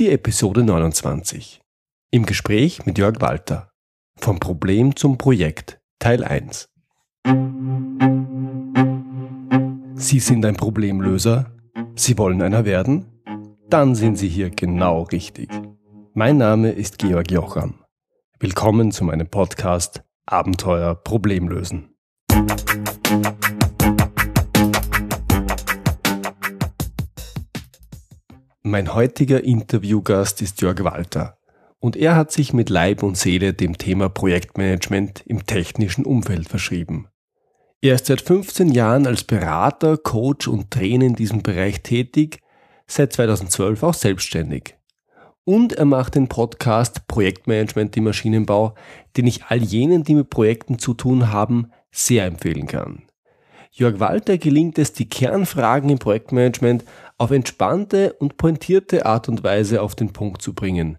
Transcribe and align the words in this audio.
Die 0.00 0.08
Episode 0.08 0.62
29. 0.62 1.60
Im 2.10 2.24
Gespräch 2.24 2.86
mit 2.86 2.96
Jörg 2.96 3.20
Walter. 3.20 3.70
Vom 4.16 4.40
Problem 4.40 4.96
zum 4.96 5.18
Projekt. 5.18 5.78
Teil 5.98 6.24
1. 6.24 6.70
Sie 9.92 10.20
sind 10.20 10.46
ein 10.46 10.56
Problemlöser? 10.56 11.54
Sie 11.96 12.16
wollen 12.16 12.40
einer 12.40 12.64
werden? 12.64 13.20
Dann 13.68 13.94
sind 13.94 14.16
Sie 14.16 14.30
hier 14.30 14.48
genau 14.48 15.02
richtig. 15.02 15.50
Mein 16.14 16.38
Name 16.38 16.70
ist 16.70 16.98
Georg 16.98 17.30
Jocham. 17.30 17.84
Willkommen 18.38 18.92
zu 18.92 19.04
meinem 19.04 19.28
Podcast 19.28 20.02
Abenteuer 20.24 20.94
Problemlösen. 20.94 21.94
Mein 28.70 28.94
heutiger 28.94 29.42
Interviewgast 29.42 30.40
ist 30.42 30.60
Jörg 30.62 30.84
Walter 30.84 31.36
und 31.80 31.96
er 31.96 32.14
hat 32.14 32.30
sich 32.30 32.52
mit 32.52 32.70
Leib 32.70 33.02
und 33.02 33.16
Seele 33.16 33.52
dem 33.52 33.76
Thema 33.78 34.08
Projektmanagement 34.08 35.24
im 35.26 35.44
technischen 35.44 36.04
Umfeld 36.04 36.48
verschrieben. 36.48 37.08
Er 37.80 37.96
ist 37.96 38.06
seit 38.06 38.20
15 38.20 38.70
Jahren 38.70 39.08
als 39.08 39.24
Berater, 39.24 39.96
Coach 39.96 40.46
und 40.46 40.70
Trainer 40.70 41.06
in 41.06 41.16
diesem 41.16 41.42
Bereich 41.42 41.82
tätig, 41.82 42.38
seit 42.86 43.12
2012 43.12 43.82
auch 43.82 43.94
selbstständig. 43.94 44.76
Und 45.42 45.72
er 45.72 45.84
macht 45.84 46.14
den 46.14 46.28
Podcast 46.28 47.08
Projektmanagement 47.08 47.96
im 47.96 48.04
Maschinenbau, 48.04 48.76
den 49.16 49.26
ich 49.26 49.46
all 49.46 49.64
jenen, 49.64 50.04
die 50.04 50.14
mit 50.14 50.30
Projekten 50.30 50.78
zu 50.78 50.94
tun 50.94 51.32
haben, 51.32 51.72
sehr 51.90 52.24
empfehlen 52.24 52.68
kann. 52.68 53.02
Jörg 53.72 54.00
Walter 54.00 54.36
gelingt 54.36 54.78
es, 54.78 54.92
die 54.92 55.08
Kernfragen 55.08 55.90
im 55.90 55.98
Projektmanagement 55.98 56.84
auf 57.20 57.32
entspannte 57.32 58.14
und 58.14 58.38
pointierte 58.38 59.04
Art 59.04 59.28
und 59.28 59.44
Weise 59.44 59.82
auf 59.82 59.94
den 59.94 60.10
Punkt 60.14 60.40
zu 60.40 60.54
bringen. 60.54 60.96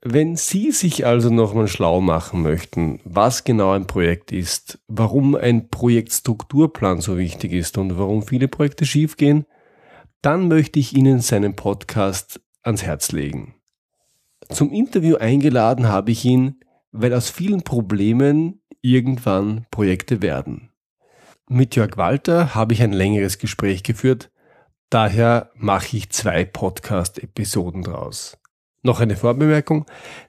Wenn 0.00 0.36
Sie 0.36 0.70
sich 0.70 1.04
also 1.04 1.30
nochmal 1.30 1.66
schlau 1.66 2.00
machen 2.00 2.42
möchten, 2.42 3.00
was 3.04 3.42
genau 3.42 3.72
ein 3.72 3.88
Projekt 3.88 4.30
ist, 4.30 4.78
warum 4.86 5.34
ein 5.34 5.68
Projektstrukturplan 5.68 7.00
so 7.00 7.18
wichtig 7.18 7.52
ist 7.52 7.76
und 7.76 7.98
warum 7.98 8.22
viele 8.22 8.46
Projekte 8.46 8.86
schiefgehen, 8.86 9.44
dann 10.20 10.46
möchte 10.46 10.78
ich 10.78 10.96
Ihnen 10.96 11.20
seinen 11.20 11.56
Podcast 11.56 12.40
ans 12.62 12.84
Herz 12.84 13.10
legen. 13.10 13.56
Zum 14.48 14.70
Interview 14.70 15.16
eingeladen 15.16 15.88
habe 15.88 16.12
ich 16.12 16.24
ihn, 16.24 16.60
weil 16.92 17.12
aus 17.14 17.30
vielen 17.30 17.62
Problemen 17.62 18.62
irgendwann 18.80 19.66
Projekte 19.72 20.22
werden. 20.22 20.70
Mit 21.48 21.74
Jörg 21.74 21.96
Walter 21.96 22.54
habe 22.54 22.74
ich 22.74 22.82
ein 22.82 22.92
längeres 22.92 23.38
Gespräch 23.38 23.82
geführt, 23.82 24.30
Daher 24.92 25.48
mache 25.54 25.96
ich 25.96 26.10
zwei 26.10 26.44
Podcast-Episoden 26.44 27.82
draus. 27.82 28.36
Noch 28.82 29.00
eine 29.00 29.16
Vorbemerkung. 29.16 29.86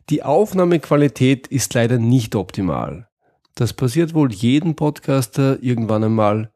Die 0.10 0.24
Aufnahmequalität 0.24 1.48
ist 1.48 1.74
leider 1.74 1.98
nicht 1.98 2.34
optimal. 2.34 3.10
Das 3.56 3.74
passiert 3.74 4.14
wohl 4.14 4.32
jedem 4.32 4.78
Podcaster 4.78 5.62
irgendwann 5.62 6.06
einmal. 6.06 6.54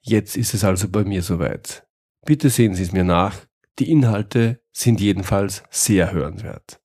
Jetzt 0.00 0.38
ist 0.38 0.54
es 0.54 0.64
also 0.64 0.88
bei 0.88 1.04
mir 1.04 1.20
soweit. 1.20 1.86
Bitte 2.24 2.48
sehen 2.48 2.74
Sie 2.74 2.82
es 2.82 2.92
mir 2.92 3.04
nach. 3.04 3.36
Die 3.78 3.90
Inhalte 3.90 4.62
sind 4.72 4.98
jedenfalls 4.98 5.62
sehr 5.68 6.12
hörenswert. 6.12 6.80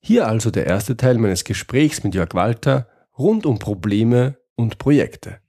Hier 0.00 0.26
also 0.26 0.50
der 0.50 0.66
erste 0.66 0.96
Teil 0.96 1.18
meines 1.18 1.44
Gesprächs 1.44 2.02
mit 2.02 2.14
Jörg 2.14 2.32
Walter 2.32 2.88
rund 3.18 3.44
um 3.44 3.58
Probleme 3.58 4.38
und 4.56 4.78
Projekte. 4.78 5.40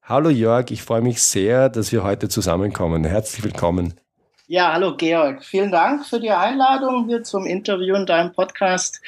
Hallo 0.00 0.30
Jörg, 0.30 0.70
ich 0.70 0.82
freue 0.82 1.02
mich 1.02 1.20
sehr, 1.20 1.68
dass 1.68 1.92
wir 1.92 2.02
heute 2.02 2.30
zusammenkommen. 2.30 3.04
Herzlich 3.04 3.44
willkommen. 3.44 3.92
Ja, 4.48 4.72
hallo 4.72 4.96
Georg. 4.96 5.44
Vielen 5.44 5.72
Dank 5.72 6.06
für 6.06 6.20
die 6.20 6.30
Einladung 6.30 7.08
hier 7.08 7.24
zum 7.24 7.46
Interview 7.46 7.96
in 7.96 8.06
deinem 8.06 8.32
Podcast. 8.32 9.00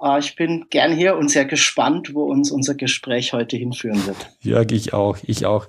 Äh, 0.00 0.20
ich 0.20 0.36
bin 0.36 0.66
gern 0.70 0.92
hier 0.92 1.16
und 1.16 1.32
sehr 1.32 1.46
gespannt, 1.46 2.14
wo 2.14 2.26
uns 2.26 2.52
unser 2.52 2.76
Gespräch 2.76 3.32
heute 3.32 3.56
hinführen 3.56 4.06
wird. 4.06 4.30
Jörg, 4.40 4.70
ich 4.70 4.94
auch, 4.94 5.18
ich 5.24 5.46
auch. 5.46 5.66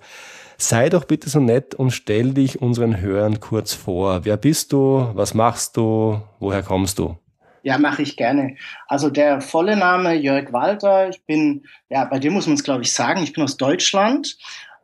Sei 0.59 0.89
doch 0.89 1.05
bitte 1.05 1.27
so 1.27 1.39
nett 1.39 1.73
und 1.73 1.89
stell 1.89 2.35
dich 2.35 2.61
unseren 2.61 3.01
Hörern 3.01 3.39
kurz 3.39 3.73
vor. 3.73 4.25
Wer 4.25 4.37
bist 4.37 4.73
du? 4.73 5.09
Was 5.15 5.33
machst 5.33 5.75
du? 5.75 6.21
Woher 6.39 6.61
kommst 6.61 6.99
du? 6.99 7.17
Ja, 7.63 7.79
mache 7.79 8.03
ich 8.03 8.15
gerne. 8.15 8.57
Also 8.87 9.09
der 9.09 9.41
volle 9.41 9.75
Name 9.75 10.13
Jörg 10.13 10.53
Walter. 10.53 11.09
Ich 11.09 11.23
bin, 11.25 11.65
ja, 11.89 12.05
bei 12.05 12.19
dir 12.19 12.29
muss 12.29 12.45
man 12.45 12.55
es 12.57 12.63
glaube 12.63 12.83
ich 12.83 12.93
sagen, 12.93 13.23
ich 13.23 13.33
bin 13.33 13.43
aus 13.43 13.57
Deutschland, 13.57 14.37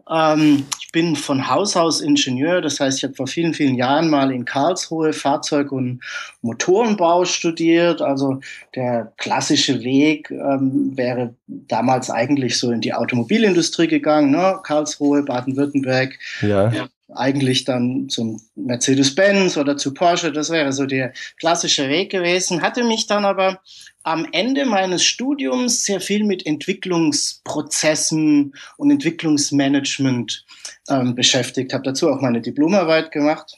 ähm, 0.10 0.66
ich 0.80 0.92
bin 0.92 1.16
von 1.16 1.50
Haus 1.50 1.76
aus 1.76 2.02
Ingenieur, 2.02 2.62
das 2.62 2.80
heißt, 2.80 3.00
ich 3.00 3.04
habe 3.04 3.16
vor 3.16 3.28
vielen, 3.28 3.54
vielen 3.54 3.76
Jahren 3.76 4.10
mal 4.10 4.32
in 4.32 4.46
Karlsruhe 4.46 5.14
Fahrzeug- 5.14 5.72
und 5.72 6.02
Motorenbau 6.42 7.26
studiert. 7.26 8.02
Also 8.02 8.40
der 8.76 9.12
klassische 9.18 9.82
Weg 9.82 10.30
ähm, 10.32 10.96
wäre 10.96 11.34
damals 11.48 12.10
eigentlich 12.10 12.60
so 12.60 12.72
in 12.72 12.82
die 12.82 12.94
Automobilindustrie 12.94 13.88
gegangen, 13.88 14.32
ne? 14.32 14.60
Karlsruhe, 14.64 15.24
Baden-Württemberg. 15.24 16.18
Ja. 16.42 16.88
Eigentlich 17.16 17.66
dann 17.66 18.10
zum 18.10 18.42
Mercedes-Benz 18.56 19.58
oder 19.58 19.78
zu 19.78 19.94
Porsche, 19.94 20.32
das 20.32 20.50
wäre 20.50 20.74
so 20.74 20.86
der 20.86 21.14
klassische 21.40 21.90
Weg 21.90 22.12
gewesen. 22.12 22.62
Hatte 22.62 22.84
mich 22.84 23.08
dann 23.08 23.26
aber 23.26 23.62
am 24.04 24.28
Ende 24.32 24.66
meines 24.66 25.04
Studiums 25.04 25.84
sehr 25.84 26.00
viel 26.00 26.24
mit 26.24 26.46
Entwicklungsprozessen 26.46 28.54
und 28.78 28.92
Entwicklungsmanagement 28.92 30.46
ähm, 30.90 31.16
beschäftigt, 31.16 31.74
habe 31.74 31.84
dazu 31.84 32.10
auch 32.10 32.22
meine 32.22 32.42
Diplomarbeit 32.42 33.12
gemacht 33.12 33.58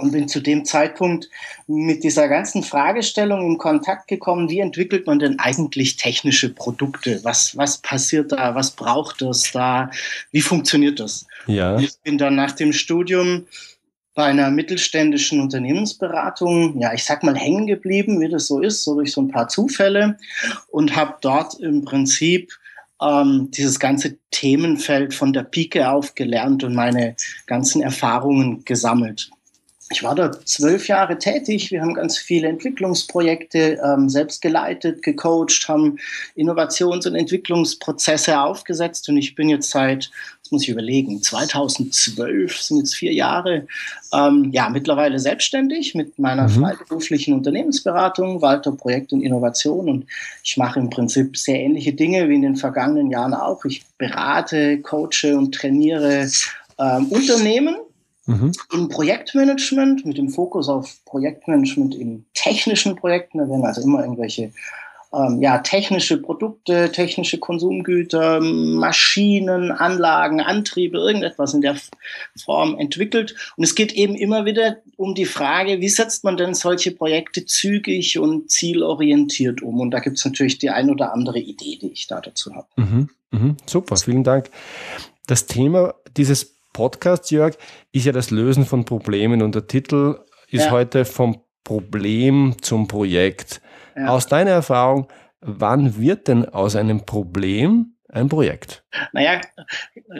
und 0.00 0.12
bin 0.12 0.28
zu 0.28 0.40
dem 0.40 0.64
Zeitpunkt 0.64 1.28
mit 1.66 2.04
dieser 2.04 2.28
ganzen 2.28 2.62
Fragestellung 2.62 3.46
in 3.46 3.58
Kontakt 3.58 4.08
gekommen, 4.08 4.48
wie 4.48 4.60
entwickelt 4.60 5.06
man 5.06 5.18
denn 5.18 5.38
eigentlich 5.38 5.96
technische 5.96 6.48
Produkte? 6.48 7.20
Was, 7.22 7.56
was 7.56 7.78
passiert 7.78 8.32
da? 8.32 8.54
Was 8.54 8.72
braucht 8.72 9.22
es 9.22 9.52
da? 9.52 9.90
Wie 10.32 10.40
funktioniert 10.40 11.00
das? 11.00 11.26
Ja. 11.46 11.78
Ich 11.78 11.98
bin 12.02 12.18
dann 12.18 12.36
nach 12.36 12.52
dem 12.52 12.72
Studium 12.72 13.46
bei 14.14 14.24
einer 14.24 14.50
mittelständischen 14.50 15.40
Unternehmensberatung, 15.40 16.80
ja, 16.80 16.92
ich 16.92 17.04
sag 17.04 17.22
mal, 17.22 17.36
hängen 17.36 17.66
geblieben, 17.66 18.20
wie 18.20 18.28
das 18.28 18.48
so 18.48 18.60
ist, 18.60 18.82
so 18.82 18.94
durch 18.94 19.12
so 19.12 19.22
ein 19.22 19.28
paar 19.28 19.48
Zufälle 19.48 20.18
und 20.68 20.96
habe 20.96 21.14
dort 21.20 21.58
im 21.60 21.84
Prinzip 21.84 22.52
ähm, 23.00 23.50
dieses 23.50 23.78
ganze 23.78 24.18
Themenfeld 24.30 25.14
von 25.14 25.32
der 25.32 25.44
Pike 25.44 25.88
auf 25.90 26.14
gelernt 26.14 26.64
und 26.64 26.74
meine 26.74 27.16
ganzen 27.46 27.82
Erfahrungen 27.82 28.64
gesammelt. 28.64 29.30
Ich 29.92 30.04
war 30.04 30.14
dort 30.14 30.46
zwölf 30.46 30.86
Jahre 30.86 31.18
tätig. 31.18 31.72
Wir 31.72 31.82
haben 31.82 31.94
ganz 31.94 32.16
viele 32.16 32.46
Entwicklungsprojekte 32.46 33.80
ähm, 33.84 34.08
selbst 34.08 34.40
geleitet, 34.40 35.02
gecoacht, 35.02 35.66
haben 35.66 35.98
Innovations- 36.36 37.08
und 37.08 37.16
Entwicklungsprozesse 37.16 38.40
aufgesetzt. 38.40 39.08
Und 39.08 39.16
ich 39.16 39.34
bin 39.34 39.48
jetzt 39.48 39.70
seit, 39.70 40.12
das 40.44 40.52
muss 40.52 40.62
ich 40.62 40.68
überlegen, 40.68 41.20
2012 41.20 42.56
sind 42.56 42.78
jetzt 42.78 42.94
vier 42.94 43.12
Jahre, 43.12 43.66
ähm, 44.12 44.50
ja, 44.52 44.68
mittlerweile 44.68 45.18
selbstständig 45.18 45.96
mit 45.96 46.16
meiner 46.20 46.46
mhm. 46.46 46.60
freiberuflichen 46.60 47.34
Unternehmensberatung, 47.34 48.40
Walter 48.40 48.70
Projekt 48.70 49.12
und 49.12 49.22
Innovation. 49.22 49.88
Und 49.88 50.06
ich 50.44 50.56
mache 50.56 50.78
im 50.78 50.88
Prinzip 50.88 51.36
sehr 51.36 51.58
ähnliche 51.58 51.94
Dinge 51.94 52.28
wie 52.28 52.36
in 52.36 52.42
den 52.42 52.56
vergangenen 52.56 53.10
Jahren 53.10 53.34
auch. 53.34 53.64
Ich 53.64 53.84
berate, 53.98 54.80
coache 54.82 55.36
und 55.36 55.52
trainiere 55.52 56.30
ähm, 56.78 57.06
Unternehmen 57.06 57.74
Mhm. 58.26 58.52
Im 58.72 58.88
Projektmanagement, 58.88 60.04
mit 60.04 60.18
dem 60.18 60.28
Fokus 60.28 60.68
auf 60.68 61.04
Projektmanagement 61.04 61.94
in 61.94 62.26
technischen 62.34 62.96
Projekten, 62.96 63.38
da 63.38 63.48
werden 63.48 63.64
also 63.64 63.82
immer 63.82 64.00
irgendwelche 64.00 64.52
ähm, 65.12 65.40
ja, 65.40 65.58
technische 65.58 66.18
Produkte, 66.18 66.92
technische 66.92 67.38
Konsumgüter, 67.38 68.40
Maschinen, 68.40 69.72
Anlagen, 69.72 70.40
Antriebe, 70.40 70.98
irgendetwas 70.98 71.52
in 71.54 71.62
der 71.62 71.76
Form 72.44 72.78
entwickelt. 72.78 73.34
Und 73.56 73.64
es 73.64 73.74
geht 73.74 73.92
eben 73.92 74.14
immer 74.14 74.44
wieder 74.44 74.76
um 74.96 75.14
die 75.14 75.24
Frage, 75.24 75.80
wie 75.80 75.88
setzt 75.88 76.22
man 76.22 76.36
denn 76.36 76.54
solche 76.54 76.92
Projekte 76.92 77.44
zügig 77.44 78.18
und 78.18 78.50
zielorientiert 78.50 79.62
um? 79.62 79.80
Und 79.80 79.90
da 79.90 79.98
gibt 79.98 80.18
es 80.18 80.24
natürlich 80.24 80.58
die 80.58 80.70
ein 80.70 80.90
oder 80.90 81.12
andere 81.12 81.40
Idee, 81.40 81.76
die 81.80 81.90
ich 81.90 82.06
da 82.06 82.20
dazu 82.20 82.54
habe. 82.54 82.68
Mhm. 82.76 83.08
Mhm. 83.32 83.56
Super, 83.66 83.96
vielen 83.96 84.24
Dank. 84.24 84.50
Das 85.26 85.46
Thema 85.46 85.94
dieses 86.16 86.54
Podcast, 86.80 87.30
Jörg, 87.30 87.58
ist 87.92 88.06
ja 88.06 88.12
das 88.12 88.30
Lösen 88.30 88.64
von 88.64 88.86
Problemen 88.86 89.42
und 89.42 89.54
der 89.54 89.66
Titel 89.66 90.18
ist 90.48 90.64
ja. 90.64 90.70
heute 90.70 91.04
vom 91.04 91.42
Problem 91.62 92.56
zum 92.62 92.88
Projekt. 92.88 93.60
Ja. 93.94 94.06
Aus 94.06 94.28
deiner 94.28 94.52
Erfahrung, 94.52 95.06
wann 95.42 95.98
wird 96.00 96.26
denn 96.26 96.48
aus 96.48 96.76
einem 96.76 97.04
Problem 97.04 97.96
ein 98.08 98.30
Projekt? 98.30 98.82
Naja, 99.12 99.42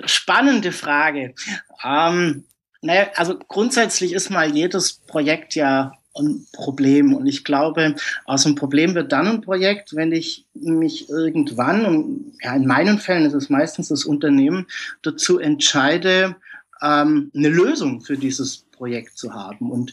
spannende 0.05 0.71
Frage. 0.73 1.35
Ähm, 1.83 2.45
naja, 2.83 3.07
also 3.17 3.39
grundsätzlich 3.39 4.13
ist 4.13 4.29
mal 4.29 4.55
jedes 4.55 4.93
Projekt 5.07 5.55
ja 5.55 5.93
ein 6.17 6.47
Problem. 6.53 7.15
Und 7.15 7.27
ich 7.27 7.45
glaube, 7.45 7.95
aus 8.25 8.47
einem 8.47 8.55
Problem 8.55 8.95
wird 8.95 9.13
dann 9.13 9.27
ein 9.27 9.41
Projekt, 9.41 9.95
wenn 9.95 10.13
ich 10.13 10.47
mich 10.55 11.09
irgendwann, 11.09 11.87
und 11.87 12.33
ja, 12.43 12.55
in 12.55 12.67
meinen 12.67 12.99
Fällen 12.99 13.27
ist 13.27 13.35
es 13.35 13.49
meistens 13.49 13.89
das 13.89 14.05
Unternehmen, 14.05 14.67
dazu 15.03 15.39
entscheide, 15.39 16.37
ähm, 16.83 17.31
eine 17.35 17.49
Lösung 17.49 18.01
für 18.01 18.17
dieses 18.17 18.59
Projekt 18.73 19.19
zu 19.19 19.35
haben. 19.35 19.71
Und 19.71 19.93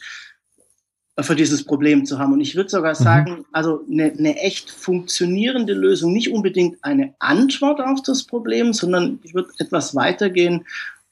für 1.19 1.35
dieses 1.35 1.63
Problem 1.63 2.05
zu 2.05 2.19
haben. 2.19 2.33
Und 2.33 2.41
ich 2.41 2.55
würde 2.55 2.69
sogar 2.69 2.93
mhm. 2.93 3.03
sagen, 3.03 3.45
also 3.51 3.83
eine, 3.89 4.11
eine 4.11 4.37
echt 4.37 4.69
funktionierende 4.69 5.73
Lösung, 5.73 6.13
nicht 6.13 6.31
unbedingt 6.31 6.83
eine 6.83 7.15
Antwort 7.19 7.81
auf 7.81 8.03
das 8.03 8.23
Problem, 8.23 8.73
sondern 8.73 9.19
ich 9.23 9.33
würde 9.33 9.49
etwas 9.57 9.95
weitergehen, 9.95 10.65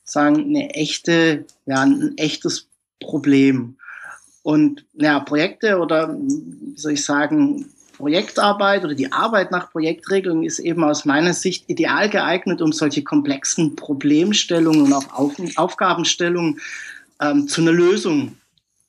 sagen, 0.03 0.45
eine 0.45 0.69
echte, 0.75 1.45
ja, 1.65 1.81
ein 1.81 2.13
echtes 2.17 2.67
Problem. 2.99 3.77
Und 4.43 4.85
ja, 4.93 5.19
Projekte 5.19 5.79
oder 5.79 6.15
wie 6.15 6.77
soll 6.77 6.91
ich 6.91 7.03
sagen, 7.03 7.65
Projektarbeit 7.97 8.83
oder 8.83 8.95
die 8.95 9.11
Arbeit 9.11 9.51
nach 9.51 9.71
Projektregeln 9.71 10.43
ist 10.43 10.59
eben 10.59 10.83
aus 10.83 11.05
meiner 11.05 11.33
Sicht 11.33 11.69
ideal 11.69 12.09
geeignet, 12.09 12.61
um 12.61 12.71
solche 12.71 13.03
komplexen 13.03 13.75
Problemstellungen 13.75 14.81
und 14.81 14.93
auch 14.93 15.13
Auf 15.13 15.35
Aufgabenstellungen 15.55 16.59
ähm, 17.21 17.47
zu 17.47 17.61
einer 17.61 17.71
Lösung 17.71 18.37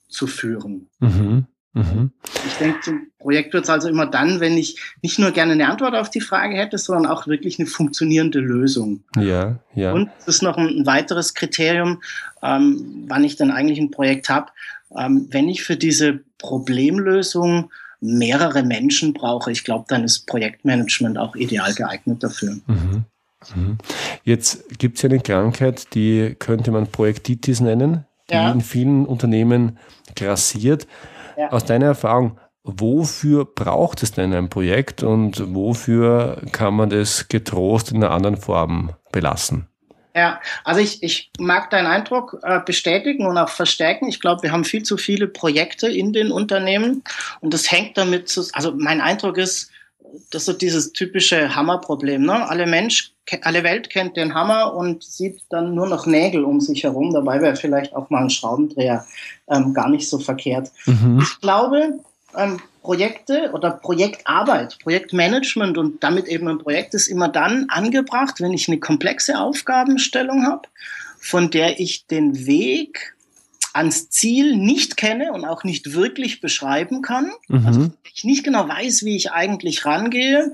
zu 0.08 0.26
führen. 0.26 0.88
Mhm. 1.00 1.46
Mhm. 1.72 2.10
Ich 2.46 2.54
denke, 2.54 2.80
zum 2.80 3.06
Projekt 3.18 3.52
wird 3.52 3.64
es 3.64 3.70
also 3.70 3.88
immer 3.88 4.06
dann, 4.06 4.40
wenn 4.40 4.56
ich 4.56 4.80
nicht 5.02 5.18
nur 5.18 5.30
gerne 5.30 5.52
eine 5.52 5.68
Antwort 5.68 5.94
auf 5.94 6.08
die 6.08 6.22
Frage 6.22 6.56
hätte, 6.56 6.78
sondern 6.78 7.04
auch 7.04 7.26
wirklich 7.26 7.58
eine 7.58 7.68
funktionierende 7.68 8.40
Lösung. 8.40 9.04
Ja, 9.18 9.58
ja. 9.74 9.92
Und 9.92 10.10
das 10.18 10.36
ist 10.36 10.42
noch 10.42 10.56
ein, 10.56 10.68
ein 10.68 10.86
weiteres 10.86 11.34
Kriterium, 11.34 12.00
ähm, 12.42 13.04
wann 13.08 13.24
ich 13.24 13.36
dann 13.36 13.50
eigentlich 13.50 13.78
ein 13.78 13.90
Projekt 13.90 14.30
habe. 14.30 14.52
Ähm, 14.96 15.28
wenn 15.30 15.50
ich 15.50 15.64
für 15.64 15.76
diese 15.76 16.20
Problemlösung 16.38 17.70
mehrere 18.00 18.62
Menschen 18.62 19.12
brauche, 19.12 19.50
ich 19.50 19.64
glaube, 19.64 19.86
dann 19.88 20.04
ist 20.04 20.26
Projektmanagement 20.26 21.18
auch 21.18 21.34
ideal 21.34 21.74
geeignet 21.74 22.22
dafür. 22.22 22.56
Mhm. 22.66 23.04
Mhm. 23.54 23.78
Jetzt 24.24 24.78
gibt 24.78 24.96
es 24.96 25.02
ja 25.02 25.08
eine 25.08 25.20
Krankheit, 25.20 25.94
die 25.94 26.34
könnte 26.38 26.70
man 26.70 26.86
Projektitis 26.86 27.60
nennen, 27.60 28.04
die 28.30 28.34
ja. 28.34 28.50
in 28.50 28.60
vielen 28.60 29.06
Unternehmen 29.06 29.78
grassiert. 30.14 30.86
Ja. 31.36 31.52
Aus 31.52 31.64
deiner 31.64 31.86
Erfahrung, 31.86 32.38
wofür 32.64 33.44
braucht 33.44 34.02
es 34.02 34.12
denn 34.12 34.32
ein 34.32 34.48
Projekt 34.48 35.02
und 35.02 35.54
wofür 35.54 36.42
kann 36.52 36.74
man 36.74 36.90
das 36.90 37.28
getrost 37.28 37.92
in 37.92 37.98
einer 37.98 38.12
anderen 38.12 38.36
Form 38.36 38.92
belassen? 39.12 39.68
Ja, 40.16 40.40
also 40.64 40.80
ich, 40.80 41.02
ich 41.02 41.30
mag 41.38 41.68
deinen 41.68 41.86
Eindruck 41.86 42.40
äh, 42.42 42.60
bestätigen 42.64 43.26
und 43.26 43.36
auch 43.36 43.50
verstärken. 43.50 44.08
Ich 44.08 44.18
glaube, 44.18 44.44
wir 44.44 44.50
haben 44.50 44.64
viel 44.64 44.82
zu 44.82 44.96
viele 44.96 45.28
Projekte 45.28 45.88
in 45.88 46.14
den 46.14 46.32
Unternehmen 46.32 47.04
und 47.42 47.52
das 47.52 47.70
hängt 47.70 47.98
damit 47.98 48.30
zu, 48.30 48.42
also 48.54 48.72
mein 48.74 49.02
Eindruck 49.02 49.36
ist, 49.36 49.70
das 50.30 50.42
ist 50.42 50.46
so 50.46 50.52
dieses 50.54 50.94
typische 50.94 51.54
Hammerproblem. 51.54 52.22
Ne? 52.22 52.48
Alle 52.48 52.66
Mensch, 52.66 53.12
alle 53.42 53.62
Welt 53.62 53.90
kennt 53.90 54.16
den 54.16 54.32
Hammer 54.32 54.74
und 54.74 55.04
sieht 55.04 55.42
dann 55.50 55.74
nur 55.74 55.86
noch 55.86 56.06
Nägel 56.06 56.44
um 56.44 56.62
sich 56.62 56.84
herum. 56.84 57.12
Dabei 57.12 57.42
wäre 57.42 57.56
vielleicht 57.56 57.94
auch 57.94 58.08
mal 58.08 58.22
ein 58.22 58.30
Schraubendreher 58.30 59.04
ähm, 59.50 59.74
gar 59.74 59.90
nicht 59.90 60.08
so 60.08 60.18
verkehrt. 60.18 60.70
Mhm. 60.86 61.20
Ich 61.20 61.40
glaube, 61.42 61.98
ähm, 62.36 62.60
Projekte 62.82 63.50
oder 63.52 63.70
Projektarbeit, 63.70 64.78
Projektmanagement 64.80 65.76
und 65.76 66.04
damit 66.04 66.28
eben 66.28 66.48
ein 66.48 66.58
Projekt 66.58 66.94
ist 66.94 67.08
immer 67.08 67.28
dann 67.28 67.66
angebracht, 67.68 68.40
wenn 68.40 68.52
ich 68.52 68.68
eine 68.68 68.78
komplexe 68.78 69.38
Aufgabenstellung 69.40 70.46
habe, 70.46 70.68
von 71.18 71.50
der 71.50 71.80
ich 71.80 72.06
den 72.06 72.46
Weg 72.46 73.16
ans 73.72 74.08
Ziel 74.08 74.56
nicht 74.56 74.96
kenne 74.96 75.32
und 75.32 75.44
auch 75.44 75.64
nicht 75.64 75.94
wirklich 75.94 76.40
beschreiben 76.40 77.02
kann. 77.02 77.32
Mhm. 77.48 77.66
Also 77.66 77.90
ich 78.14 78.24
nicht 78.24 78.44
genau 78.44 78.68
weiß, 78.68 79.04
wie 79.04 79.16
ich 79.16 79.32
eigentlich 79.32 79.84
rangehe. 79.84 80.52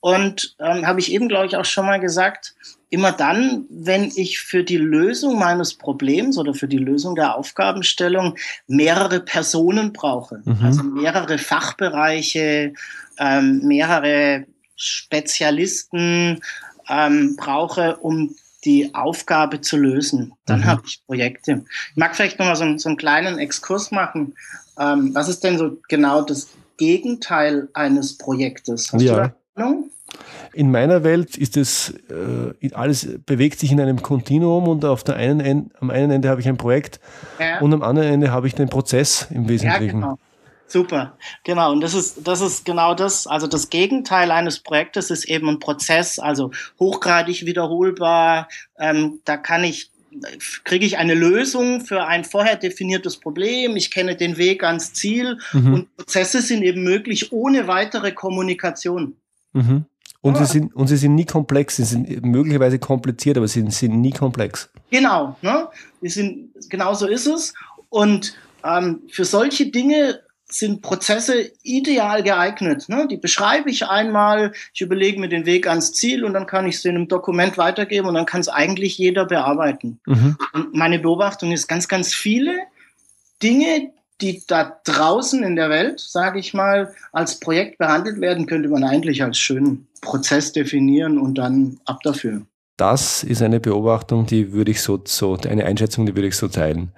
Und 0.00 0.56
ähm, 0.58 0.86
habe 0.86 0.98
ich 1.00 1.12
eben, 1.12 1.28
glaube 1.28 1.46
ich, 1.46 1.56
auch 1.56 1.64
schon 1.64 1.86
mal 1.86 2.00
gesagt, 2.00 2.54
immer 2.88 3.12
dann, 3.12 3.66
wenn 3.70 4.10
ich 4.16 4.40
für 4.40 4.64
die 4.64 4.78
Lösung 4.78 5.38
meines 5.38 5.74
Problems 5.74 6.38
oder 6.38 6.54
für 6.54 6.68
die 6.68 6.78
Lösung 6.78 7.14
der 7.14 7.36
Aufgabenstellung 7.36 8.36
mehrere 8.66 9.20
Personen 9.20 9.92
brauche, 9.92 10.42
mhm. 10.44 10.64
also 10.64 10.82
mehrere 10.82 11.38
Fachbereiche, 11.38 12.72
ähm, 13.18 13.60
mehrere 13.64 14.46
Spezialisten 14.74 16.40
ähm, 16.88 17.36
brauche, 17.36 17.96
um 17.98 18.34
die 18.64 18.94
Aufgabe 18.94 19.60
zu 19.60 19.76
lösen. 19.76 20.32
Dann 20.46 20.60
mhm. 20.60 20.64
habe 20.64 20.82
ich 20.86 21.02
Projekte. 21.06 21.64
Ich 21.90 21.96
mag 21.96 22.16
vielleicht 22.16 22.38
nochmal 22.38 22.56
so, 22.56 22.76
so 22.76 22.88
einen 22.88 22.98
kleinen 22.98 23.38
Exkurs 23.38 23.90
machen. 23.90 24.34
Ähm, 24.78 25.14
was 25.14 25.28
ist 25.28 25.44
denn 25.44 25.58
so 25.58 25.78
genau 25.88 26.22
das 26.22 26.48
Gegenteil 26.76 27.68
eines 27.74 28.18
Projektes? 28.18 28.92
Hast 28.92 29.02
ja. 29.02 29.34
Du 29.56 29.62
Ahnung? 29.62 29.90
In 30.52 30.70
meiner 30.70 31.04
Welt 31.04 31.36
ist 31.36 31.56
es, 31.56 31.94
äh, 32.10 32.72
alles 32.72 33.08
bewegt 33.24 33.60
sich 33.60 33.70
in 33.70 33.80
einem 33.80 34.02
Kontinuum 34.02 34.66
und 34.66 34.84
auf 34.84 35.04
der 35.04 35.16
einen 35.16 35.40
Ende, 35.40 35.70
am 35.80 35.90
einen 35.90 36.10
Ende 36.10 36.28
habe 36.28 36.40
ich 36.40 36.48
ein 36.48 36.56
Projekt 36.56 37.00
ja. 37.38 37.60
und 37.60 37.72
am 37.72 37.82
anderen 37.82 38.08
Ende 38.08 38.32
habe 38.32 38.48
ich 38.48 38.54
den 38.54 38.68
Prozess 38.68 39.28
im 39.30 39.48
Wesentlichen. 39.48 40.00
Ja, 40.00 40.06
genau. 40.08 40.18
Super, 40.66 41.16
genau. 41.44 41.72
Und 41.72 41.80
das 41.80 41.94
ist, 41.94 42.26
das 42.26 42.40
ist 42.40 42.64
genau 42.64 42.94
das. 42.94 43.26
Also 43.26 43.48
das 43.48 43.70
Gegenteil 43.70 44.30
eines 44.30 44.60
Projektes 44.60 45.10
ist 45.10 45.24
eben 45.24 45.48
ein 45.48 45.58
Prozess, 45.58 46.18
also 46.18 46.52
hochgradig 46.78 47.44
wiederholbar. 47.44 48.48
Ähm, 48.78 49.20
da 49.24 49.36
kann 49.36 49.64
ich 49.64 49.90
kriege 50.64 50.84
ich 50.84 50.98
eine 50.98 51.14
Lösung 51.14 51.82
für 51.82 52.06
ein 52.06 52.24
vorher 52.24 52.56
definiertes 52.56 53.18
Problem, 53.18 53.76
ich 53.76 53.90
kenne 53.90 54.16
den 54.16 54.36
Weg 54.38 54.64
ans 54.64 54.92
Ziel 54.92 55.38
mhm. 55.52 55.74
und 55.74 55.96
Prozesse 55.96 56.42
sind 56.42 56.62
eben 56.62 56.82
möglich 56.82 57.32
ohne 57.32 57.68
weitere 57.68 58.10
Kommunikation. 58.10 59.16
Mhm. 59.52 59.84
Und, 60.22 60.36
ah. 60.36 60.44
sie 60.44 60.52
sind, 60.52 60.74
und 60.74 60.86
sie 60.88 60.96
sind 60.96 61.14
nie 61.14 61.24
komplex, 61.24 61.76
sie 61.76 61.84
sind 61.84 62.24
möglicherweise 62.24 62.78
kompliziert, 62.78 63.38
aber 63.38 63.48
sie 63.48 63.64
sind 63.70 64.00
nie 64.00 64.12
komplex. 64.12 64.70
Genau, 64.90 65.36
ne? 65.40 65.68
Die 66.02 66.08
sind, 66.08 66.50
genau 66.68 66.94
so 66.94 67.06
ist 67.06 67.26
es. 67.26 67.54
Und 67.88 68.34
ähm, 68.64 69.02
für 69.10 69.24
solche 69.24 69.70
Dinge 69.70 70.20
sind 70.52 70.82
Prozesse 70.82 71.52
ideal 71.62 72.22
geeignet. 72.22 72.88
Ne? 72.88 73.06
Die 73.08 73.16
beschreibe 73.16 73.70
ich 73.70 73.86
einmal, 73.86 74.52
ich 74.74 74.80
überlege 74.80 75.20
mir 75.20 75.28
den 75.28 75.46
Weg 75.46 75.68
ans 75.68 75.92
Ziel 75.92 76.24
und 76.24 76.34
dann 76.34 76.46
kann 76.46 76.66
ich 76.66 76.76
es 76.76 76.84
in 76.84 76.96
einem 76.96 77.08
Dokument 77.08 77.56
weitergeben 77.56 78.08
und 78.08 78.14
dann 78.14 78.26
kann 78.26 78.40
es 78.40 78.48
eigentlich 78.48 78.98
jeder 78.98 79.26
bearbeiten. 79.26 80.00
Mhm. 80.06 80.36
Und 80.52 80.74
meine 80.74 80.98
Beobachtung 80.98 81.52
ist 81.52 81.68
ganz, 81.68 81.88
ganz 81.88 82.12
viele 82.14 82.58
Dinge, 83.42 83.92
die 84.20 84.42
da 84.46 84.80
draußen 84.84 85.42
in 85.42 85.56
der 85.56 85.70
Welt, 85.70 86.00
sage 86.00 86.38
ich 86.38 86.54
mal, 86.54 86.92
als 87.12 87.40
Projekt 87.40 87.78
behandelt 87.78 88.20
werden, 88.20 88.46
könnte 88.46 88.68
man 88.68 88.84
eigentlich 88.84 89.22
als 89.22 89.38
schönen 89.38 89.88
Prozess 90.00 90.52
definieren 90.52 91.18
und 91.18 91.36
dann 91.36 91.78
ab 91.84 92.00
dafür. 92.02 92.42
Das 92.76 93.24
ist 93.24 93.42
eine 93.42 93.60
Beobachtung, 93.60 94.24
die 94.24 94.52
würde 94.52 94.70
ich 94.70 94.80
so, 94.80 94.98
so 95.04 95.36
eine 95.36 95.66
Einschätzung, 95.66 96.06
die 96.06 96.16
würde 96.16 96.28
ich 96.28 96.36
so 96.36 96.48
teilen. 96.48 96.92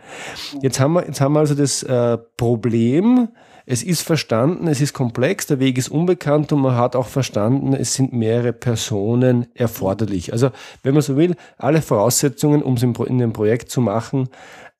Jetzt 0.60 0.78
haben 0.78 0.92
wir, 0.92 1.06
jetzt 1.06 1.20
haben 1.20 1.32
wir 1.32 1.40
also 1.40 1.56
das 1.56 1.82
äh, 1.82 2.18
Problem, 2.36 3.28
es 3.66 3.82
ist 3.82 4.02
verstanden, 4.02 4.68
es 4.68 4.80
ist 4.80 4.92
komplex, 4.92 5.46
der 5.46 5.58
Weg 5.60 5.78
ist 5.78 5.88
unbekannt 5.88 6.52
und 6.52 6.60
man 6.60 6.76
hat 6.76 6.96
auch 6.96 7.06
verstanden, 7.06 7.74
es 7.74 7.94
sind 7.94 8.12
mehrere 8.12 8.52
Personen 8.52 9.46
erforderlich. 9.54 10.32
Also, 10.32 10.50
wenn 10.82 10.94
man 10.94 11.02
so 11.02 11.16
will, 11.16 11.34
alle 11.58 11.82
Voraussetzungen, 11.82 12.62
um 12.62 12.74
es 12.74 12.82
in 12.82 13.18
dem 13.18 13.32
Projekt 13.32 13.70
zu 13.70 13.80
machen, 13.80 14.28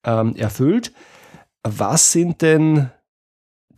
ähm, 0.05 0.35
erfüllt. 0.37 0.93
Was 1.63 2.13
sind 2.13 2.43
denn 2.43 2.91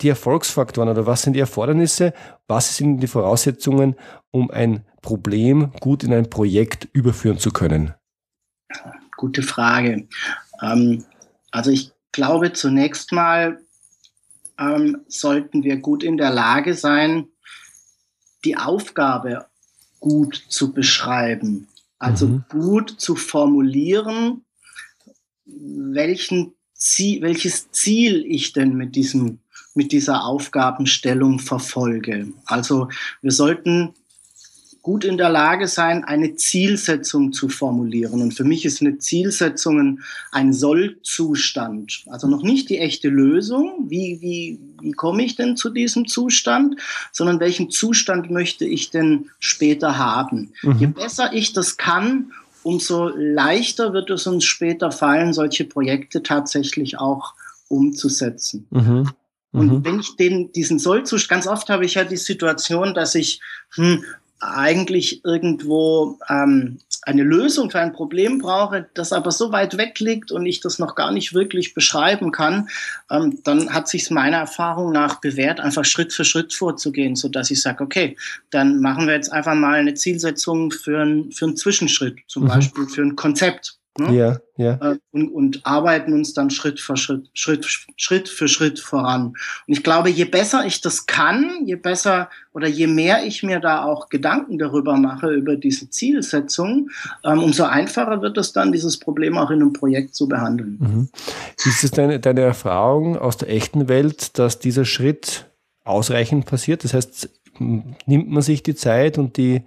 die 0.01 0.09
Erfolgsfaktoren 0.09 0.89
oder 0.89 1.05
was 1.05 1.21
sind 1.21 1.33
die 1.33 1.39
Erfordernisse? 1.39 2.13
Was 2.47 2.77
sind 2.77 2.99
die 2.99 3.07
Voraussetzungen, 3.07 3.95
um 4.31 4.51
ein 4.51 4.85
Problem 5.01 5.71
gut 5.79 6.03
in 6.03 6.13
ein 6.13 6.29
Projekt 6.29 6.87
überführen 6.93 7.37
zu 7.37 7.51
können? 7.51 7.93
Gute 9.15 9.43
Frage. 9.43 10.07
Ähm, 10.61 11.05
also 11.51 11.71
ich 11.71 11.91
glaube 12.11 12.53
zunächst 12.53 13.11
mal 13.11 13.59
ähm, 14.57 15.01
sollten 15.07 15.63
wir 15.63 15.77
gut 15.77 16.03
in 16.03 16.17
der 16.17 16.31
Lage 16.31 16.73
sein, 16.73 17.27
die 18.43 18.57
Aufgabe 18.57 19.45
gut 19.99 20.35
zu 20.49 20.73
beschreiben. 20.73 21.67
Also 21.99 22.27
mhm. 22.27 22.45
gut 22.49 22.89
zu 22.89 23.15
formulieren, 23.15 24.43
welchen 25.45 26.54
Ziel, 26.75 27.21
welches 27.21 27.71
Ziel 27.71 28.25
ich 28.27 28.53
denn 28.53 28.75
mit 28.75 28.95
diesem 28.95 29.39
mit 29.75 29.91
dieser 29.91 30.23
Aufgabenstellung 30.23 31.39
verfolge. 31.39 32.27
Also 32.45 32.87
wir 33.21 33.31
sollten 33.31 33.93
gut 34.85 35.03
in 35.03 35.17
der 35.17 35.31
Lage 35.31 35.67
sein, 35.67 36.03
eine 36.03 36.35
Zielsetzung 36.35 37.33
zu 37.33 37.49
formulieren. 37.49 38.21
Und 38.21 38.35
für 38.35 38.43
mich 38.43 38.65
ist 38.65 38.81
eine 38.81 38.99
Zielsetzung 38.99 39.99
ein 40.31 40.53
Sollzustand. 40.53 42.03
Also 42.05 42.27
noch 42.27 42.43
nicht 42.43 42.69
die 42.69 42.77
echte 42.77 43.09
Lösung, 43.09 43.87
wie, 43.87 44.19
wie, 44.21 44.59
wie 44.81 44.91
komme 44.91 45.25
ich 45.25 45.35
denn 45.35 45.57
zu 45.57 45.71
diesem 45.71 46.07
Zustand, 46.07 46.79
sondern 47.11 47.39
welchen 47.39 47.71
Zustand 47.71 48.29
möchte 48.29 48.65
ich 48.65 48.91
denn 48.91 49.31
später 49.39 49.97
haben. 49.97 50.53
Mhm. 50.61 50.77
Je 50.77 50.85
besser 50.85 51.33
ich 51.33 51.51
das 51.51 51.77
kann, 51.77 52.31
umso 52.65 53.09
leichter 53.09 53.93
wird 53.93 54.09
es 54.09 54.25
uns 54.25 54.43
später 54.43 54.91
fallen, 54.91 55.33
solche 55.33 55.65
Projekte 55.65 56.23
tatsächlich 56.23 56.97
auch 56.97 57.33
umzusetzen. 57.67 58.67
Mhm. 58.71 59.11
Und 59.51 59.67
mhm. 59.67 59.85
wenn 59.85 59.99
ich 59.99 60.15
den, 60.15 60.51
diesen 60.51 60.79
Sollzustand, 60.79 61.43
ganz 61.43 61.47
oft 61.47 61.69
habe 61.69 61.85
ich 61.85 61.93
ja 61.93 62.03
die 62.03 62.17
Situation, 62.17 62.93
dass 62.93 63.15
ich 63.15 63.39
hm, 63.75 64.03
eigentlich 64.39 65.23
irgendwo 65.23 66.19
ähm, 66.29 66.79
eine 67.03 67.23
Lösung 67.23 67.69
für 67.69 67.79
ein 67.79 67.93
Problem 67.93 68.39
brauche, 68.39 68.89
das 68.93 69.13
aber 69.13 69.31
so 69.31 69.51
weit 69.51 69.77
weg 69.77 69.99
liegt 69.99 70.31
und 70.31 70.45
ich 70.45 70.59
das 70.59 70.79
noch 70.79 70.95
gar 70.95 71.11
nicht 71.11 71.33
wirklich 71.33 71.73
beschreiben 71.73 72.31
kann, 72.31 72.67
ähm, 73.09 73.39
dann 73.43 73.73
hat 73.73 73.87
sich 73.87 74.09
meiner 74.11 74.37
Erfahrung 74.37 74.91
nach 74.91 75.21
bewährt, 75.21 75.59
einfach 75.59 75.85
Schritt 75.85 76.13
für 76.13 76.25
Schritt 76.25 76.53
vorzugehen, 76.53 77.15
so 77.15 77.29
dass 77.29 77.51
ich 77.51 77.61
sage, 77.61 77.83
okay, 77.83 78.17
dann 78.49 78.81
machen 78.81 79.07
wir 79.07 79.13
jetzt 79.13 79.31
einfach 79.31 79.55
mal 79.55 79.75
eine 79.75 79.93
Zielsetzung 79.93 80.71
für, 80.71 81.01
ein, 81.01 81.31
für 81.31 81.45
einen 81.45 81.57
Zwischenschritt, 81.57 82.17
zum 82.27 82.43
mhm. 82.43 82.47
Beispiel 82.47 82.87
für 82.87 83.01
ein 83.03 83.15
Konzept. 83.15 83.77
Ne? 83.97 84.13
Ja, 84.13 84.37
ja. 84.57 84.91
Äh, 84.91 84.97
und, 85.11 85.29
und 85.29 85.65
arbeiten 85.65 86.11
uns 86.11 86.33
dann 86.33 86.49
Schritt 86.49 86.81
für 86.81 86.97
Schritt, 86.97 87.29
Schritt, 87.33 87.65
Schritt 87.95 88.27
für 88.27 88.49
Schritt 88.49 88.79
voran. 88.79 89.27
Und 89.27 89.37
ich 89.67 89.83
glaube, 89.83 90.09
je 90.09 90.25
besser 90.25 90.65
ich 90.65 90.81
das 90.81 91.05
kann, 91.05 91.61
je 91.65 91.75
besser 91.75 92.29
oder 92.53 92.67
je 92.67 92.87
mehr 92.87 93.25
ich 93.25 93.41
mir 93.41 93.61
da 93.61 93.85
auch 93.85 94.09
Gedanken 94.09 94.57
darüber 94.57 94.97
mache, 94.97 95.31
über 95.31 95.55
diese 95.55 95.89
Zielsetzung, 95.89 96.89
ähm, 97.23 97.41
umso 97.41 97.63
einfacher 97.63 98.21
wird 98.21 98.37
es 98.37 98.51
dann, 98.51 98.73
dieses 98.73 98.99
Problem 98.99 99.37
auch 99.37 99.49
in 99.49 99.61
einem 99.61 99.73
Projekt 99.73 100.13
zu 100.13 100.27
behandeln. 100.27 100.77
Mhm. 100.79 101.09
Ist 101.63 101.85
es 101.85 101.91
deine, 101.91 102.19
deine 102.19 102.41
Erfahrung 102.41 103.17
aus 103.17 103.37
der 103.37 103.49
echten 103.49 103.87
Welt, 103.87 104.37
dass 104.37 104.59
dieser 104.59 104.83
Schritt 104.83 105.49
ausreichend 105.85 106.45
passiert? 106.47 106.83
Das 106.83 106.93
heißt, 106.93 107.29
nimmt 107.59 108.29
man 108.29 108.41
sich 108.41 108.61
die 108.61 108.75
Zeit 108.75 109.17
und 109.17 109.37
die 109.37 109.63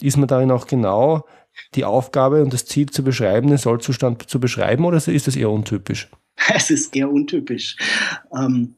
ist 0.00 0.16
man 0.16 0.28
darin 0.28 0.50
auch 0.50 0.66
genau, 0.66 1.26
die 1.74 1.84
Aufgabe 1.84 2.42
und 2.42 2.52
das 2.52 2.64
Ziel 2.64 2.88
zu 2.88 3.02
beschreiben, 3.02 3.48
den 3.48 3.58
Sollzustand 3.58 4.28
zu 4.28 4.40
beschreiben, 4.40 4.84
oder 4.84 4.96
ist 4.96 5.26
das 5.26 5.36
eher 5.36 5.50
untypisch? 5.50 6.08
Es 6.54 6.70
ist 6.70 6.94
eher 6.94 7.10
untypisch. 7.10 7.76
Ähm, 8.32 8.74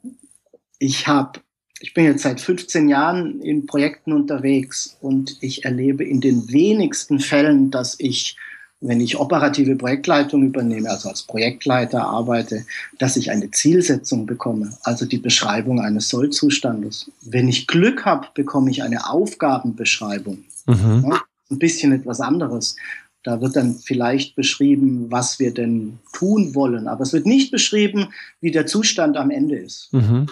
ich 0.78 1.08
habe 1.08 1.40
ich 1.80 1.94
bin 1.94 2.04
jetzt 2.04 2.22
seit 2.22 2.40
15 2.40 2.88
Jahren 2.88 3.40
in 3.40 3.66
Projekten 3.66 4.12
unterwegs 4.12 4.96
und 5.00 5.36
ich 5.40 5.64
erlebe 5.64 6.04
in 6.04 6.20
den 6.20 6.50
wenigsten 6.50 7.20
Fällen, 7.20 7.70
dass 7.70 7.94
ich, 7.98 8.36
wenn 8.80 9.00
ich 9.00 9.18
operative 9.18 9.76
Projektleitung 9.76 10.42
übernehme, 10.42 10.90
also 10.90 11.08
als 11.08 11.22
Projektleiter 11.22 12.04
arbeite, 12.04 12.64
dass 12.98 13.16
ich 13.16 13.30
eine 13.30 13.50
Zielsetzung 13.50 14.26
bekomme, 14.26 14.76
also 14.82 15.06
die 15.06 15.18
Beschreibung 15.18 15.80
eines 15.80 16.08
Sollzustandes. 16.08 17.10
Wenn 17.22 17.48
ich 17.48 17.66
Glück 17.66 18.04
habe, 18.04 18.26
bekomme 18.34 18.70
ich 18.70 18.82
eine 18.82 19.08
Aufgabenbeschreibung. 19.08 20.44
Mhm. 20.66 21.06
Ja, 21.08 21.20
ein 21.50 21.58
bisschen 21.58 21.92
etwas 21.92 22.20
anderes. 22.20 22.76
Da 23.22 23.40
wird 23.40 23.56
dann 23.56 23.74
vielleicht 23.74 24.36
beschrieben, 24.36 25.10
was 25.10 25.38
wir 25.38 25.52
denn 25.52 25.98
tun 26.12 26.54
wollen, 26.54 26.88
aber 26.88 27.02
es 27.02 27.12
wird 27.12 27.26
nicht 27.26 27.50
beschrieben, 27.50 28.08
wie 28.40 28.50
der 28.50 28.66
Zustand 28.66 29.16
am 29.16 29.30
Ende 29.30 29.56
ist. 29.56 29.92
Mhm. 29.92 30.26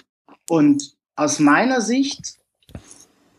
Und 0.49 0.94
aus 1.16 1.38
meiner 1.38 1.80
Sicht 1.80 2.37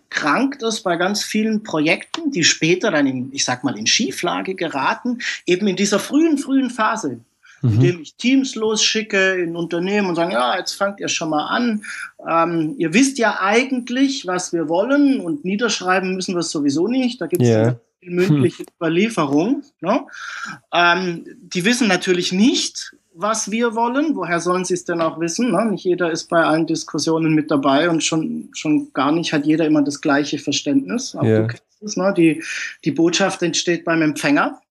krankt 0.10 0.64
es 0.64 0.82
bei 0.82 0.96
ganz 0.98 1.24
vielen 1.24 1.64
Projekten, 1.64 2.32
die 2.32 2.44
später 2.44 2.92
dann 2.92 3.08
in, 3.08 3.30
ich 3.34 3.46
sag 3.46 3.64
mal, 3.64 3.78
in 3.78 3.88
Schieflage 3.88 4.56
geraten, 4.56 5.20
eben 5.46 5.68
in 5.68 5.76
dieser 5.76 6.00
frühen, 6.00 6.38
frühen 6.38 6.70
Phase, 6.70 7.20
mhm. 7.62 7.74
indem 7.74 8.02
ich 8.02 8.16
Teams 8.16 8.56
losschicke 8.56 9.36
in 9.36 9.56
Unternehmen 9.56 10.10
und 10.10 10.16
sagen, 10.16 10.32
ja, 10.32 10.58
jetzt 10.58 10.74
fangt 10.74 11.00
ihr 11.00 11.08
schon 11.08 11.30
mal 11.30 11.46
an. 11.46 11.84
Ähm, 12.28 12.76
ihr 12.78 12.94
wisst 12.94 13.18
ja 13.18 13.40
eigentlich, 13.42 14.26
was 14.26 14.54
wir 14.54 14.70
wollen 14.70 15.20
und 15.20 15.46
niederschreiben 15.46 16.16
müssen 16.16 16.36
wir 16.36 16.40
es 16.40 16.52
sowieso 16.52 16.88
nicht. 16.88 17.22
Da 17.22 17.28
gibt 17.28 17.42
es 17.42 17.50
yeah. 17.50 17.80
mündliche 18.02 18.64
hm. 18.64 18.66
Überlieferung. 18.80 19.64
Ne? 19.82 20.06
Ähm, 20.74 21.26
die 21.42 21.66
wissen 21.66 21.88
natürlich 21.88 22.32
nicht, 22.32 22.92
was 23.14 23.50
wir 23.50 23.76
wollen. 23.76 24.16
Woher 24.16 24.40
sollen 24.40 24.66
sie 24.66 24.76
es 24.76 24.86
denn 24.86 25.02
auch 25.02 25.20
wissen? 25.20 25.52
Ne? 25.52 25.66
Nicht 25.66 25.84
jeder 25.84 26.12
ist 26.12 26.30
bei 26.30 26.44
allen 26.44 26.68
Diskussionen 26.68 27.34
mit 27.34 27.50
dabei 27.50 27.90
und 27.90 28.04
schon, 28.04 28.50
schon 28.54 28.94
gar 28.94 29.12
nicht 29.12 29.34
hat 29.34 29.46
jeder 29.46 29.66
immer 29.66 29.82
das 29.82 30.02
gleiche 30.02 30.38
Verständnis. 30.38 31.16
Aber 31.16 31.28
yeah. 31.28 31.42
du 31.42 31.48
kennst 31.48 31.64
es, 31.82 31.98
ne? 31.98 32.14
die, 32.16 32.44
die 32.86 32.92
Botschaft 32.92 33.42
entsteht 33.42 33.86
beim 33.86 34.02
Empfänger. 34.02 34.62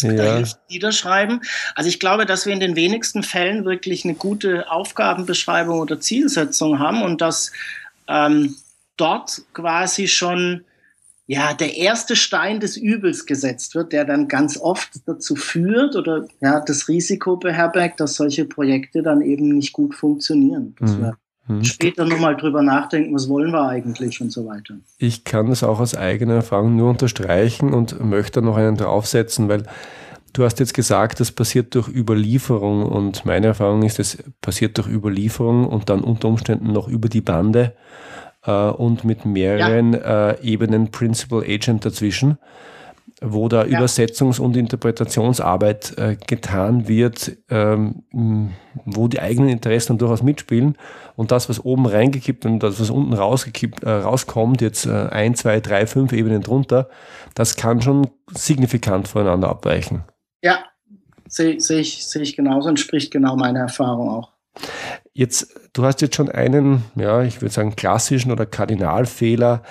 Ja. 0.00 0.42
Niederschreiben. 0.68 1.42
Also 1.74 1.88
ich 1.88 2.00
glaube, 2.00 2.26
dass 2.26 2.46
wir 2.46 2.52
in 2.52 2.60
den 2.60 2.76
wenigsten 2.76 3.22
Fällen 3.22 3.64
wirklich 3.64 4.04
eine 4.04 4.14
gute 4.14 4.70
Aufgabenbeschreibung 4.70 5.78
oder 5.78 6.00
Zielsetzung 6.00 6.78
haben 6.78 7.02
und 7.02 7.20
dass 7.20 7.52
ähm, 8.08 8.56
dort 8.96 9.42
quasi 9.52 10.08
schon 10.08 10.64
ja 11.26 11.54
der 11.54 11.76
erste 11.76 12.16
Stein 12.16 12.60
des 12.60 12.76
Übels 12.76 13.24
gesetzt 13.24 13.74
wird, 13.74 13.92
der 13.92 14.04
dann 14.04 14.28
ganz 14.28 14.58
oft 14.58 14.90
dazu 15.06 15.36
führt 15.36 15.96
oder 15.96 16.26
ja 16.40 16.60
das 16.60 16.88
Risiko 16.88 17.36
beherbergt, 17.36 18.00
dass 18.00 18.14
solche 18.14 18.44
Projekte 18.44 19.02
dann 19.02 19.20
eben 19.22 19.48
nicht 19.48 19.72
gut 19.72 19.94
funktionieren. 19.94 20.74
Mhm. 20.80 21.14
Mhm. 21.46 21.64
später 21.64 22.04
nochmal 22.04 22.36
drüber 22.36 22.62
nachdenken, 22.62 23.14
was 23.14 23.28
wollen 23.28 23.50
wir 23.50 23.68
eigentlich 23.68 24.20
und 24.20 24.32
so 24.32 24.46
weiter. 24.46 24.74
Ich 24.98 25.24
kann 25.24 25.48
das 25.48 25.62
auch 25.62 25.80
aus 25.80 25.94
eigener 25.94 26.34
Erfahrung 26.34 26.76
nur 26.76 26.90
unterstreichen 26.90 27.72
und 27.72 28.02
möchte 28.04 28.42
noch 28.42 28.56
einen 28.56 28.76
draufsetzen, 28.76 29.48
weil 29.48 29.64
du 30.32 30.44
hast 30.44 30.60
jetzt 30.60 30.74
gesagt, 30.74 31.20
das 31.20 31.32
passiert 31.32 31.74
durch 31.74 31.88
Überlieferung 31.88 32.84
und 32.84 33.24
meine 33.24 33.48
Erfahrung 33.48 33.82
ist, 33.82 33.98
es 33.98 34.18
passiert 34.40 34.76
durch 34.78 34.88
Überlieferung 34.88 35.66
und 35.66 35.88
dann 35.88 36.00
unter 36.00 36.28
Umständen 36.28 36.72
noch 36.72 36.88
über 36.88 37.08
die 37.08 37.20
Bande 37.20 37.74
äh, 38.44 38.50
und 38.50 39.04
mit 39.04 39.24
mehreren 39.24 39.94
ja. 39.94 40.30
äh, 40.30 40.42
Ebenen 40.42 40.90
Principal 40.90 41.42
Agent 41.42 41.84
dazwischen 41.84 42.38
wo 43.24 43.48
da 43.48 43.64
ja. 43.64 43.78
Übersetzungs- 43.78 44.40
und 44.40 44.56
Interpretationsarbeit 44.56 45.96
äh, 45.98 46.16
getan 46.26 46.88
wird, 46.88 47.36
ähm, 47.48 48.02
wo 48.84 49.08
die 49.08 49.20
eigenen 49.20 49.48
Interessen 49.48 49.98
durchaus 49.98 50.22
mitspielen. 50.22 50.76
Und 51.16 51.32
das, 51.32 51.48
was 51.48 51.64
oben 51.64 51.86
reingekippt 51.86 52.44
und 52.44 52.60
das, 52.60 52.80
was 52.80 52.90
unten 52.90 53.14
rausgekippt, 53.14 53.82
äh, 53.82 53.90
rauskommt, 53.90 54.60
jetzt 54.60 54.86
äh, 54.86 55.08
ein, 55.10 55.34
zwei, 55.34 55.60
drei, 55.60 55.86
fünf 55.86 56.12
Ebenen 56.12 56.42
drunter, 56.42 56.88
das 57.34 57.56
kann 57.56 57.80
schon 57.80 58.08
signifikant 58.32 59.08
voneinander 59.08 59.48
abweichen. 59.48 60.04
Ja, 60.42 60.58
sehe 61.28 61.60
seh 61.60 61.78
ich, 61.78 62.06
seh 62.06 62.20
ich 62.20 62.36
genauso 62.36 62.68
und 62.68 62.78
spricht 62.78 63.10
genau 63.10 63.36
meine 63.36 63.60
Erfahrung 63.60 64.08
auch. 64.08 64.32
Jetzt, 65.12 65.60
du 65.72 65.84
hast 65.84 66.00
jetzt 66.00 66.16
schon 66.16 66.28
einen, 66.28 66.84
ja, 66.96 67.22
ich 67.22 67.40
würde 67.40 67.54
sagen, 67.54 67.76
klassischen 67.76 68.32
oder 68.32 68.46
Kardinalfehler 68.46 69.62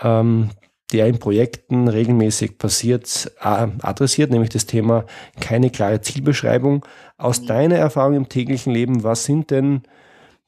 ähm, 0.00 0.50
der 0.92 1.06
in 1.06 1.18
Projekten 1.18 1.88
regelmäßig 1.88 2.58
passiert, 2.58 3.32
äh, 3.40 3.66
adressiert, 3.82 4.30
nämlich 4.30 4.50
das 4.50 4.66
Thema 4.66 5.04
keine 5.40 5.70
klare 5.70 6.00
Zielbeschreibung. 6.00 6.84
Aus 7.16 7.42
mhm. 7.42 7.46
deiner 7.46 7.76
Erfahrung 7.76 8.14
im 8.14 8.28
täglichen 8.28 8.72
Leben, 8.72 9.02
was 9.02 9.24
sind 9.24 9.50
denn 9.50 9.82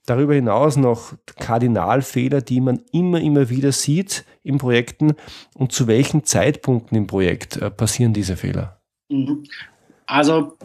darüber 0.07 0.35
hinaus 0.35 0.76
noch 0.76 1.14
Kardinalfehler, 1.38 2.40
die 2.40 2.61
man 2.61 2.80
immer, 2.92 3.21
immer 3.21 3.50
wieder 3.50 3.73
sieht 3.73 4.25
in 4.42 4.59
Projekten 4.59 5.14
und 5.54 5.73
zu 5.73 5.87
welchen 5.87 6.25
Zeitpunkten 6.25 6.97
im 6.97 7.07
Projekt 7.07 7.57
äh, 7.57 7.71
passieren 7.71 8.12
diese 8.12 8.37
Fehler? 8.37 8.80
Mhm. 9.09 9.45
Also 10.07 10.57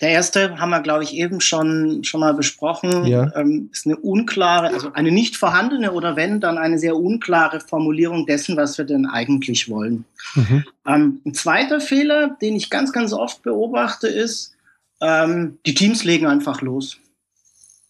der 0.00 0.10
erste 0.10 0.58
haben 0.58 0.70
wir, 0.70 0.80
glaube 0.80 1.02
ich, 1.02 1.14
eben 1.14 1.40
schon, 1.40 2.04
schon 2.04 2.20
mal 2.20 2.34
besprochen. 2.34 3.04
Ja. 3.04 3.34
Ähm, 3.34 3.68
ist 3.72 3.84
eine 3.84 3.96
unklare, 3.96 4.68
also 4.68 4.92
eine 4.92 5.10
nicht 5.10 5.36
vorhandene 5.36 5.92
oder 5.92 6.14
wenn, 6.14 6.40
dann 6.40 6.56
eine 6.56 6.78
sehr 6.78 6.96
unklare 6.96 7.60
Formulierung 7.60 8.24
dessen, 8.24 8.56
was 8.56 8.78
wir 8.78 8.84
denn 8.84 9.06
eigentlich 9.06 9.68
wollen. 9.68 10.04
Mhm. 10.34 10.64
Ähm, 10.86 11.20
ein 11.26 11.34
zweiter 11.34 11.80
Fehler, 11.80 12.36
den 12.40 12.54
ich 12.54 12.70
ganz, 12.70 12.92
ganz 12.92 13.12
oft 13.12 13.42
beobachte, 13.42 14.06
ist, 14.06 14.54
ähm, 15.00 15.58
die 15.66 15.74
Teams 15.74 16.04
legen 16.04 16.26
einfach 16.26 16.62
los. 16.62 16.98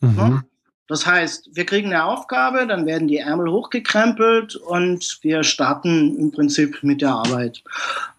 Mhm. 0.00 0.18
Ja? 0.18 0.44
Das 0.88 1.06
heißt, 1.06 1.50
wir 1.52 1.66
kriegen 1.66 1.92
eine 1.92 2.04
Aufgabe, 2.04 2.66
dann 2.66 2.86
werden 2.86 3.08
die 3.08 3.18
Ärmel 3.18 3.52
hochgekrempelt 3.52 4.56
und 4.56 5.18
wir 5.20 5.44
starten 5.44 6.16
im 6.16 6.30
Prinzip 6.30 6.82
mit 6.82 7.02
der 7.02 7.10
Arbeit. 7.10 7.62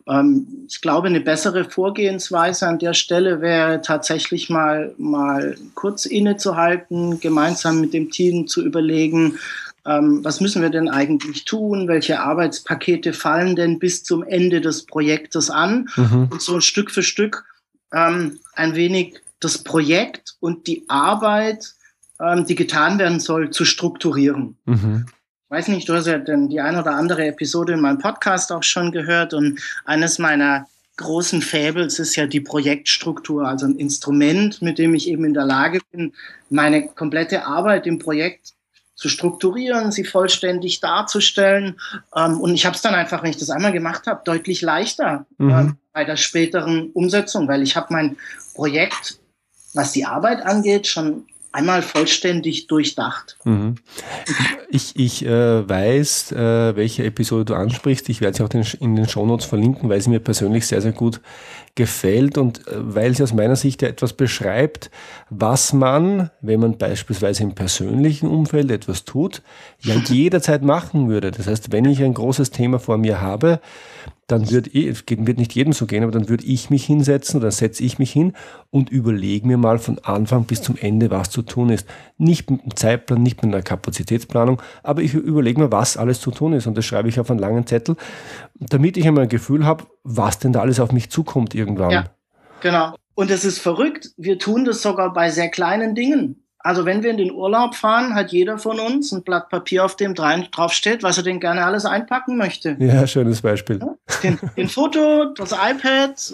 Ähm, 0.10 0.48
ich 0.68 0.82
glaube, 0.82 1.08
eine 1.08 1.22
bessere 1.22 1.66
Vorgehensweise 1.66 2.68
an 2.68 2.80
der 2.80 2.94
Stelle 2.94 3.42
wäre 3.42 3.82
tatsächlich 3.82 4.50
mal, 4.50 4.94
mal 4.98 5.56
kurz 5.76 6.06
innezuhalten, 6.06 7.20
gemeinsam 7.20 7.80
mit 7.82 7.94
dem 7.94 8.10
Team 8.10 8.48
zu 8.48 8.66
überlegen, 8.66 9.38
ähm, 9.86 10.24
was 10.24 10.42
müssen 10.42 10.62
wir 10.62 10.70
denn 10.70 10.90
eigentlich 10.90 11.46
tun? 11.46 11.88
Welche 11.88 12.20
Arbeitspakete 12.20 13.14
fallen 13.14 13.56
denn 13.56 13.80
bis 13.80 14.04
zum 14.04 14.24
Ende 14.24 14.62
des 14.62 14.86
Projektes 14.86 15.50
an? 15.50 15.90
Mhm. 15.96 16.28
Und 16.30 16.42
so 16.42 16.60
Stück 16.60 16.92
für 16.92 17.04
Stück 17.04 17.46
ähm, 17.94 18.40
ein 18.54 18.76
wenig 18.76 19.22
das 19.40 19.60
Projekt 19.60 20.36
und 20.42 20.68
die 20.68 20.84
Arbeit 20.90 21.74
ähm, 22.20 22.46
die 22.46 22.56
getan 22.56 23.00
werden 23.00 23.20
soll, 23.20 23.50
zu 23.52 23.66
strukturieren. 23.66 24.58
Mhm. 24.66 25.06
Ich 25.50 25.58
weiß 25.58 25.70
nicht, 25.70 25.90
du 25.90 25.96
hast 25.96 26.06
ja 26.06 26.20
denn 26.20 26.48
die 26.48 26.62
eine 26.62 26.80
oder 26.80 26.92
andere 26.92 27.26
Episode 27.26 27.74
in 27.74 27.82
meinem 27.82 27.98
Podcast 27.98 28.52
auch 28.52 28.62
schon 28.62 28.92
gehört 28.92 29.34
und 29.34 29.60
eines 29.84 30.20
meiner 30.20 30.68
großen 30.98 31.42
Fäbels 31.42 31.98
ist 31.98 32.16
ja 32.16 32.28
die 32.28 32.40
Projektstruktur, 32.40 33.48
also 33.48 33.66
ein 33.66 33.78
Instrument, 33.78 34.62
mit 34.62 34.78
dem 34.78 34.94
ich 34.94 35.08
eben 35.08 35.26
in 35.26 35.34
der 35.34 35.46
Lage 35.46 35.80
bin, 35.92 36.14
meine 36.52 36.90
komplette 36.90 37.48
Arbeit 37.48 37.88
im 37.88 37.98
Projekt 37.98 38.54
zu 38.94 39.10
strukturieren, 39.10 39.92
sie 39.92 40.04
vollständig 40.04 40.82
darzustellen. 40.82 41.80
Ähm, 42.16 42.40
und 42.40 42.54
ich 42.54 42.68
habe 42.68 42.76
es 42.76 42.84
dann 42.84 42.94
einfach, 42.94 43.24
wenn 43.24 43.32
ich 43.32 43.38
das 43.38 43.50
einmal 43.50 43.72
gemacht 43.72 44.06
habe, 44.06 44.22
deutlich 44.24 44.62
leichter 44.62 45.26
mhm. 45.40 45.50
äh, 45.50 45.72
bei 45.94 46.04
der 46.04 46.18
späteren 46.18 46.92
Umsetzung, 46.92 47.48
weil 47.48 47.64
ich 47.64 47.76
habe 47.76 47.92
mein 47.92 48.18
Projekt, 48.54 49.20
was 49.74 49.94
die 49.94 50.06
Arbeit 50.06 50.46
angeht, 50.46 50.86
schon 50.86 51.26
einmal 51.52 51.82
vollständig 51.82 52.68
durchdacht. 52.68 53.38
Mhm. 53.44 53.76
Ich, 54.70 54.96
ich 54.96 55.26
äh, 55.26 55.68
weiß, 55.68 56.32
äh, 56.32 56.76
welche 56.76 57.04
Episode 57.04 57.46
du 57.46 57.56
ansprichst. 57.56 58.08
Ich 58.10 58.22
werde 58.22 58.38
sie 58.38 58.44
auch 58.44 58.50
den, 58.50 58.66
in 58.80 58.96
den 58.96 59.10
Shownotes 59.10 59.46
verlinken, 59.46 59.90
weil 59.90 60.00
sie 60.02 60.10
mir 60.12 60.20
persönlich 60.20 60.68
sehr, 60.68 60.82
sehr 60.82 60.92
gut 60.92 61.22
gefällt 61.76 62.38
und 62.38 62.68
äh, 62.68 62.74
weil 62.76 63.16
sie 63.16 63.24
aus 63.24 63.34
meiner 63.34 63.56
Sicht 63.56 63.82
ja 63.82 63.88
etwas 63.88 64.14
beschreibt, 64.14 64.92
was 65.30 65.74
man, 65.74 66.30
wenn 66.42 66.60
man 66.60 66.78
beispielsweise 66.78 67.44
im 67.44 67.56
persönlichen 67.56 68.28
Umfeld 68.28 68.70
etwas 68.70 69.06
tut, 69.06 69.42
ja 69.82 69.96
jederzeit 70.06 70.62
machen 70.62 71.10
würde. 71.10 71.32
Das 71.32 71.48
heißt, 71.48 71.72
wenn 71.72 71.86
ich 71.86 72.04
ein 72.04 72.14
großes 72.14 72.52
Thema 72.52 72.80
vor 72.80 72.98
mir 72.98 73.22
habe, 73.22 73.60
dann 74.32 74.50
wird, 74.52 74.74
wird 74.74 75.38
nicht 75.38 75.54
jedem 75.54 75.74
so 75.74 75.86
gehen, 75.86 76.04
aber 76.04 76.12
dann 76.12 76.30
würde 76.30 76.46
ich 76.46 76.70
mich 76.70 76.86
hinsetzen 76.86 77.40
oder 77.40 77.52
setze 77.52 77.84
ich 77.84 77.98
mich 77.98 78.12
hin 78.12 78.34
und 78.70 78.90
überlege 78.90 79.48
mir 79.48 79.58
mal 79.58 79.80
von 79.80 80.00
Anfang 80.00 80.46
bis 80.46 80.62
zum 80.62 80.78
Ende, 80.78 81.10
was 81.10 81.32
zu 81.32 81.42
tun 81.42 81.70
ist. 81.70 81.88
Nicht 82.18 82.50
mit 82.50 82.62
einem 82.62 82.76
Zeitplan, 82.76 83.24
nicht 83.24 83.42
mit 83.42 83.54
einer 83.54 83.64
Kapazitätsplanung, 83.64 84.62
aber 84.84 85.02
ich 85.02 85.14
überlege 85.16 85.60
mir, 85.60 85.72
was 85.72 85.98
alles 85.98 86.22
zu 86.22 86.32
tun 86.32 86.54
ist 86.54 86.68
und 86.68 86.78
das 86.78 86.86
schreibe 86.86 87.10
ich 87.10 87.20
auf 87.20 87.32
einen 87.32 87.40
langen 87.40 87.66
Zettel, 87.66 87.96
damit 88.60 88.98
ich 88.98 89.08
einmal 89.08 89.24
ein 89.24 89.30
Gefühl 89.30 89.66
habe, 89.66 89.86
was 90.04 90.38
denn 90.38 90.54
da 90.54 90.62
alles 90.62 90.80
auf 90.80 90.92
mich 90.92 91.10
zukommt 91.10 91.56
irgendwann. 91.56 91.92
Ja, 91.92 92.06
genau. 92.62 92.94
Und 93.16 93.32
es 93.32 93.44
ist 93.46 93.60
verrückt, 93.60 94.12
wir 94.16 94.38
tun 94.38 94.64
das 94.64 94.82
sogar 94.82 95.12
bei 95.12 95.32
sehr 95.32 95.50
kleinen 95.50 95.96
Dingen. 95.96 96.46
Also 96.70 96.86
wenn 96.86 97.02
wir 97.02 97.10
in 97.10 97.18
den 97.18 97.32
Urlaub 97.32 97.74
fahren, 97.74 98.14
hat 98.14 98.32
jeder 98.32 98.60
von 98.60 98.80
uns 98.80 99.12
ein 99.12 99.24
Blatt 99.24 99.50
Papier, 99.50 99.84
auf 99.84 99.96
dem 99.96 100.14
drauf 100.14 100.72
steht, 100.72 101.02
was 101.02 101.18
er 101.18 101.24
denn 101.24 101.40
gerne 101.40 101.66
alles 101.66 101.84
einpacken 101.84 102.38
möchte. 102.38 102.78
Ja, 102.78 103.08
schönes 103.08 103.42
Beispiel. 103.42 103.80
Den, 104.22 104.38
den 104.56 104.70
Foto, 104.70 105.34
das 105.34 105.52
iPad, 105.52 106.32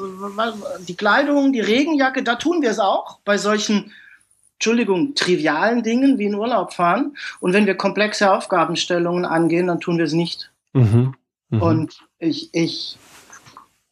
die 0.89 0.97
Kleidung, 0.97 1.53
die 1.53 1.61
Regenjacke, 1.61 2.21
da 2.21 2.35
tun 2.35 2.61
wir 2.61 2.71
es 2.71 2.79
auch 2.79 3.19
bei 3.23 3.37
solchen, 3.37 3.93
Entschuldigung, 4.55 5.15
trivialen 5.15 5.83
Dingen 5.83 6.17
wie 6.17 6.25
in 6.25 6.35
Urlaub 6.35 6.73
fahren. 6.73 7.15
Und 7.39 7.53
wenn 7.53 7.65
wir 7.65 7.75
komplexe 7.75 8.29
Aufgabenstellungen 8.33 9.23
angehen, 9.23 9.67
dann 9.67 9.79
tun 9.79 9.97
wir 9.97 10.03
es 10.03 10.11
nicht. 10.11 10.51
Mhm. 10.73 11.15
Mhm. 11.49 11.61
Und 11.61 11.99
ich, 12.19 12.49
ich 12.51 12.97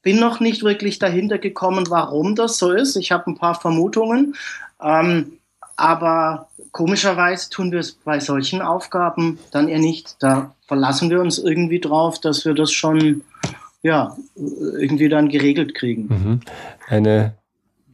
bin 0.02 0.20
noch 0.20 0.42
nicht 0.42 0.64
wirklich 0.64 1.00
dahinter 1.00 1.38
gekommen, 1.38 1.86
warum 1.90 2.36
das 2.36 2.58
so 2.58 2.74
ist. 2.74 2.98
Ich 2.98 3.14
habe 3.14 3.32
ein 3.32 3.38
paar 3.38 3.56
Vermutungen. 3.56 4.36
Ähm, 4.82 5.38
aber 5.76 6.50
komischerweise 6.72 7.50
tun 7.50 7.72
wir 7.72 7.80
es 7.80 7.94
bei 7.94 8.20
solchen 8.20 8.62
Aufgaben 8.62 9.40
dann 9.52 9.68
eher 9.68 9.80
nicht. 9.80 10.16
Da 10.20 10.56
verlassen 10.68 11.10
wir 11.10 11.20
uns 11.20 11.38
irgendwie 11.38 11.80
drauf, 11.80 12.20
dass 12.20 12.46
wir 12.46 12.54
das 12.54 12.72
schon 12.72 13.24
ja, 13.82 14.16
irgendwie 14.36 15.10
dann 15.10 15.30
geregelt 15.30 15.76
kriegen. 15.76 16.08
Mhm. 16.08 16.40
Eine 16.88 17.36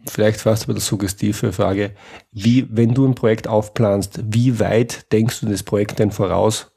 vielleicht 0.08 0.40
fast 0.42 0.70
aber 0.70 0.80
suggestive 0.80 1.52
Frage. 1.52 1.92
Wie, 2.32 2.68
wenn 2.70 2.94
du 2.94 3.06
ein 3.06 3.16
Projekt 3.16 3.48
aufplanst, 3.48 4.22
wie 4.24 4.60
weit 4.60 5.12
denkst 5.12 5.42
du 5.42 5.48
das 5.48 5.64
Projekt 5.64 6.00
denn 6.00 6.12
voraus? 6.12 6.72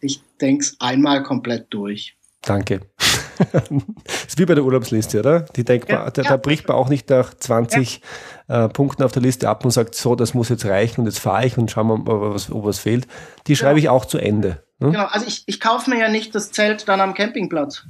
Ich 0.00 0.20
denke 0.40 0.64
es 0.64 0.76
einmal 0.80 1.22
komplett 1.22 1.66
durch. 1.70 2.16
Danke. 2.42 2.80
ist 4.26 4.38
wie 4.38 4.46
bei 4.46 4.54
der 4.54 4.64
Urlaubsliste, 4.64 5.20
oder? 5.20 5.40
Die 5.40 5.64
denkt 5.64 5.88
ja, 5.88 6.04
man, 6.04 6.12
da, 6.12 6.22
ja. 6.22 6.28
da, 6.30 6.36
bricht 6.36 6.68
man 6.68 6.76
auch 6.76 6.88
nicht 6.88 7.08
nach 7.10 7.34
20 7.34 8.00
ja. 8.48 8.64
äh, 8.64 8.68
Punkten 8.68 9.02
auf 9.02 9.12
der 9.12 9.22
Liste 9.22 9.48
ab 9.48 9.64
und 9.64 9.70
sagt, 9.70 9.94
so, 9.94 10.14
das 10.14 10.34
muss 10.34 10.48
jetzt 10.48 10.64
reichen 10.64 11.02
und 11.02 11.06
jetzt 11.06 11.18
fahre 11.18 11.46
ich 11.46 11.58
und 11.58 11.70
schauen 11.70 11.86
wir 11.88 11.98
mal, 11.98 12.12
ob 12.12 12.34
was, 12.34 12.50
ob 12.50 12.64
was 12.64 12.78
fehlt. 12.78 13.06
Die 13.46 13.56
schreibe 13.56 13.80
genau. 13.80 13.94
ich 13.94 14.00
auch 14.00 14.04
zu 14.04 14.18
Ende. 14.18 14.62
Ne? 14.78 14.92
Genau, 14.92 15.06
also 15.06 15.26
ich, 15.26 15.44
ich 15.46 15.60
kaufe 15.60 15.90
mir 15.90 15.98
ja 15.98 16.08
nicht 16.08 16.34
das 16.34 16.52
Zelt 16.52 16.88
dann 16.88 17.00
am 17.00 17.14
Campingplatz. 17.14 17.84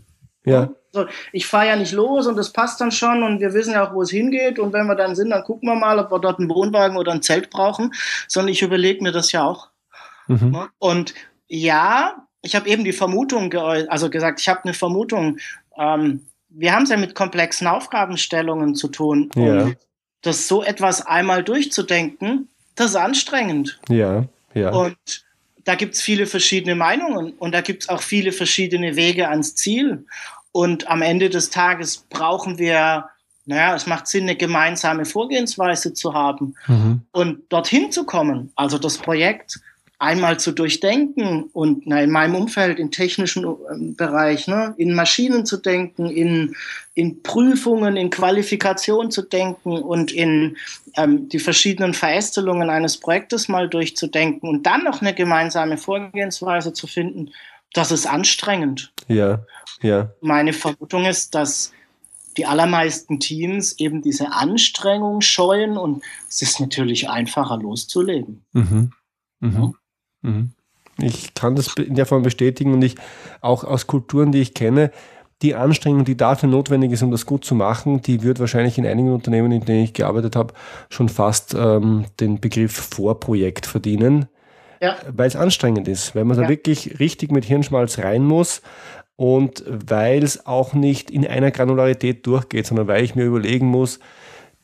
Ja. 0.44 0.70
Also 0.94 1.08
ich 1.32 1.47
fahre 1.47 1.68
ja 1.68 1.76
nicht 1.76 1.92
los 1.92 2.26
und 2.26 2.37
das 2.37 2.52
passt 2.52 2.80
dann 2.80 2.90
schon 2.90 3.23
und 3.23 3.40
wir 3.40 3.52
wissen 3.52 3.73
ja 3.73 3.87
auch, 3.87 3.94
wo 3.94 4.02
es 4.02 4.11
hingeht 4.11 4.58
und 4.58 4.73
wenn 4.73 4.87
wir 4.87 4.94
dann 4.94 5.14
sind, 5.14 5.30
dann 5.30 5.44
gucken 5.44 5.68
wir 5.68 5.75
mal, 5.75 5.99
ob 5.99 6.11
wir 6.11 6.18
dort 6.18 6.38
einen 6.38 6.49
Wohnwagen 6.49 6.97
oder 6.97 7.12
ein 7.12 7.23
Zelt 7.23 7.50
brauchen, 7.50 7.92
sondern 8.26 8.52
ich 8.52 8.62
überlege 8.62 9.02
mir 9.02 9.12
das 9.12 9.32
ja 9.32 9.44
auch. 9.44 9.68
Mhm. 10.28 10.50
Ne? 10.50 10.68
Und 10.78 11.14
ja, 11.47 12.27
ich 12.49 12.57
habe 12.57 12.69
eben 12.69 12.83
die 12.83 12.95
Vermutung, 12.95 13.52
also 13.55 14.09
gesagt, 14.09 14.40
ich 14.40 14.49
habe 14.49 14.64
eine 14.64 14.73
Vermutung, 14.73 15.37
ähm, 15.76 16.25
wir 16.49 16.73
haben 16.73 16.85
es 16.85 16.88
ja 16.88 16.97
mit 16.97 17.14
komplexen 17.14 17.67
Aufgabenstellungen 17.67 18.75
zu 18.75 18.88
tun. 18.88 19.31
Ja. 19.37 19.64
Und 19.64 19.76
das 20.23 20.49
so 20.49 20.62
etwas 20.62 21.07
einmal 21.07 21.45
durchzudenken, 21.45 22.49
das 22.75 22.93
ist 22.93 22.97
anstrengend. 22.97 23.78
Ja, 23.90 24.25
ja. 24.55 24.71
Und 24.71 24.97
da 25.64 25.75
gibt 25.75 25.95
es 25.95 26.00
viele 26.00 26.26
verschiedene 26.26 26.75
Meinungen 26.75 27.35
und 27.35 27.52
da 27.52 27.61
gibt 27.61 27.83
es 27.83 27.88
auch 27.90 28.00
viele 28.00 28.33
verschiedene 28.33 28.97
Wege 28.97 29.28
ans 29.28 29.55
Ziel. 29.55 30.07
Und 30.50 30.89
am 30.89 31.02
Ende 31.02 31.28
des 31.28 31.50
Tages 31.50 31.99
brauchen 32.08 32.56
wir, 32.56 33.11
naja, 33.45 33.75
es 33.75 33.87
macht 33.87 34.06
Sinn, 34.06 34.23
eine 34.23 34.37
gemeinsame 34.37 35.04
Vorgehensweise 35.04 35.93
zu 35.93 36.15
haben 36.15 36.54
mhm. 36.67 37.02
und 37.13 37.41
dorthin 37.50 37.93
zu 37.93 38.04
kommen. 38.04 38.52
Also 38.56 38.78
das 38.78 38.97
Projekt 38.97 39.61
einmal 39.99 40.39
zu 40.39 40.52
durchdenken 40.52 41.50
und 41.52 41.87
na, 41.87 42.02
in 42.02 42.11
meinem 42.11 42.37
Umfeld, 42.37 42.78
im 42.78 42.93
technischen 42.93 43.45
ähm, 43.45 43.97
Bereich, 43.97 44.47
ne, 44.47 44.75
in 44.76 44.95
Maschinen 44.95 45.45
zu 45.45 45.56
denken, 45.56 46.06
in, 46.06 46.54
in 46.95 47.23
Prüfungen, 47.23 47.97
in 47.97 48.11
Qualifikation 48.11 49.11
zu 49.11 49.23
denken 49.23 49.73
und 49.73 50.13
in 50.13 50.56
ähm, 50.97 51.28
die 51.28 51.41
verschiedenen 51.41 51.95
Verästelungen 51.95 52.71
eines 52.71 52.97
Projektes 52.97 53.49
mal 53.49 53.69
durchzudenken 53.69 54.49
und 54.49 54.67
dann 54.67 54.84
noch 54.84 55.00
eine 55.00 55.15
gemeinsame 55.15 55.76
Vorgehensweise 55.76 56.73
zu 56.73 56.87
finden, 56.87 57.32
das 57.73 57.91
ist 57.91 58.06
anstrengend. 58.06 58.93
Ja, 59.08 59.45
ja. 59.82 60.11
Meine 60.21 60.52
Vermutung 60.52 61.06
ist, 61.06 61.34
dass 61.34 61.73
die 62.37 62.47
allermeisten 62.47 63.19
Teams 63.19 63.78
eben 63.80 64.00
diese 64.00 64.30
Anstrengung 64.30 65.23
scheuen 65.23 65.76
und 65.76 66.04
es 66.28 66.41
ist 66.41 66.61
natürlich 66.61 67.11
einfacher 67.11 67.56
loszulegen. 67.56 68.45
Mhm. 68.52 68.93
Mhm. 69.41 69.75
Mhm. 70.23 70.50
Ich 71.00 71.35
kann 71.35 71.54
das 71.54 71.75
in 71.76 71.95
der 71.95 72.07
Form 72.07 72.23
bestätigen 72.23 72.73
und 72.73 72.83
ich 72.83 72.97
auch 73.41 73.63
aus 73.65 73.87
Kulturen, 73.87 74.33
die 74.33 74.41
ich 74.41 74.54
kenne, 74.54 74.91
die 75.43 75.54
Anstrengung, 75.54 76.04
die 76.04 76.17
dafür 76.17 76.49
notwendig 76.49 76.91
ist, 76.93 77.02
um 77.02 77.13
das 77.13 77.25
gut 77.25 77.45
zu 77.45 77.54
machen, 77.54 78.02
die 78.02 78.23
wird 78.23 78.41
wahrscheinlich 78.41 78.76
in 78.76 78.87
einigen 78.87 79.13
Unternehmen, 79.13 79.52
in 79.52 79.65
denen 79.65 79.85
ich 79.85 79.93
gearbeitet 79.93 80.35
habe, 80.35 80.54
schon 80.91 81.09
fast 81.09 81.54
ähm, 81.54 82.07
den 82.19 82.41
Begriff 82.41 82.73
Vorprojekt 82.73 83.65
verdienen, 83.67 84.26
ja. 84.81 84.97
weil 85.09 85.28
es 85.28 85.37
anstrengend 85.37 85.87
ist, 85.87 86.17
weil 86.17 86.25
man 86.25 86.37
ja. 86.37 86.43
da 86.43 86.49
wirklich 86.49 86.99
richtig 86.99 87.31
mit 87.31 87.45
Hirnschmalz 87.45 87.99
rein 87.99 88.25
muss 88.25 88.63
und 89.15 89.63
weil 89.69 90.25
es 90.25 90.47
auch 90.47 90.75
nicht 90.75 91.11
in 91.11 91.25
einer 91.25 91.52
Granularität 91.52 92.26
durchgeht, 92.26 92.67
sondern 92.67 92.89
weil 92.89 93.04
ich 93.04 93.15
mir 93.15 93.25
überlegen 93.25 93.67
muss, 93.67 94.00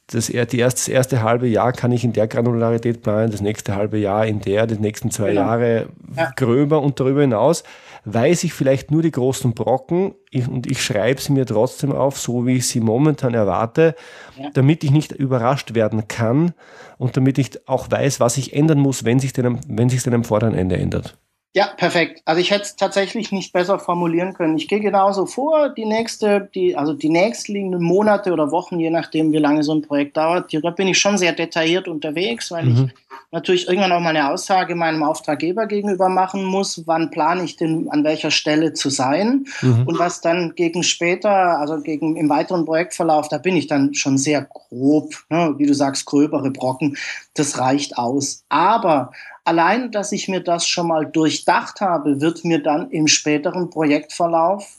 das, 0.08 0.26
die 0.26 0.36
erste, 0.36 0.56
das 0.56 0.88
erste 0.88 1.22
halbe 1.22 1.46
Jahr 1.48 1.72
kann 1.72 1.92
ich 1.92 2.04
in 2.04 2.12
der 2.12 2.26
Granularität 2.26 3.02
planen, 3.02 3.30
das 3.30 3.40
nächste 3.40 3.74
halbe 3.74 3.98
Jahr 3.98 4.26
in 4.26 4.40
der, 4.40 4.66
die 4.66 4.78
nächsten 4.78 5.10
zwei 5.10 5.30
genau. 5.30 5.40
Jahre 5.42 5.88
ja. 6.16 6.30
gröber 6.36 6.82
und 6.82 7.00
darüber 7.00 7.22
hinaus 7.22 7.64
weiß 8.04 8.44
ich 8.44 8.52
vielleicht 8.52 8.90
nur 8.90 9.02
die 9.02 9.10
großen 9.10 9.54
Brocken 9.54 10.14
und 10.34 10.70
ich 10.70 10.82
schreibe 10.82 11.20
sie 11.20 11.32
mir 11.32 11.46
trotzdem 11.46 11.92
auf, 11.92 12.18
so 12.18 12.46
wie 12.46 12.56
ich 12.56 12.68
sie 12.68 12.80
momentan 12.80 13.32
erwarte, 13.32 13.94
ja. 14.38 14.50
damit 14.52 14.84
ich 14.84 14.90
nicht 14.90 15.12
überrascht 15.12 15.74
werden 15.74 16.06
kann 16.06 16.52
und 16.98 17.16
damit 17.16 17.38
ich 17.38 17.66
auch 17.66 17.90
weiß, 17.90 18.20
was 18.20 18.36
ich 18.36 18.52
ändern 18.54 18.78
muss, 18.78 19.04
wenn 19.04 19.20
sich 19.20 19.32
denn, 19.32 19.58
wenn 19.68 19.88
sich 19.88 20.02
denn 20.02 20.14
am 20.14 20.24
vorderen 20.24 20.54
Ende 20.54 20.76
ändert. 20.76 21.16
Ja, 21.56 21.68
perfekt. 21.68 22.20
Also 22.24 22.40
ich 22.40 22.50
hätte 22.50 22.62
es 22.62 22.74
tatsächlich 22.74 23.30
nicht 23.30 23.52
besser 23.52 23.78
formulieren 23.78 24.34
können. 24.34 24.56
Ich 24.56 24.66
gehe 24.66 24.80
genauso 24.80 25.24
vor, 25.24 25.68
die 25.68 25.84
nächste, 25.84 26.50
die, 26.52 26.76
also 26.76 26.94
die 26.94 27.08
nächstliegenden 27.08 27.80
Monate 27.80 28.32
oder 28.32 28.50
Wochen, 28.50 28.80
je 28.80 28.90
nachdem, 28.90 29.32
wie 29.32 29.38
lange 29.38 29.62
so 29.62 29.72
ein 29.72 29.82
Projekt 29.82 30.16
dauert, 30.16 30.52
da 30.52 30.70
bin 30.70 30.88
ich 30.88 30.98
schon 30.98 31.16
sehr 31.16 31.32
detailliert 31.32 31.86
unterwegs, 31.86 32.50
weil 32.50 32.64
mhm. 32.64 32.72
ich 32.86 32.94
natürlich 33.30 33.68
irgendwann 33.68 33.92
auch 33.92 34.00
mal 34.00 34.16
eine 34.16 34.30
Aussage 34.30 34.74
meinem 34.74 35.04
Auftraggeber 35.04 35.66
gegenüber 35.66 36.08
machen 36.08 36.42
muss, 36.42 36.82
wann 36.86 37.12
plane 37.12 37.44
ich 37.44 37.56
denn 37.56 37.88
an 37.88 38.02
welcher 38.02 38.32
Stelle 38.32 38.72
zu 38.72 38.90
sein 38.90 39.46
mhm. 39.62 39.86
und 39.86 39.96
was 39.96 40.20
dann 40.20 40.56
gegen 40.56 40.82
später, 40.82 41.60
also 41.60 41.80
gegen 41.80 42.16
im 42.16 42.28
weiteren 42.28 42.64
Projektverlauf, 42.64 43.28
da 43.28 43.38
bin 43.38 43.54
ich 43.54 43.68
dann 43.68 43.94
schon 43.94 44.18
sehr 44.18 44.42
grob, 44.42 45.14
ne, 45.30 45.54
wie 45.56 45.66
du 45.66 45.74
sagst, 45.74 46.04
gröbere 46.06 46.50
Brocken, 46.50 46.96
das 47.34 47.58
reicht 47.58 47.96
aus. 47.96 48.44
Aber 48.48 49.12
Allein, 49.44 49.90
dass 49.90 50.12
ich 50.12 50.28
mir 50.28 50.40
das 50.40 50.66
schon 50.66 50.88
mal 50.88 51.04
durchdacht 51.04 51.80
habe, 51.80 52.20
wird 52.20 52.44
mir 52.44 52.62
dann 52.62 52.90
im 52.90 53.06
späteren 53.08 53.68
Projektverlauf, 53.68 54.78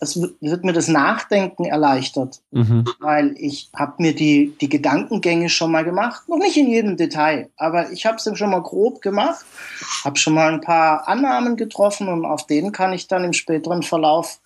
es 0.00 0.20
wird, 0.20 0.64
mir 0.64 0.72
das 0.72 0.88
Nachdenken 0.88 1.64
erleichtert, 1.64 2.40
mhm. 2.50 2.84
weil 2.98 3.36
ich 3.38 3.70
habe 3.74 3.94
mir 3.98 4.14
die, 4.14 4.52
die 4.60 4.68
Gedankengänge 4.68 5.48
schon 5.48 5.70
mal 5.70 5.84
gemacht, 5.84 6.28
noch 6.28 6.38
nicht 6.38 6.56
in 6.56 6.68
jedem 6.68 6.96
Detail, 6.96 7.50
aber 7.56 7.92
ich 7.92 8.04
habe 8.04 8.16
es 8.16 8.36
schon 8.36 8.50
mal 8.50 8.62
grob 8.62 9.00
gemacht, 9.00 9.44
habe 10.04 10.18
schon 10.18 10.34
mal 10.34 10.52
ein 10.52 10.60
paar 10.60 11.06
Annahmen 11.06 11.56
getroffen 11.56 12.08
und 12.08 12.24
auf 12.24 12.46
denen 12.46 12.72
kann 12.72 12.92
ich 12.92 13.06
dann 13.06 13.22
im 13.22 13.32
späteren 13.32 13.84
Verlauf, 13.84 14.40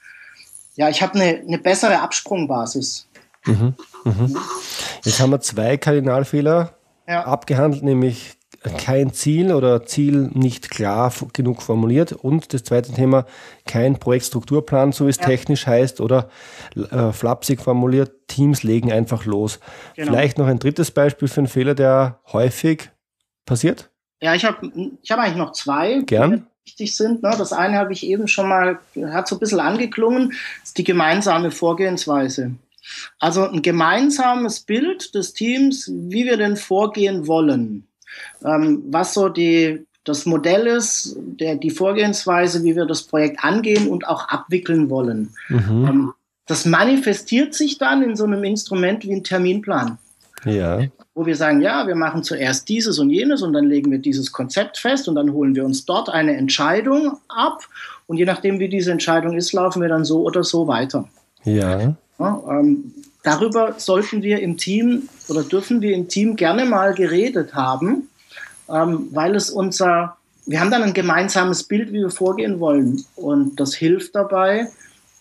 ja, 0.74 0.90
ich 0.90 1.00
habe 1.00 1.14
eine, 1.14 1.38
eine 1.38 1.58
bessere 1.58 2.00
Absprungbasis. 2.00 3.08
Mhm. 3.46 3.74
Mhm. 4.04 4.36
Jetzt 5.04 5.20
haben 5.20 5.30
wir 5.30 5.40
zwei 5.40 5.78
Kardinalfehler 5.78 6.74
ja. 7.08 7.24
abgehandelt, 7.24 7.82
nämlich 7.82 8.36
kein 8.70 9.12
Ziel 9.12 9.52
oder 9.52 9.84
Ziel 9.84 10.30
nicht 10.32 10.70
klar 10.70 11.12
genug 11.32 11.62
formuliert. 11.62 12.12
Und 12.12 12.52
das 12.52 12.64
zweite 12.64 12.92
Thema, 12.92 13.26
kein 13.66 13.98
Projektstrukturplan, 13.98 14.92
so 14.92 15.06
wie 15.06 15.10
es 15.10 15.18
ja. 15.18 15.26
technisch 15.26 15.66
heißt, 15.66 16.00
oder 16.00 16.28
äh, 16.76 17.12
flapsig 17.12 17.60
formuliert, 17.60 18.28
Teams 18.28 18.62
legen 18.62 18.92
einfach 18.92 19.24
los. 19.24 19.60
Genau. 19.94 20.10
Vielleicht 20.10 20.38
noch 20.38 20.46
ein 20.46 20.58
drittes 20.58 20.90
Beispiel 20.90 21.28
für 21.28 21.40
einen 21.40 21.48
Fehler, 21.48 21.74
der 21.74 22.20
häufig 22.32 22.90
passiert? 23.44 23.90
Ja, 24.20 24.34
ich 24.34 24.44
habe 24.44 24.70
ich 25.02 25.10
hab 25.10 25.18
eigentlich 25.18 25.36
noch 25.36 25.52
zwei, 25.52 26.00
Gern. 26.06 26.30
die 26.30 26.70
wichtig 26.70 26.96
sind. 26.96 27.22
Ne? 27.22 27.34
Das 27.38 27.52
eine 27.52 27.78
habe 27.78 27.92
ich 27.92 28.04
eben 28.06 28.28
schon 28.28 28.48
mal, 28.48 28.78
hat 29.12 29.28
so 29.28 29.36
ein 29.36 29.40
bisschen 29.40 29.60
angeklungen, 29.60 30.32
ist 30.62 30.76
die 30.78 30.84
gemeinsame 30.84 31.50
Vorgehensweise. 31.50 32.52
Also 33.18 33.48
ein 33.48 33.62
gemeinsames 33.62 34.60
Bild 34.60 35.14
des 35.14 35.32
Teams, 35.32 35.90
wie 35.92 36.24
wir 36.24 36.36
denn 36.36 36.56
vorgehen 36.56 37.26
wollen. 37.26 37.86
Ähm, 38.44 38.82
was 38.90 39.14
so 39.14 39.28
die, 39.28 39.86
das 40.04 40.26
Modell 40.26 40.66
ist, 40.66 41.16
der, 41.18 41.56
die 41.56 41.70
Vorgehensweise, 41.70 42.62
wie 42.62 42.76
wir 42.76 42.86
das 42.86 43.02
Projekt 43.02 43.42
angehen 43.44 43.88
und 43.88 44.06
auch 44.06 44.28
abwickeln 44.28 44.88
wollen. 44.90 45.30
Mhm. 45.48 45.86
Ähm, 45.88 46.12
das 46.46 46.64
manifestiert 46.64 47.54
sich 47.54 47.78
dann 47.78 48.02
in 48.02 48.16
so 48.16 48.24
einem 48.24 48.44
Instrument 48.44 49.04
wie 49.04 49.12
ein 49.12 49.24
Terminplan. 49.24 49.98
Ja. 50.44 50.80
Wo 51.14 51.26
wir 51.26 51.34
sagen, 51.34 51.60
ja, 51.60 51.86
wir 51.86 51.96
machen 51.96 52.22
zuerst 52.22 52.68
dieses 52.68 52.98
und 52.98 53.10
jenes 53.10 53.42
und 53.42 53.52
dann 53.52 53.64
legen 53.64 53.90
wir 53.90 53.98
dieses 53.98 54.30
Konzept 54.30 54.78
fest 54.78 55.08
und 55.08 55.16
dann 55.16 55.32
holen 55.32 55.56
wir 55.56 55.64
uns 55.64 55.84
dort 55.84 56.08
eine 56.08 56.36
Entscheidung 56.36 57.18
ab 57.28 57.60
und 58.06 58.18
je 58.18 58.24
nachdem, 58.24 58.60
wie 58.60 58.68
diese 58.68 58.92
Entscheidung 58.92 59.36
ist, 59.36 59.52
laufen 59.52 59.82
wir 59.82 59.88
dann 59.88 60.04
so 60.04 60.22
oder 60.22 60.44
so 60.44 60.68
weiter. 60.68 61.08
Ja. 61.44 61.96
ja 62.18 62.42
ähm, 62.48 62.92
darüber 63.26 63.74
sollten 63.78 64.22
wir 64.22 64.40
im 64.40 64.56
Team 64.56 65.08
oder 65.28 65.42
dürfen 65.42 65.82
wir 65.82 65.94
im 65.94 66.08
Team 66.08 66.36
gerne 66.36 66.64
mal 66.64 66.94
geredet 66.94 67.54
haben, 67.54 68.08
ähm, 68.68 69.08
weil 69.10 69.34
es 69.34 69.50
unser, 69.50 70.16
wir 70.46 70.60
haben 70.60 70.70
dann 70.70 70.84
ein 70.84 70.94
gemeinsames 70.94 71.64
Bild, 71.64 71.88
wie 71.88 72.00
wir 72.00 72.10
vorgehen 72.10 72.60
wollen 72.60 73.04
und 73.16 73.58
das 73.58 73.74
hilft 73.74 74.14
dabei, 74.14 74.68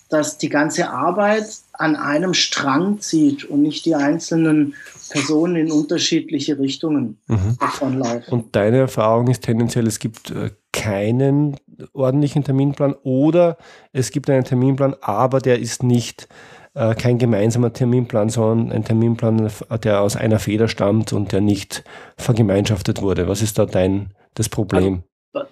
dass 0.10 0.38
die 0.38 0.50
ganze 0.50 0.91
Arbeit 0.91 1.48
an 1.74 1.96
einem 1.96 2.36
Strang 2.36 3.00
zieht 3.00 3.44
und 3.44 3.63
nicht 3.63 3.86
die 3.86 3.96
einzelnen 3.96 4.76
Personen 5.10 5.56
in 5.56 5.72
unterschiedliche 5.72 6.60
Richtungen 6.60 7.18
mhm. 7.26 7.58
davonlaufen. 7.60 8.32
Und 8.32 8.56
deine 8.56 8.78
Erfahrung 8.78 9.28
ist 9.30 9.41
tendenziell, 9.41 9.88
es 9.88 9.98
gibt 9.98 10.30
äh, 10.30 10.52
keinen 10.72 11.58
ordentlichen 11.94 12.44
Terminplan 12.44 12.94
oder 13.04 13.58
es 13.94 14.12
gibt 14.12 14.30
einen 14.30 14.44
Terminplan, 14.44 14.96
aber 15.02 15.39
der 15.39 15.60
ist 15.60 15.82
nicht 15.82 16.28
äh, 16.76 16.94
kein 16.96 17.18
gemeinsamer 17.18 17.74
Terminplan, 17.74 18.30
sondern 18.30 18.72
ein 18.72 18.86
Terminplan, 18.86 19.52
der 19.84 20.02
aus 20.02 20.16
einer 20.16 20.40
Feder 20.40 20.68
stammt 20.68 21.14
und 21.14 21.32
der 21.32 21.42
nicht 21.42 21.84
vergemeinschaftet 22.18 23.02
wurde. 23.02 23.28
Was 23.28 23.42
ist 23.42 23.58
da 23.58 23.66
dein 23.66 24.14
das 24.36 24.50
Problem? 24.50 25.04
Also, 25.34 25.48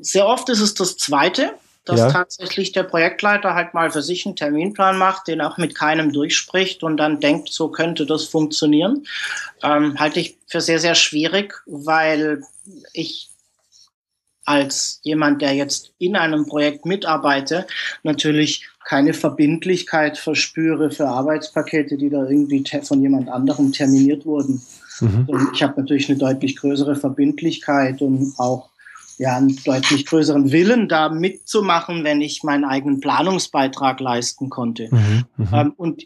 sehr 0.00 0.26
oft 0.26 0.48
ist 0.48 0.60
es 0.60 0.74
das 0.74 0.96
Zweite 0.96 1.52
dass 1.88 2.00
ja. 2.00 2.10
tatsächlich 2.10 2.72
der 2.72 2.82
Projektleiter 2.82 3.54
halt 3.54 3.72
mal 3.72 3.90
für 3.90 4.02
sich 4.02 4.26
einen 4.26 4.36
Terminplan 4.36 4.98
macht, 4.98 5.26
den 5.26 5.40
auch 5.40 5.56
mit 5.56 5.74
keinem 5.74 6.12
durchspricht 6.12 6.82
und 6.82 6.98
dann 6.98 7.18
denkt, 7.18 7.48
so 7.48 7.70
könnte 7.70 8.04
das 8.04 8.24
funktionieren. 8.24 9.06
Ähm, 9.62 9.98
halte 9.98 10.20
ich 10.20 10.36
für 10.46 10.60
sehr, 10.60 10.80
sehr 10.80 10.94
schwierig, 10.94 11.54
weil 11.64 12.42
ich 12.92 13.30
als 14.44 15.00
jemand, 15.02 15.40
der 15.40 15.54
jetzt 15.54 15.92
in 15.98 16.14
einem 16.14 16.46
Projekt 16.46 16.84
mitarbeite, 16.84 17.66
natürlich 18.02 18.68
keine 18.88 19.12
Verbindlichkeit 19.12 20.16
verspüre 20.16 20.90
für 20.90 21.06
Arbeitspakete, 21.06 21.98
die 21.98 22.08
da 22.08 22.26
irgendwie 22.26 22.64
von 22.82 23.02
jemand 23.02 23.28
anderem 23.28 23.70
terminiert 23.70 24.24
wurden. 24.24 24.62
Mhm. 25.00 25.24
Und 25.26 25.50
ich 25.52 25.62
habe 25.62 25.78
natürlich 25.78 26.08
eine 26.08 26.16
deutlich 26.16 26.56
größere 26.56 26.96
Verbindlichkeit 26.96 28.00
und 28.00 28.32
auch 28.38 28.70
ja, 29.18 29.36
einen 29.36 29.54
deutlich 29.62 30.06
größeren 30.06 30.52
Willen, 30.52 30.88
da 30.88 31.10
mitzumachen, 31.10 32.02
wenn 32.02 32.22
ich 32.22 32.42
meinen 32.44 32.64
eigenen 32.64 33.00
Planungsbeitrag 33.00 34.00
leisten 34.00 34.48
konnte. 34.48 34.88
Mhm, 34.90 35.24
mh. 35.36 35.60
ähm, 35.60 35.74
und 35.76 36.04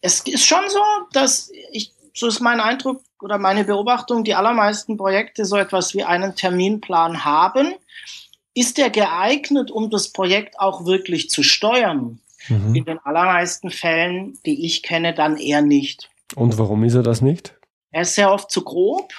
es 0.00 0.20
ist 0.20 0.46
schon 0.46 0.62
so, 0.68 0.80
dass 1.12 1.50
ich, 1.72 1.90
so 2.14 2.28
ist 2.28 2.38
mein 2.38 2.60
Eindruck 2.60 3.02
oder 3.20 3.38
meine 3.38 3.64
Beobachtung, 3.64 4.22
die 4.22 4.36
allermeisten 4.36 4.96
Projekte 4.96 5.44
so 5.44 5.56
etwas 5.56 5.94
wie 5.94 6.04
einen 6.04 6.36
Terminplan 6.36 7.24
haben. 7.24 7.72
Ist 8.60 8.76
der 8.76 8.90
geeignet, 8.90 9.70
um 9.70 9.88
das 9.88 10.10
Projekt 10.10 10.60
auch 10.60 10.84
wirklich 10.84 11.30
zu 11.30 11.42
steuern? 11.42 12.20
Mhm. 12.48 12.74
In 12.74 12.84
den 12.84 12.98
allermeisten 12.98 13.70
Fällen, 13.70 14.38
die 14.44 14.66
ich 14.66 14.82
kenne, 14.82 15.14
dann 15.14 15.38
eher 15.38 15.62
nicht. 15.62 16.10
Und 16.34 16.58
warum 16.58 16.84
ist 16.84 16.94
er 16.94 17.02
das 17.02 17.22
nicht? 17.22 17.54
Er 17.90 18.02
ist 18.02 18.16
sehr 18.16 18.30
oft 18.30 18.50
zu 18.50 18.62
grob 18.62 19.14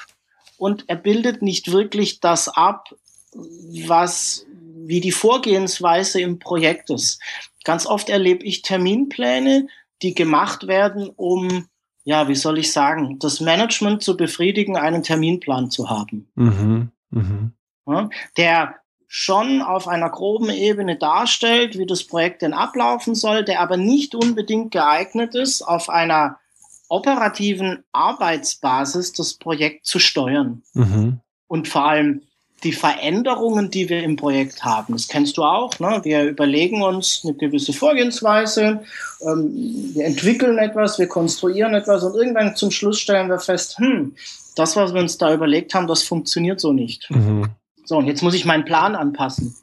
und 0.58 0.84
er 0.89 0.95
bildet 0.95 1.41
nicht 1.41 1.71
wirklich 1.71 2.19
das 2.19 2.49
ab, 2.49 2.93
was, 3.34 4.45
wie 4.86 5.01
die 5.01 5.12
Vorgehensweise 5.12 6.21
im 6.21 6.38
Projekt 6.38 6.91
ist. 6.91 7.19
Ganz 7.63 7.88
oft 7.88 8.10
erlebe 8.10 8.45
ich 8.45 8.62
Terminpläne, 8.62 9.67
die 10.04 10.13
gemacht 10.13 10.67
werden, 10.67 11.10
um, 11.15 11.65
ja, 12.04 12.27
wie 12.27 12.36
soll 12.36 12.60
ich 12.60 12.71
sagen, 12.71 13.17
das 13.17 13.39
Management 13.39 14.04
zu 14.04 14.15
befriedigen, 14.15 14.77
einen 14.77 15.01
Terminplan 15.01 15.71
zu 15.71 15.89
haben. 15.89 16.30
Mhm, 16.36 16.91
mh. 17.10 17.51
ja, 17.88 18.10
der 18.38 18.81
schon 19.13 19.62
auf 19.62 19.89
einer 19.89 20.10
groben 20.10 20.50
Ebene 20.50 20.95
darstellt, 20.95 21.78
wie 21.78 21.86
das 21.86 22.06
Projekt 22.06 22.43
denn 22.43 22.54
ablaufen 22.54 23.13
soll, 23.13 23.43
der 23.43 23.60
aber 23.60 23.76
nicht 23.76 24.15
unbedingt 24.15 24.71
geeignet 24.71 25.36
ist, 25.36 25.63
auf 25.63 25.89
einer 25.89 26.39
operativen 26.88 27.84
Arbeitsbasis 27.91 29.12
das 29.12 29.34
Projekt 29.34 29.86
zu 29.86 30.00
steuern. 30.00 30.63
Mhm. 30.74 31.19
Und 31.50 31.67
vor 31.67 31.89
allem 31.89 32.21
die 32.63 32.71
Veränderungen, 32.71 33.69
die 33.69 33.89
wir 33.89 34.02
im 34.02 34.15
Projekt 34.15 34.63
haben. 34.63 34.93
Das 34.93 35.10
kennst 35.10 35.36
du 35.36 35.43
auch. 35.43 35.78
Ne? 35.80 36.00
Wir 36.04 36.24
überlegen 36.24 36.82
uns 36.82 37.24
eine 37.26 37.34
gewisse 37.34 37.74
Vorgehensweise, 37.74 38.82
ähm, 39.28 39.91
wir 39.93 40.06
entwickeln 40.06 40.58
etwas, 40.58 41.00
wir 41.00 41.08
konstruieren 41.08 41.74
etwas 41.74 42.06
und 42.06 42.15
irgendwann 42.15 42.56
zum 42.56 42.71
Schluss 42.71 43.02
stellen 43.02 43.28
wir 43.28 43.39
fest, 43.39 43.78
hm, 43.78 44.15
das, 44.56 44.78
was 44.78 44.93
wir 44.93 45.02
uns 45.02 45.17
da 45.17 45.34
überlegt 45.34 45.74
haben, 45.74 45.88
das 45.88 46.04
funktioniert 46.04 46.62
so 46.62 46.71
nicht. 46.71 47.12
Mhm. 47.12 47.50
So, 47.91 47.97
und 47.97 48.08
jetzt 48.08 48.23
muss 48.23 48.36
ich 48.36 48.45
meinen 48.45 48.63
Plan 48.63 48.95
anpassen. 48.95 49.54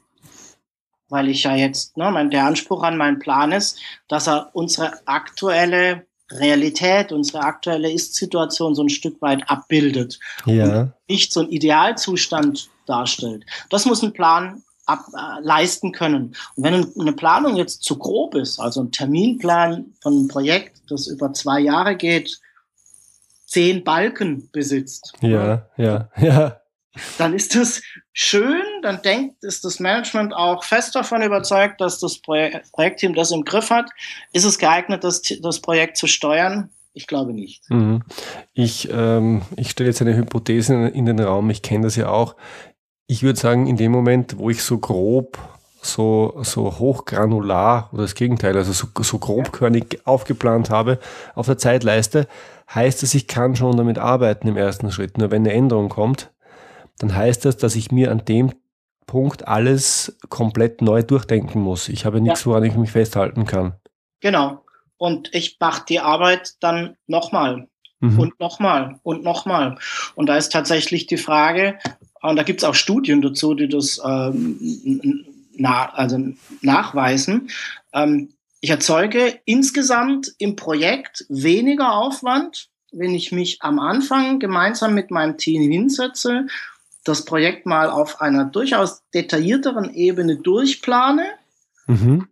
Weil 1.07 1.29
ich 1.29 1.41
ja 1.41 1.55
jetzt, 1.55 1.97
ne, 1.97 2.11
mein, 2.11 2.29
der 2.29 2.45
Anspruch 2.45 2.83
an 2.83 2.95
meinen 2.95 3.17
Plan 3.17 3.51
ist, 3.51 3.79
dass 4.07 4.27
er 4.27 4.51
unsere 4.53 4.99
aktuelle 5.07 6.05
Realität, 6.33 7.11
unsere 7.11 7.39
aktuelle 7.39 7.91
Ist-Situation 7.91 8.75
so 8.75 8.83
ein 8.83 8.89
Stück 8.89 9.19
weit 9.23 9.49
abbildet. 9.49 10.19
Ja. 10.45 10.81
Und 10.81 10.93
nicht 11.07 11.33
so 11.33 11.39
ein 11.39 11.49
Idealzustand 11.49 12.69
darstellt. 12.85 13.47
Das 13.71 13.87
muss 13.87 14.03
ein 14.03 14.13
Plan 14.13 14.61
ab, 14.85 15.07
äh, 15.11 15.41
leisten 15.41 15.91
können. 15.91 16.35
Und 16.55 16.63
wenn 16.63 16.85
eine 16.99 17.13
Planung 17.13 17.55
jetzt 17.55 17.81
zu 17.81 17.97
grob 17.97 18.35
ist, 18.35 18.59
also 18.59 18.83
ein 18.83 18.91
Terminplan 18.91 19.95
von 20.03 20.13
einem 20.13 20.27
Projekt, 20.27 20.83
das 20.87 21.07
über 21.07 21.33
zwei 21.33 21.61
Jahre 21.61 21.95
geht, 21.95 22.39
zehn 23.47 23.83
Balken 23.83 24.51
besitzt. 24.51 25.13
Ja, 25.21 25.65
ja, 25.77 26.11
ja. 26.21 26.61
Dann 27.17 27.33
ist 27.33 27.55
das 27.55 27.81
schön, 28.13 28.63
dann 28.81 29.01
denkt, 29.01 29.43
ist 29.43 29.63
das 29.65 29.79
Management 29.79 30.33
auch 30.33 30.63
fest 30.63 30.95
davon 30.95 31.21
überzeugt, 31.21 31.81
dass 31.81 31.99
das 31.99 32.19
Projek 32.19 32.63
Projektteam 32.71 33.13
das 33.13 33.31
im 33.31 33.43
Griff 33.43 33.69
hat. 33.69 33.89
Ist 34.33 34.45
es 34.45 34.57
geeignet, 34.57 35.03
das, 35.03 35.21
das 35.41 35.59
Projekt 35.59 35.97
zu 35.97 36.07
steuern? 36.07 36.69
Ich 36.93 37.07
glaube 37.07 37.33
nicht. 37.33 37.69
Mhm. 37.69 38.01
Ich, 38.53 38.89
ähm, 38.91 39.43
ich 39.55 39.69
stelle 39.69 39.89
jetzt 39.89 40.01
eine 40.01 40.15
Hypothese 40.15 40.73
in, 40.73 40.87
in 40.87 41.05
den 41.05 41.19
Raum, 41.19 41.49
ich 41.49 41.61
kenne 41.61 41.85
das 41.85 41.95
ja 41.95 42.09
auch. 42.09 42.35
Ich 43.07 43.23
würde 43.23 43.39
sagen, 43.39 43.67
in 43.67 43.77
dem 43.77 43.91
Moment, 43.91 44.37
wo 44.37 44.49
ich 44.49 44.63
so 44.63 44.77
grob, 44.77 45.37
so, 45.81 46.37
so 46.43 46.77
hochgranular 46.79 47.89
oder 47.93 48.01
das 48.01 48.15
Gegenteil, 48.15 48.57
also 48.57 48.73
so, 48.73 48.87
so 49.01 49.17
grobkörnig 49.17 50.01
aufgeplant 50.05 50.69
habe 50.69 50.99
auf 51.35 51.45
der 51.45 51.57
Zeitleiste, 51.57 52.27
heißt 52.73 53.01
das, 53.01 53.13
ich 53.13 53.27
kann 53.27 53.55
schon 53.55 53.77
damit 53.77 53.97
arbeiten 53.97 54.47
im 54.47 54.57
ersten 54.57 54.91
Schritt. 54.91 55.17
Nur 55.17 55.31
wenn 55.31 55.43
eine 55.43 55.53
Änderung 55.53 55.89
kommt, 55.89 56.31
dann 56.99 57.15
heißt 57.15 57.45
das, 57.45 57.57
dass 57.57 57.75
ich 57.75 57.91
mir 57.91 58.11
an 58.11 58.23
dem 58.25 58.53
Punkt 59.07 59.47
alles 59.47 60.17
komplett 60.29 60.81
neu 60.83 61.01
durchdenken 61.01 61.61
muss. 61.61 61.89
Ich 61.89 62.05
habe 62.05 62.21
nichts, 62.21 62.45
woran 62.45 62.63
ich 62.63 62.75
mich 62.75 62.91
festhalten 62.91 63.45
kann. 63.45 63.73
Genau. 64.19 64.63
Und 64.97 65.33
ich 65.33 65.57
mache 65.59 65.83
die 65.89 65.99
Arbeit 65.99 66.55
dann 66.59 66.95
nochmal 67.07 67.67
mhm. 67.99 68.19
und 68.19 68.39
nochmal 68.39 68.99
und 69.03 69.23
nochmal. 69.23 69.77
Und 70.15 70.27
da 70.27 70.37
ist 70.37 70.51
tatsächlich 70.51 71.07
die 71.07 71.17
Frage, 71.17 71.79
und 72.21 72.35
da 72.35 72.43
gibt 72.43 72.61
es 72.61 72.65
auch 72.65 72.75
Studien 72.75 73.21
dazu, 73.21 73.55
die 73.55 73.69
das 73.69 73.99
ähm, 74.05 75.25
na, 75.55 75.89
also 75.93 76.19
nachweisen. 76.61 77.49
Ähm, 77.93 78.33
ich 78.61 78.69
erzeuge 78.69 79.39
insgesamt 79.45 80.33
im 80.37 80.55
Projekt 80.55 81.25
weniger 81.29 81.93
Aufwand, 81.93 82.67
wenn 82.91 83.15
ich 83.15 83.31
mich 83.31 83.61
am 83.61 83.79
Anfang 83.79 84.39
gemeinsam 84.39 84.93
mit 84.93 85.11
meinem 85.11 85.37
Team 85.37 85.69
hinsetze, 85.71 86.47
das 87.09 87.25
Projekt 87.25 87.65
mal 87.65 87.89
auf 87.89 88.21
einer 88.21 88.45
durchaus 88.45 89.01
detaillierteren 89.13 89.93
Ebene 89.93 90.37
durchplane 90.37 91.25
mhm. 91.87 92.27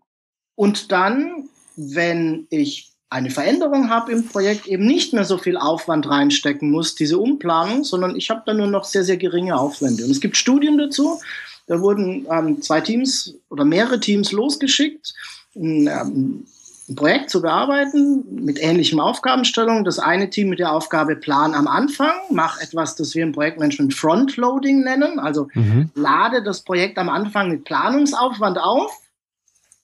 und 0.55 0.91
dann, 0.91 1.49
wenn 1.75 2.47
ich 2.49 2.91
eine 3.09 3.29
Veränderung 3.29 3.89
habe 3.89 4.11
im 4.11 4.27
Projekt, 4.27 4.67
eben 4.67 4.85
nicht 4.85 5.13
mehr 5.13 5.23
so 5.23 5.37
viel 5.37 5.57
Aufwand 5.57 6.09
reinstecken 6.09 6.69
muss, 6.69 6.95
diese 6.95 7.17
Umplanung, 7.17 7.83
sondern 7.83 8.15
ich 8.15 8.29
habe 8.29 8.43
dann 8.45 8.57
nur 8.57 8.67
noch 8.67 8.83
sehr, 8.83 9.03
sehr 9.03 9.17
geringe 9.17 9.57
Aufwände. 9.57 10.03
Und 10.03 10.11
es 10.11 10.19
gibt 10.19 10.35
Studien 10.35 10.77
dazu, 10.77 11.19
da 11.67 11.79
wurden 11.81 12.27
ähm, 12.29 12.61
zwei 12.61 12.81
Teams 12.81 13.35
oder 13.49 13.65
mehrere 13.65 13.99
Teams 13.99 14.31
losgeschickt. 14.31 15.13
Ähm, 15.55 16.45
ein 16.89 16.95
Projekt 16.95 17.29
zu 17.29 17.41
bearbeiten 17.41 18.23
mit 18.29 18.61
ähnlichen 18.61 18.99
Aufgabenstellungen. 18.99 19.83
Das 19.83 19.99
eine 19.99 20.29
Team 20.29 20.49
mit 20.49 20.59
der 20.59 20.71
Aufgabe 20.71 21.15
Plan 21.15 21.53
am 21.53 21.67
Anfang, 21.67 22.13
mach 22.31 22.61
etwas, 22.61 22.95
das 22.95 23.13
wir 23.13 23.23
im 23.23 23.33
Projektmanagement 23.33 23.93
Frontloading 23.93 24.83
nennen, 24.83 25.19
also 25.19 25.49
mhm. 25.53 25.91
lade 25.95 26.43
das 26.43 26.63
Projekt 26.63 26.97
am 26.97 27.09
Anfang 27.09 27.49
mit 27.49 27.65
Planungsaufwand 27.65 28.57
auf. 28.57 28.91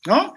Ja, 0.05 0.33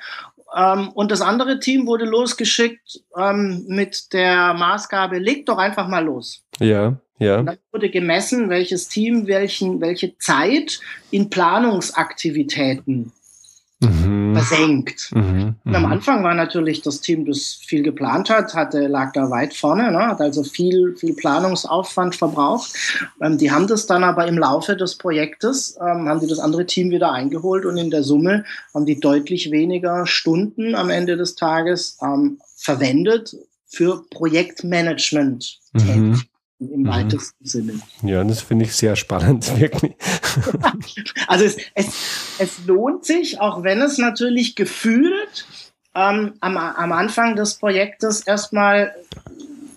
ähm, 0.56 0.90
und 0.90 1.10
das 1.10 1.20
andere 1.20 1.58
Team 1.60 1.86
wurde 1.86 2.04
losgeschickt 2.04 3.00
ähm, 3.16 3.64
mit 3.68 4.12
der 4.12 4.54
Maßgabe, 4.54 5.18
leg 5.18 5.46
doch 5.46 5.58
einfach 5.58 5.88
mal 5.88 6.04
los. 6.04 6.44
Ja, 6.58 6.96
ja. 7.18 7.38
Und 7.38 7.46
dann 7.46 7.58
wurde 7.72 7.90
gemessen, 7.90 8.48
welches 8.48 8.88
Team 8.88 9.26
welchen, 9.26 9.80
welche 9.80 10.18
Zeit 10.18 10.80
in 11.10 11.30
Planungsaktivitäten 11.30 13.12
mhm. 13.80 14.34
versenkt. 14.34 15.10
Mhm. 15.14 15.54
Und 15.64 15.74
am 15.74 15.82
mhm. 15.82 15.92
Anfang 15.92 16.24
war 16.24 16.34
natürlich 16.34 16.82
das 16.82 17.00
Team, 17.00 17.24
das 17.24 17.60
viel 17.64 17.82
geplant 17.82 18.30
hat, 18.30 18.54
hatte, 18.54 18.86
lag 18.86 19.12
da 19.12 19.30
weit 19.30 19.54
vorne, 19.54 19.90
ne, 19.90 20.06
hat 20.06 20.20
also 20.20 20.42
viel, 20.42 20.96
viel 20.96 21.14
Planungsaufwand 21.14 22.14
verbraucht. 22.14 22.72
Ähm, 23.20 23.38
die 23.38 23.50
haben 23.50 23.66
das 23.66 23.86
dann 23.86 24.04
aber 24.04 24.26
im 24.26 24.38
Laufe 24.38 24.76
des 24.76 24.96
Projektes, 24.96 25.76
ähm, 25.80 26.08
haben 26.08 26.20
die 26.20 26.26
das 26.26 26.38
andere 26.38 26.66
Team 26.66 26.90
wieder 26.90 27.12
eingeholt 27.12 27.66
und 27.66 27.76
in 27.76 27.90
der 27.90 28.02
Summe 28.02 28.44
haben 28.74 28.86
die 28.86 29.00
deutlich 29.00 29.50
weniger 29.50 30.06
Stunden 30.06 30.74
am 30.74 30.90
Ende 30.90 31.16
des 31.16 31.34
Tages 31.34 31.98
ähm, 32.02 32.38
verwendet 32.56 33.36
für 33.66 34.04
Projektmanagement. 34.10 35.58
Mhm 35.72 36.22
im 36.58 36.82
mhm. 36.82 36.88
weitesten 36.88 37.44
Sinne. 37.44 37.80
Ja, 38.02 38.24
das 38.24 38.40
finde 38.40 38.64
ich 38.64 38.74
sehr 38.74 38.96
spannend, 38.96 39.58
wirklich. 39.60 39.94
also 41.26 41.44
es, 41.44 41.56
es, 41.74 41.86
es 42.38 42.66
lohnt 42.66 43.04
sich, 43.04 43.40
auch 43.40 43.62
wenn 43.62 43.80
es 43.80 43.98
natürlich 43.98 44.54
gefühlt 44.54 45.46
ähm, 45.94 46.34
am, 46.40 46.56
am 46.56 46.92
Anfang 46.92 47.36
des 47.36 47.54
Projektes 47.54 48.20
erstmal 48.20 48.94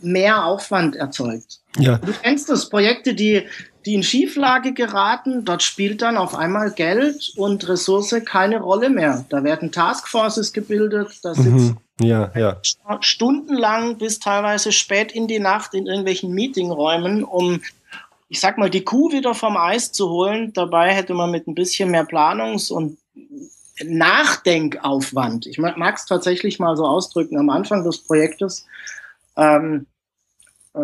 mehr 0.02 0.46
Aufwand 0.46 0.96
erzeugt. 0.96 1.60
Ja. 1.78 1.98
Du 1.98 2.14
kennst 2.22 2.50
das, 2.50 2.70
Projekte, 2.70 3.14
die, 3.14 3.46
die 3.86 3.96
in 3.96 4.04
Schieflage 4.04 4.74
geraten, 4.74 5.46
dort 5.46 5.64
spielt 5.64 6.02
dann 6.02 6.18
auf 6.18 6.36
einmal 6.36 6.72
Geld 6.72 7.34
und 7.38 7.68
Ressource 7.68 8.16
keine 8.26 8.60
Rolle 8.60 8.90
mehr. 8.90 9.26
Da 9.30 9.44
werden 9.44 9.72
Taskforces 9.72 10.54
gebildet, 10.54 11.20
da 11.24 11.34
sitzt 11.34 11.48
mhm. 11.48 11.78
Ja, 12.02 12.32
ja. 12.34 12.58
Stundenlang 13.02 13.98
bis 13.98 14.20
teilweise 14.20 14.72
spät 14.72 15.12
in 15.12 15.28
die 15.28 15.40
Nacht 15.40 15.74
in 15.74 15.86
irgendwelchen 15.86 16.32
Meetingräumen, 16.34 17.26
um, 17.26 17.62
ich 18.30 18.40
sag 18.40 18.58
mal, 18.58 18.70
die 18.70 18.86
Kuh 18.86 19.12
wieder 19.12 19.34
vom 19.34 19.58
Eis 19.58 19.92
zu 19.92 20.10
holen. 20.10 20.54
Dabei 20.54 20.94
hätte 20.94 21.14
man 21.14 21.32
mit 21.32 21.48
ein 21.48 21.56
bisschen 21.56 21.92
mehr 21.92 22.06
Planungs- 22.06 22.72
und 22.72 22.98
Nachdenkaufwand, 23.84 25.46
ich 25.46 25.58
mag 25.58 25.96
es 25.96 26.06
tatsächlich 26.06 26.60
mal 26.60 26.76
so 26.76 26.86
ausdrücken, 26.86 27.38
am 27.38 27.50
Anfang 27.50 27.86
des 27.86 28.00
Projektes, 28.00 28.66
ähm, 29.38 29.86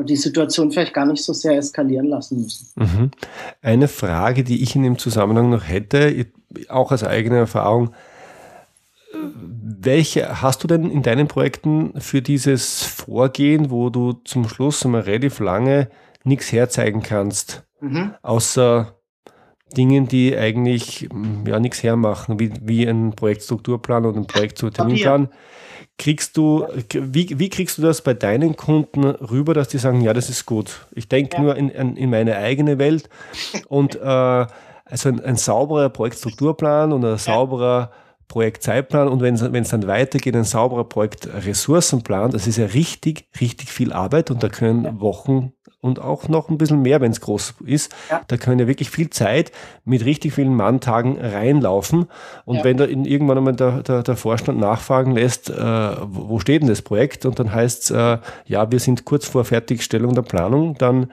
die 0.03 0.15
Situation 0.15 0.71
vielleicht 0.71 0.93
gar 0.93 1.05
nicht 1.05 1.23
so 1.23 1.33
sehr 1.33 1.57
eskalieren 1.57 2.07
lassen 2.07 2.41
müssen. 2.41 2.67
Mhm. 2.75 3.11
Eine 3.61 3.87
Frage, 3.87 4.43
die 4.43 4.63
ich 4.63 4.75
in 4.75 4.83
dem 4.83 4.97
Zusammenhang 4.97 5.49
noch 5.49 5.67
hätte, 5.67 6.25
auch 6.69 6.91
aus 6.91 7.03
eigener 7.03 7.37
Erfahrung, 7.37 7.91
welche 9.13 10.41
hast 10.41 10.63
du 10.63 10.67
denn 10.67 10.89
in 10.89 11.01
deinen 11.01 11.27
Projekten 11.27 11.99
für 11.99 12.21
dieses 12.21 12.83
Vorgehen, 12.83 13.71
wo 13.71 13.89
du 13.89 14.13
zum 14.25 14.47
Schluss 14.47 14.83
einmal 14.85 15.01
relativ 15.01 15.39
lange 15.39 15.89
nichts 16.23 16.51
herzeigen 16.51 17.01
kannst, 17.01 17.63
mhm. 17.79 18.13
außer 18.21 18.95
Dingen, 19.77 20.07
die 20.07 20.35
eigentlich 20.37 21.09
ja 21.47 21.59
nichts 21.59 21.83
hermachen, 21.83 22.39
wie, 22.39 22.51
wie 22.61 22.87
ein 22.87 23.13
Projektstrukturplan 23.15 24.05
oder 24.05 24.17
ein 24.17 24.27
Projektterminplan. 24.27 25.29
Kriegst 25.97 26.37
du, 26.37 26.67
wie, 26.93 27.39
wie 27.39 27.49
kriegst 27.49 27.77
du 27.77 27.81
das 27.81 28.01
bei 28.01 28.13
deinen 28.13 28.55
Kunden 28.55 29.05
rüber, 29.05 29.53
dass 29.53 29.67
die 29.67 29.77
sagen, 29.77 30.01
ja, 30.01 30.13
das 30.13 30.29
ist 30.29 30.45
gut. 30.45 30.87
Ich 30.91 31.07
denke 31.07 31.37
ja. 31.37 31.43
nur 31.43 31.55
in, 31.55 31.69
in 31.69 32.09
meine 32.09 32.37
eigene 32.37 32.77
Welt. 32.77 33.09
Und 33.67 33.95
äh, 33.95 33.99
also 34.85 35.09
ein, 35.09 35.19
ein 35.23 35.35
sauberer 35.35 35.89
Projektstrukturplan 35.89 36.93
und 36.93 37.03
ein 37.03 37.17
sauberer 37.17 37.91
Projektzeitplan. 38.27 39.07
Und 39.07 39.21
wenn 39.21 39.33
es 39.35 39.69
dann 39.69 39.87
weitergeht, 39.87 40.35
ein 40.35 40.43
sauberer 40.43 40.83
Projektressourcenplan, 40.83 42.31
das 42.31 42.47
ist 42.47 42.57
ja 42.57 42.65
richtig, 42.65 43.27
richtig 43.39 43.69
viel 43.71 43.93
Arbeit. 43.93 44.31
Und 44.31 44.43
da 44.43 44.49
können 44.49 44.99
Wochen 44.99 45.53
und 45.85 46.01
auch 46.01 46.27
noch 46.29 46.49
ein 46.49 46.57
bisschen 46.57 46.81
mehr, 46.81 46.99
wenn 46.99 47.11
es 47.11 47.21
groß 47.21 47.53
ist. 47.63 47.93
Ja. 48.09 48.21
Da 48.27 48.37
können 48.37 48.59
ja 48.59 48.67
wirklich 48.67 48.89
viel 48.89 49.11
Zeit 49.11 49.51
mit 49.83 50.03
richtig 50.03 50.33
vielen 50.33 50.55
Manntagen 50.55 51.19
reinlaufen. 51.19 52.07
Und 52.43 52.57
ja. 52.57 52.63
wenn 52.63 52.77
da 52.77 52.85
in, 52.85 53.05
irgendwann 53.05 53.37
einmal 53.37 53.55
der, 53.55 53.83
der, 53.83 54.01
der 54.01 54.15
Vorstand 54.15 54.59
nachfragen 54.59 55.11
lässt, 55.11 55.51
äh, 55.51 55.53
wo 55.53 56.39
steht 56.39 56.63
denn 56.63 56.69
das 56.69 56.81
Projekt? 56.81 57.27
Und 57.27 57.37
dann 57.37 57.53
heißt 57.53 57.83
es, 57.83 57.91
äh, 57.91 58.17
ja, 58.47 58.71
wir 58.71 58.79
sind 58.79 59.05
kurz 59.05 59.27
vor 59.27 59.45
Fertigstellung 59.45 60.15
der 60.15 60.23
Planung, 60.23 60.75
dann 60.79 61.11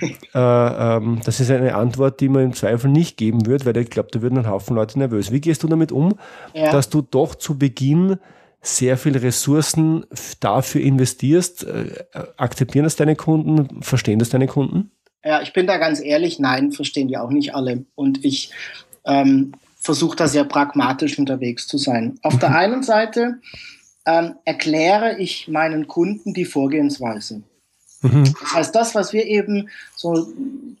äh, 0.02 0.06
ähm, 0.34 1.20
das 1.24 1.40
ist 1.40 1.50
eine 1.50 1.74
Antwort, 1.74 2.20
die 2.20 2.28
man 2.28 2.44
im 2.44 2.52
Zweifel 2.52 2.90
nicht 2.90 3.16
geben 3.16 3.46
wird, 3.46 3.64
weil 3.64 3.74
ich 3.78 3.88
glaube, 3.88 4.10
da 4.12 4.20
würden 4.20 4.36
ein 4.36 4.50
Haufen 4.50 4.76
Leute 4.76 4.98
nervös. 4.98 5.32
Wie 5.32 5.40
gehst 5.40 5.62
du 5.62 5.66
damit 5.66 5.92
um, 5.92 6.16
ja. 6.52 6.70
dass 6.70 6.90
du 6.90 7.00
doch 7.00 7.36
zu 7.36 7.56
Beginn 7.56 8.18
sehr 8.66 8.96
viel 8.96 9.16
Ressourcen 9.16 10.04
dafür 10.40 10.80
investierst. 10.80 11.64
Äh, 11.64 12.04
akzeptieren 12.36 12.84
das 12.84 12.96
deine 12.96 13.16
Kunden? 13.16 13.82
Verstehen 13.82 14.18
das 14.18 14.30
deine 14.30 14.46
Kunden? 14.46 14.90
Ja, 15.24 15.40
ich 15.42 15.52
bin 15.52 15.66
da 15.66 15.78
ganz 15.78 16.00
ehrlich, 16.00 16.38
nein, 16.38 16.72
verstehen 16.72 17.08
die 17.08 17.16
auch 17.16 17.30
nicht 17.30 17.54
alle. 17.54 17.84
Und 17.94 18.24
ich 18.24 18.50
ähm, 19.04 19.52
versuche 19.78 20.16
da 20.16 20.28
sehr 20.28 20.44
pragmatisch 20.44 21.18
unterwegs 21.18 21.66
zu 21.66 21.78
sein. 21.78 22.18
Auf 22.22 22.38
der 22.38 22.54
einen 22.56 22.82
Seite 22.82 23.40
ähm, 24.06 24.34
erkläre 24.44 25.18
ich 25.18 25.48
meinen 25.48 25.86
Kunden 25.86 26.34
die 26.34 26.44
Vorgehensweise. 26.44 27.42
Mhm. 28.04 28.34
Das 28.38 28.54
heißt, 28.54 28.74
das, 28.74 28.94
was 28.94 29.12
wir 29.14 29.24
eben 29.26 29.70
so 29.96 30.28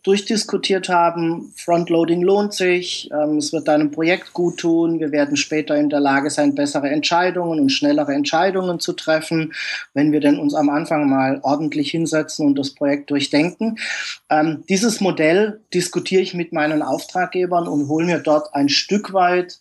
durchdiskutiert 0.02 0.90
haben, 0.90 1.52
Frontloading 1.56 2.20
lohnt 2.20 2.52
sich, 2.52 3.10
ähm, 3.10 3.38
es 3.38 3.52
wird 3.52 3.66
deinem 3.66 3.90
Projekt 3.90 4.34
gut 4.34 4.58
tun, 4.58 5.00
wir 5.00 5.10
werden 5.10 5.38
später 5.38 5.76
in 5.76 5.88
der 5.88 6.00
Lage 6.00 6.28
sein, 6.28 6.54
bessere 6.54 6.90
Entscheidungen 6.90 7.58
und 7.58 7.70
schnellere 7.70 8.12
Entscheidungen 8.12 8.78
zu 8.78 8.92
treffen, 8.92 9.54
wenn 9.94 10.12
wir 10.12 10.20
denn 10.20 10.38
uns 10.38 10.54
am 10.54 10.68
Anfang 10.68 11.08
mal 11.08 11.40
ordentlich 11.42 11.90
hinsetzen 11.90 12.46
und 12.46 12.58
das 12.58 12.70
Projekt 12.70 13.10
durchdenken. 13.10 13.78
Ähm, 14.28 14.62
dieses 14.68 15.00
Modell 15.00 15.60
diskutiere 15.72 16.20
ich 16.20 16.34
mit 16.34 16.52
meinen 16.52 16.82
Auftraggebern 16.82 17.66
und 17.66 17.88
hole 17.88 18.04
mir 18.04 18.18
dort 18.18 18.54
ein 18.54 18.68
Stück 18.68 19.14
weit 19.14 19.58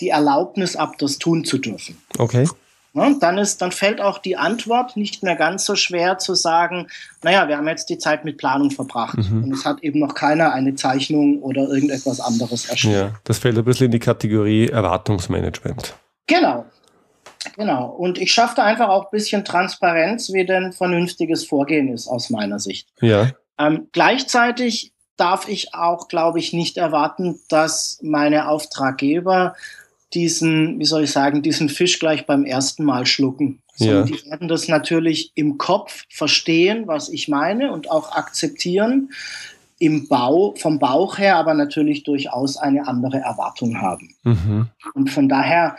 die 0.00 0.08
Erlaubnis 0.08 0.76
ab, 0.76 0.96
das 0.98 1.18
tun 1.18 1.44
zu 1.44 1.58
dürfen. 1.58 1.98
Okay. 2.18 2.48
Ne, 2.96 3.16
dann, 3.18 3.38
ist, 3.38 3.60
dann 3.60 3.72
fällt 3.72 4.00
auch 4.00 4.18
die 4.18 4.36
Antwort 4.36 4.96
nicht 4.96 5.24
mehr 5.24 5.34
ganz 5.34 5.64
so 5.64 5.74
schwer 5.74 6.18
zu 6.18 6.34
sagen, 6.34 6.86
naja, 7.24 7.48
wir 7.48 7.56
haben 7.56 7.66
jetzt 7.66 7.90
die 7.90 7.98
Zeit 7.98 8.24
mit 8.24 8.38
Planung 8.38 8.70
verbracht 8.70 9.18
mhm. 9.18 9.42
und 9.42 9.52
es 9.52 9.64
hat 9.64 9.82
eben 9.82 9.98
noch 9.98 10.14
keiner 10.14 10.52
eine 10.52 10.76
Zeichnung 10.76 11.42
oder 11.42 11.62
irgendetwas 11.62 12.20
anderes 12.20 12.68
erstellt. 12.68 12.94
Ja, 12.94 13.10
das 13.24 13.38
fällt 13.38 13.58
ein 13.58 13.64
bisschen 13.64 13.86
in 13.86 13.90
die 13.90 13.98
Kategorie 13.98 14.68
Erwartungsmanagement. 14.68 15.92
Genau. 16.28 16.66
Genau. 17.56 17.86
Und 17.88 18.18
ich 18.18 18.32
schaffe 18.32 18.54
da 18.56 18.62
einfach 18.62 18.88
auch 18.88 19.06
ein 19.06 19.10
bisschen 19.10 19.44
Transparenz, 19.44 20.32
wie 20.32 20.46
denn 20.46 20.72
vernünftiges 20.72 21.44
Vorgehen 21.44 21.92
ist 21.92 22.06
aus 22.06 22.30
meiner 22.30 22.60
Sicht. 22.60 22.88
Ja. 23.00 23.32
Ähm, 23.58 23.88
gleichzeitig 23.90 24.92
darf 25.16 25.48
ich 25.48 25.74
auch, 25.74 26.06
glaube 26.06 26.38
ich, 26.38 26.52
nicht 26.52 26.76
erwarten, 26.76 27.40
dass 27.48 27.98
meine 28.02 28.48
Auftraggeber 28.48 29.54
diesen, 30.14 30.78
wie 30.78 30.84
soll 30.84 31.04
ich 31.04 31.10
sagen, 31.10 31.42
diesen 31.42 31.68
Fisch 31.68 31.98
gleich 31.98 32.26
beim 32.26 32.44
ersten 32.44 32.84
Mal 32.84 33.06
schlucken. 33.06 33.60
Ja. 33.78 34.02
die 34.02 34.24
werden 34.30 34.46
das 34.46 34.68
natürlich 34.68 35.32
im 35.34 35.58
Kopf 35.58 36.04
verstehen, 36.08 36.86
was 36.86 37.08
ich 37.08 37.26
meine 37.28 37.72
und 37.72 37.90
auch 37.90 38.12
akzeptieren. 38.12 39.10
Im 39.80 40.06
Bau, 40.06 40.54
vom 40.56 40.78
Bauch 40.78 41.18
her 41.18 41.36
aber 41.36 41.54
natürlich 41.54 42.04
durchaus 42.04 42.56
eine 42.56 42.86
andere 42.86 43.18
Erwartung 43.18 43.80
haben. 43.80 44.14
Mhm. 44.22 44.68
Und 44.94 45.10
von 45.10 45.28
daher 45.28 45.76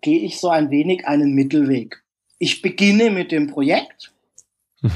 gehe 0.00 0.18
ich 0.20 0.40
so 0.40 0.48
ein 0.48 0.70
wenig 0.70 1.06
einen 1.06 1.34
Mittelweg. 1.34 2.02
Ich 2.38 2.60
beginne 2.60 3.10
mit 3.10 3.30
dem 3.30 3.46
Projekt. 3.46 4.12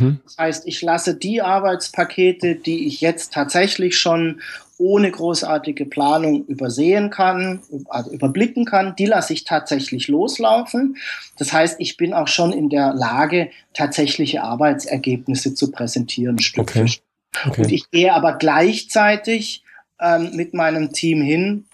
Mhm. 0.01 0.21
Das 0.25 0.39
heißt, 0.39 0.67
ich 0.67 0.83
lasse 0.83 1.15
die 1.15 1.43
Arbeitspakete, 1.43 2.57
die 2.57 2.87
ich 2.87 3.01
jetzt 3.01 3.33
tatsächlich 3.33 3.99
schon 3.99 4.41
ohne 4.79 5.11
großartige 5.11 5.87
Planung 5.87 6.45
übersehen 6.47 7.11
kann, 7.11 7.61
also 7.89 8.11
überblicken 8.11 8.65
kann, 8.65 8.97
die 8.97 9.07
lasse 9.07 9.33
ich 9.33 9.45
tatsächlich 9.45 10.09
loslaufen. 10.09 10.97
Das 11.39 11.53
heißt, 11.53 11.77
ich 11.79 11.97
bin 11.97 12.13
auch 12.13 12.27
schon 12.27 12.53
in 12.53 12.69
der 12.69 12.93
Lage, 12.93 13.51
tatsächliche 13.75 14.43
Arbeitsergebnisse 14.43 15.55
zu 15.55 15.71
präsentieren, 15.71 16.39
Stück 16.41 16.63
okay. 16.63 16.81
für 16.81 16.89
Stück. 16.89 17.05
Okay. 17.47 17.63
Und 17.63 17.73
ich 17.73 17.91
gehe 17.91 18.13
aber 18.13 18.35
gleichzeitig 18.35 19.63
ähm, 20.01 20.35
mit 20.35 20.53
meinem 20.53 20.93
Team 20.93 21.23
hin 21.23 21.65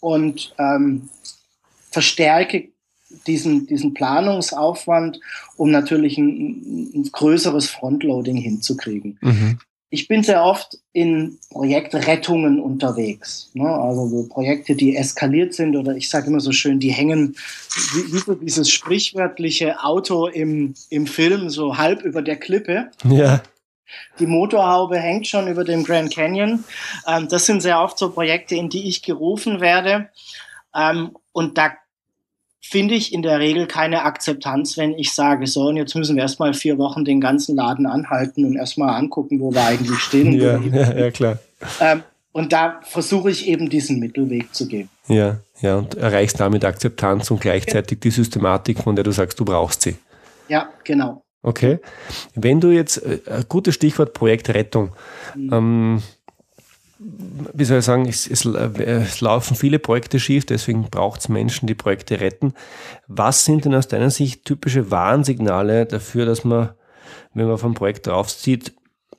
und 0.00 0.54
ähm, 0.58 1.08
verstärke 1.90 2.68
diesen, 3.26 3.66
diesen 3.66 3.94
Planungsaufwand, 3.94 5.20
um 5.56 5.70
natürlich 5.70 6.18
ein, 6.18 6.90
ein 6.94 7.08
größeres 7.12 7.68
Frontloading 7.70 8.36
hinzukriegen. 8.36 9.18
Mhm. 9.20 9.58
ich 9.90 10.06
bin 10.06 10.22
sehr 10.22 10.44
oft 10.44 10.78
in 10.92 11.38
Projektrettungen 11.50 12.60
unterwegs. 12.60 13.50
Ne? 13.54 13.66
Also 13.66 14.06
so 14.08 14.28
Projekte, 14.28 14.74
die 14.74 14.96
eskaliert 14.96 15.54
sind 15.54 15.76
oder 15.76 15.96
ich 15.96 16.10
sage 16.10 16.26
immer 16.26 16.40
so 16.40 16.52
schön, 16.52 16.78
die 16.78 16.92
hängen 16.92 17.36
wie, 17.94 18.12
wie 18.12 18.18
so 18.18 18.34
dieses 18.34 18.70
sprichwörtliche 18.70 19.82
Auto 19.82 20.26
im, 20.26 20.74
im 20.90 21.06
Film 21.06 21.48
so 21.48 21.78
halb 21.78 22.02
über 22.02 22.20
der 22.20 22.36
Klippe. 22.36 22.90
Ja. 23.04 23.42
Die 24.18 24.26
Motorhaube 24.26 24.98
hängt 24.98 25.26
schon 25.26 25.48
über 25.48 25.64
dem 25.64 25.84
Grand 25.84 26.12
Canyon. 26.12 26.64
Ähm, 27.06 27.28
das 27.30 27.46
sind 27.46 27.62
sehr 27.62 27.80
oft 27.80 27.98
so 27.98 28.10
Projekte, 28.10 28.54
in 28.54 28.68
die 28.68 28.86
ich 28.88 29.02
gerufen 29.02 29.62
werde. 29.62 30.10
Ähm, 30.74 31.16
und 31.32 31.56
da 31.56 31.72
finde 32.60 32.94
ich 32.94 33.12
in 33.12 33.22
der 33.22 33.38
Regel 33.38 33.66
keine 33.66 34.04
Akzeptanz, 34.04 34.76
wenn 34.76 34.92
ich 34.94 35.12
sage, 35.12 35.46
so, 35.46 35.68
und 35.68 35.76
jetzt 35.76 35.94
müssen 35.94 36.16
wir 36.16 36.22
erstmal 36.22 36.54
vier 36.54 36.78
Wochen 36.78 37.04
den 37.04 37.20
ganzen 37.20 37.56
Laden 37.56 37.86
anhalten 37.86 38.44
und 38.44 38.56
erstmal 38.56 38.94
angucken, 38.94 39.40
wo 39.40 39.52
wir 39.52 39.64
eigentlich 39.64 39.98
stehen. 39.98 40.32
ja, 40.32 40.58
ja, 40.58 40.94
ja, 40.98 41.10
klar. 41.10 41.38
Ähm, 41.80 42.02
und 42.32 42.52
da 42.52 42.80
versuche 42.82 43.30
ich 43.30 43.48
eben 43.48 43.68
diesen 43.68 43.98
Mittelweg 43.98 44.54
zu 44.54 44.68
gehen. 44.68 44.88
Ja, 45.08 45.40
ja, 45.60 45.76
und 45.76 45.94
erreichst 45.94 46.38
damit 46.38 46.64
Akzeptanz 46.64 47.30
und 47.30 47.40
gleichzeitig 47.40 48.00
die 48.00 48.10
Systematik, 48.10 48.80
von 48.80 48.94
der 48.94 49.04
du 49.04 49.10
sagst, 49.10 49.40
du 49.40 49.44
brauchst 49.44 49.82
sie. 49.82 49.96
Ja, 50.48 50.68
genau. 50.84 51.22
Okay. 51.42 51.78
Wenn 52.34 52.60
du 52.60 52.70
jetzt, 52.70 52.98
äh, 52.98 53.20
gutes 53.48 53.74
Stichwort 53.74 54.12
Projektrettung. 54.12 54.90
Mhm. 55.34 55.52
Ähm, 55.52 56.02
wie 56.98 57.64
soll 57.64 57.78
ich 57.78 57.84
sagen, 57.84 58.06
es, 58.06 58.26
es, 58.26 58.44
es 58.44 59.20
laufen 59.20 59.56
viele 59.56 59.78
Projekte 59.78 60.18
schief, 60.18 60.46
deswegen 60.46 60.90
braucht 60.90 61.20
es 61.20 61.28
Menschen, 61.28 61.66
die 61.66 61.74
Projekte 61.74 62.20
retten. 62.20 62.54
Was 63.06 63.44
sind 63.44 63.64
denn 63.64 63.74
aus 63.74 63.88
deiner 63.88 64.10
Sicht 64.10 64.44
typische 64.44 64.90
Warnsignale 64.90 65.86
dafür, 65.86 66.26
dass 66.26 66.44
man, 66.44 66.70
wenn 67.34 67.46
man 67.46 67.58
vom 67.58 67.74
Projekt 67.74 68.08
draufzieht, 68.08 68.74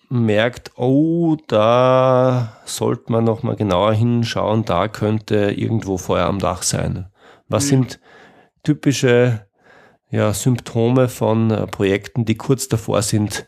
merkt, 0.09 0.71
oh, 0.75 1.37
da 1.47 2.57
sollte 2.65 3.11
man 3.11 3.23
noch 3.23 3.43
mal 3.43 3.55
genauer 3.55 3.93
hinschauen, 3.93 4.65
da 4.65 4.87
könnte 4.87 5.51
irgendwo 5.51 5.97
Feuer 5.97 6.25
am 6.25 6.39
Dach 6.39 6.63
sein. 6.63 7.07
Was 7.47 7.65
mhm. 7.65 7.69
sind 7.69 7.99
typische 8.63 9.47
ja, 10.09 10.33
Symptome 10.33 11.07
von 11.07 11.51
äh, 11.51 11.67
Projekten, 11.67 12.25
die 12.25 12.35
kurz 12.35 12.67
davor 12.67 13.03
sind, 13.03 13.47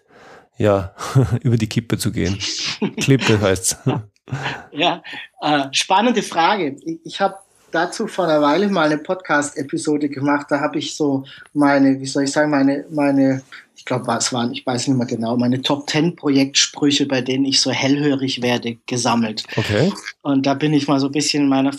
ja, 0.58 0.94
über 1.42 1.58
die 1.58 1.68
Kippe 1.68 1.98
zu 1.98 2.12
gehen? 2.12 2.38
Klippe 2.98 3.42
heißt's. 3.42 3.78
Ja, 3.86 4.04
äh, 5.42 5.64
spannende 5.72 6.22
Frage. 6.24 6.78
Ich, 6.86 7.00
ich 7.04 7.22
habe 7.22 7.36
dazu 7.72 8.08
vor 8.08 8.26
einer 8.26 8.42
Weile 8.42 8.68
mal 8.70 8.86
eine 8.86 8.98
Podcast-Episode 8.98 10.10
gemacht. 10.10 10.48
Da 10.50 10.60
habe 10.60 10.80
ich 10.80 10.96
so 10.96 11.24
meine, 11.54 12.00
wie 12.00 12.06
soll 12.06 12.24
ich 12.24 12.32
sagen, 12.32 12.52
meine, 12.52 12.86
meine, 12.90 13.42
ich 13.76 13.86
glaube, 13.86 14.08
was 14.08 14.32
waren, 14.32 14.52
ich 14.54 14.66
weiß 14.66 14.88
nicht 14.88 14.98
mehr 14.98 15.08
genau, 15.08 15.38
meine 15.38 15.62
Top 15.62 15.90
10 15.90 16.16
Projektsprüche, 16.16 17.08
bei 17.08 17.22
denen 17.22 17.46
ich 17.46 17.60
so 17.60 17.72
hellhörig 17.72 18.42
werde, 18.42 18.78
gesammelt. 18.86 19.44
Okay. 19.56 19.92
Und 20.22 20.46
da 20.46 20.54
bin 20.54 20.74
ich 20.74 20.88
mal 20.88 21.00
so 21.00 21.08
ein 21.08 21.14
bisschen 21.14 21.44
in 21.44 21.50
meiner 21.50 21.74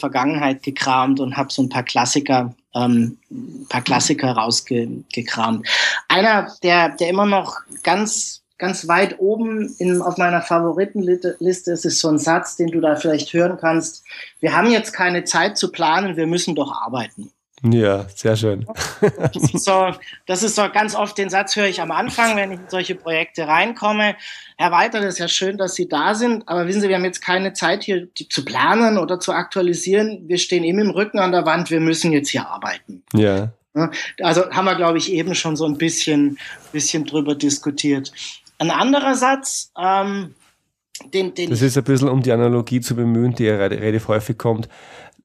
gekramt 0.62 1.20
und 1.20 1.36
habe 1.36 1.52
so 1.52 1.62
ein 1.62 1.68
paar 1.68 1.84
Klassiker, 1.84 2.54
ähm, 2.74 3.18
ein 3.30 3.66
paar 3.68 3.82
Klassiker 3.82 4.32
rausgekramt. 4.32 5.66
Einer, 6.08 6.52
der, 6.62 6.90
der 6.90 7.08
immer 7.08 7.26
noch 7.26 7.56
ganz 7.82 8.41
ganz 8.62 8.86
weit 8.86 9.18
oben 9.18 9.74
in, 9.80 10.00
auf 10.00 10.18
meiner 10.18 10.40
Favoritenliste 10.40 11.36
ist 11.40 11.84
es 11.84 11.98
so 11.98 12.08
ein 12.08 12.18
Satz, 12.18 12.54
den 12.54 12.68
du 12.68 12.80
da 12.80 12.94
vielleicht 12.94 13.32
hören 13.32 13.58
kannst. 13.60 14.04
Wir 14.38 14.56
haben 14.56 14.70
jetzt 14.70 14.92
keine 14.92 15.24
Zeit 15.24 15.58
zu 15.58 15.72
planen, 15.72 16.16
wir 16.16 16.28
müssen 16.28 16.54
doch 16.54 16.70
arbeiten. 16.70 17.32
Ja, 17.64 18.06
sehr 18.14 18.36
schön. 18.36 18.64
Das 19.00 19.52
ist, 19.52 19.64
so, 19.64 19.90
das 20.26 20.44
ist 20.44 20.54
so 20.54 20.62
ganz 20.72 20.94
oft 20.94 21.18
den 21.18 21.28
Satz 21.28 21.56
höre 21.56 21.66
ich 21.66 21.80
am 21.80 21.90
Anfang, 21.90 22.36
wenn 22.36 22.52
ich 22.52 22.60
in 22.60 22.68
solche 22.68 22.94
Projekte 22.94 23.48
reinkomme. 23.48 24.14
Herr 24.56 24.70
Walter, 24.70 25.00
das 25.00 25.14
ist 25.14 25.18
ja 25.18 25.28
schön, 25.28 25.58
dass 25.58 25.74
Sie 25.74 25.88
da 25.88 26.14
sind, 26.14 26.48
aber 26.48 26.68
wissen 26.68 26.80
Sie, 26.80 26.88
wir 26.88 26.94
haben 26.94 27.04
jetzt 27.04 27.20
keine 27.20 27.54
Zeit 27.54 27.82
hier 27.82 28.06
zu 28.14 28.44
planen 28.44 28.96
oder 28.96 29.18
zu 29.18 29.32
aktualisieren. 29.32 30.28
Wir 30.28 30.38
stehen 30.38 30.62
eben 30.62 30.78
im 30.78 30.90
Rücken 30.90 31.18
an 31.18 31.32
der 31.32 31.46
Wand, 31.46 31.72
wir 31.72 31.80
müssen 31.80 32.12
jetzt 32.12 32.28
hier 32.28 32.48
arbeiten. 32.48 33.02
Ja. 33.12 33.52
Also 34.20 34.50
haben 34.50 34.66
wir, 34.66 34.76
glaube 34.76 34.98
ich, 34.98 35.12
eben 35.12 35.34
schon 35.34 35.56
so 35.56 35.64
ein 35.64 35.78
bisschen, 35.78 36.38
bisschen 36.72 37.04
drüber 37.06 37.34
diskutiert. 37.34 38.12
Ein 38.62 38.70
anderer 38.70 39.16
Satz, 39.16 39.72
ähm, 39.76 40.36
den, 41.12 41.34
den 41.34 41.50
Das 41.50 41.62
ist 41.62 41.76
ein 41.76 41.82
bisschen, 41.82 42.08
um 42.08 42.22
die 42.22 42.30
Analogie 42.30 42.80
zu 42.80 42.94
bemühen, 42.94 43.34
die 43.34 43.42
ja 43.42 43.56
relativ 43.56 44.06
häufig 44.06 44.38
kommt. 44.38 44.68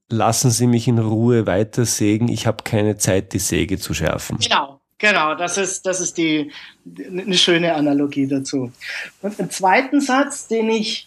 Lassen 0.08 0.50
Sie 0.50 0.66
mich 0.66 0.88
in 0.88 0.98
Ruhe 0.98 1.46
weiter 1.46 1.84
sägen, 1.84 2.26
ich 2.26 2.48
habe 2.48 2.64
keine 2.64 2.96
Zeit, 2.96 3.32
die 3.32 3.38
Säge 3.38 3.78
zu 3.78 3.94
schärfen. 3.94 4.38
Genau, 4.38 4.80
genau, 4.98 5.36
das 5.36 5.56
ist, 5.56 5.86
das 5.86 6.00
ist 6.00 6.18
die, 6.18 6.50
eine 7.06 7.34
schöne 7.34 7.74
Analogie 7.74 8.26
dazu. 8.26 8.72
Und 9.22 9.38
einen 9.38 9.50
zweiten 9.50 10.00
Satz, 10.00 10.48
den 10.48 10.68
ich, 10.68 11.06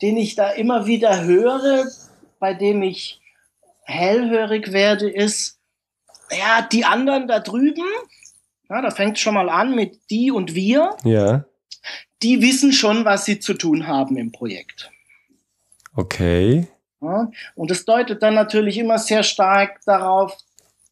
den 0.00 0.16
ich 0.16 0.36
da 0.36 0.48
immer 0.48 0.86
wieder 0.86 1.22
höre, 1.24 1.84
bei 2.38 2.54
dem 2.54 2.80
ich 2.80 3.20
hellhörig 3.82 4.72
werde, 4.72 5.10
ist, 5.10 5.58
ja, 6.30 6.62
die 6.62 6.86
anderen 6.86 7.28
da 7.28 7.40
drüben, 7.40 7.84
ja, 8.70 8.80
da 8.80 8.90
fängt 8.90 9.18
schon 9.18 9.34
mal 9.34 9.50
an 9.50 9.74
mit 9.74 9.98
die 10.08 10.30
und 10.30 10.54
wir. 10.54 10.96
Ja 11.04 11.44
die 12.22 12.42
wissen 12.42 12.72
schon, 12.72 13.04
was 13.04 13.24
sie 13.24 13.38
zu 13.38 13.54
tun 13.54 13.86
haben 13.86 14.16
im 14.16 14.32
Projekt. 14.32 14.90
Okay. 15.94 16.66
Ja, 17.00 17.30
und 17.54 17.70
es 17.70 17.84
deutet 17.84 18.22
dann 18.22 18.34
natürlich 18.34 18.78
immer 18.78 18.98
sehr 18.98 19.22
stark 19.22 19.80
darauf 19.84 20.36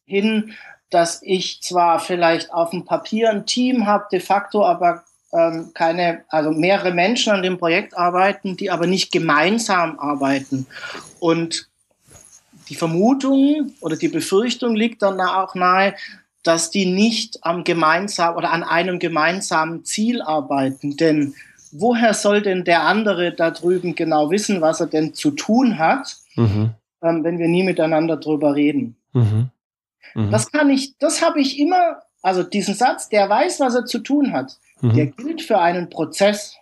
hin, 0.05 0.53
dass 0.89 1.21
ich 1.21 1.61
zwar 1.61 1.99
vielleicht 1.99 2.53
auf 2.53 2.69
dem 2.69 2.85
Papier 2.85 3.29
ein 3.29 3.45
Team 3.45 3.85
habe, 3.85 4.05
de 4.11 4.21
facto 4.21 4.65
aber 4.65 5.03
ähm, 5.33 5.71
keine, 5.73 6.23
also 6.29 6.51
mehrere 6.51 6.93
Menschen 6.93 7.33
an 7.33 7.43
dem 7.43 7.57
Projekt 7.57 7.97
arbeiten, 7.97 8.55
die 8.55 8.71
aber 8.71 8.87
nicht 8.87 9.11
gemeinsam 9.11 9.99
arbeiten. 9.99 10.65
Und 11.19 11.67
die 12.69 12.75
Vermutung 12.75 13.73
oder 13.81 13.97
die 13.97 14.07
Befürchtung 14.07 14.75
liegt 14.75 15.01
dann 15.01 15.19
auch 15.19 15.55
nahe, 15.55 15.95
dass 16.47 16.71
die 16.71 16.85
nicht 16.85 17.43
am 17.43 17.65
gemeinsamen 17.65 18.37
oder 18.37 18.51
an 18.51 18.63
einem 18.63 18.99
gemeinsamen 18.99 19.83
Ziel 19.83 20.21
arbeiten. 20.21 20.95
Denn 20.95 21.35
woher 21.71 22.13
soll 22.13 22.41
denn 22.41 22.63
der 22.63 22.83
andere 22.83 23.33
da 23.33 23.51
drüben 23.51 23.95
genau 23.95 24.31
wissen, 24.31 24.61
was 24.61 24.79
er 24.79 24.87
denn 24.87 25.13
zu 25.13 25.31
tun 25.31 25.77
hat, 25.77 26.15
mhm. 26.35 26.71
ähm, 27.01 27.23
wenn 27.25 27.37
wir 27.37 27.49
nie 27.49 27.63
miteinander 27.63 28.15
drüber 28.15 28.55
reden? 28.55 28.95
Mhm. 29.11 29.49
Mhm. 30.15 30.31
Das 30.31 30.49
kann 30.49 30.69
ich, 30.69 30.97
das 30.99 31.21
habe 31.21 31.41
ich 31.41 31.59
immer, 31.59 32.01
also 32.21 32.43
diesen 32.43 32.75
Satz, 32.75 33.09
der 33.09 33.29
weiß, 33.29 33.59
was 33.59 33.75
er 33.75 33.85
zu 33.85 33.99
tun 33.99 34.31
hat, 34.31 34.57
mhm. 34.79 34.93
der 34.95 35.07
gilt 35.07 35.41
für 35.41 35.59
einen 35.59 35.89
Prozess. 35.89 36.55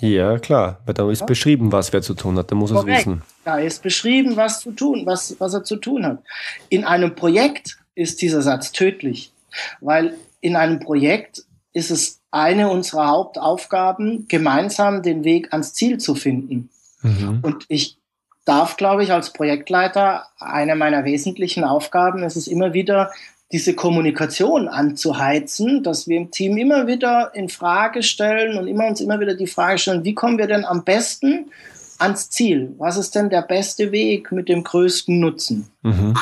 Ja, 0.00 0.38
klar, 0.38 0.78
weil 0.86 0.94
da 0.94 1.10
ist 1.10 1.20
ja? 1.20 1.26
beschrieben, 1.26 1.72
was 1.72 1.92
wer 1.92 2.02
zu 2.02 2.14
tun 2.14 2.38
hat, 2.38 2.52
da 2.52 2.54
muss 2.54 2.70
er 2.70 2.78
es 2.78 2.86
wissen. 2.86 3.22
Da 3.44 3.58
ist 3.58 3.82
beschrieben, 3.82 4.36
was 4.36 4.60
zu 4.60 4.70
tun, 4.70 5.02
was, 5.06 5.34
was 5.40 5.54
er 5.54 5.64
zu 5.64 5.74
tun 5.74 6.06
hat. 6.06 6.22
In 6.68 6.84
einem 6.84 7.16
Projekt 7.16 7.78
ist 7.98 8.22
dieser 8.22 8.42
Satz 8.42 8.72
tödlich, 8.72 9.32
weil 9.80 10.14
in 10.40 10.56
einem 10.56 10.78
Projekt 10.78 11.44
ist 11.72 11.90
es 11.90 12.20
eine 12.30 12.70
unserer 12.70 13.08
Hauptaufgaben, 13.08 14.26
gemeinsam 14.28 15.02
den 15.02 15.24
Weg 15.24 15.52
ans 15.52 15.74
Ziel 15.74 15.98
zu 15.98 16.14
finden. 16.14 16.70
Mhm. 17.02 17.40
Und 17.42 17.64
ich 17.68 17.98
darf, 18.44 18.76
glaube 18.76 19.02
ich, 19.02 19.12
als 19.12 19.32
Projektleiter, 19.32 20.26
eine 20.38 20.74
meiner 20.74 21.04
wesentlichen 21.04 21.64
Aufgaben 21.64 22.22
ist 22.22 22.36
es 22.36 22.46
immer 22.46 22.72
wieder, 22.72 23.10
diese 23.50 23.74
Kommunikation 23.74 24.68
anzuheizen, 24.68 25.82
dass 25.82 26.06
wir 26.06 26.18
im 26.18 26.30
Team 26.30 26.58
immer 26.58 26.86
wieder 26.86 27.30
in 27.34 27.48
Frage 27.48 28.02
stellen 28.02 28.58
und 28.58 28.68
immer 28.68 28.86
uns 28.86 29.00
immer 29.00 29.20
wieder 29.20 29.34
die 29.34 29.46
Frage 29.46 29.78
stellen, 29.78 30.04
wie 30.04 30.14
kommen 30.14 30.36
wir 30.36 30.46
denn 30.46 30.66
am 30.66 30.84
besten 30.84 31.50
ans 31.98 32.28
Ziel? 32.28 32.74
Was 32.76 32.98
ist 32.98 33.14
denn 33.14 33.30
der 33.30 33.42
beste 33.42 33.90
Weg 33.90 34.30
mit 34.32 34.50
dem 34.50 34.64
größten 34.64 35.18
Nutzen? 35.18 35.68
Mhm. 35.82 36.14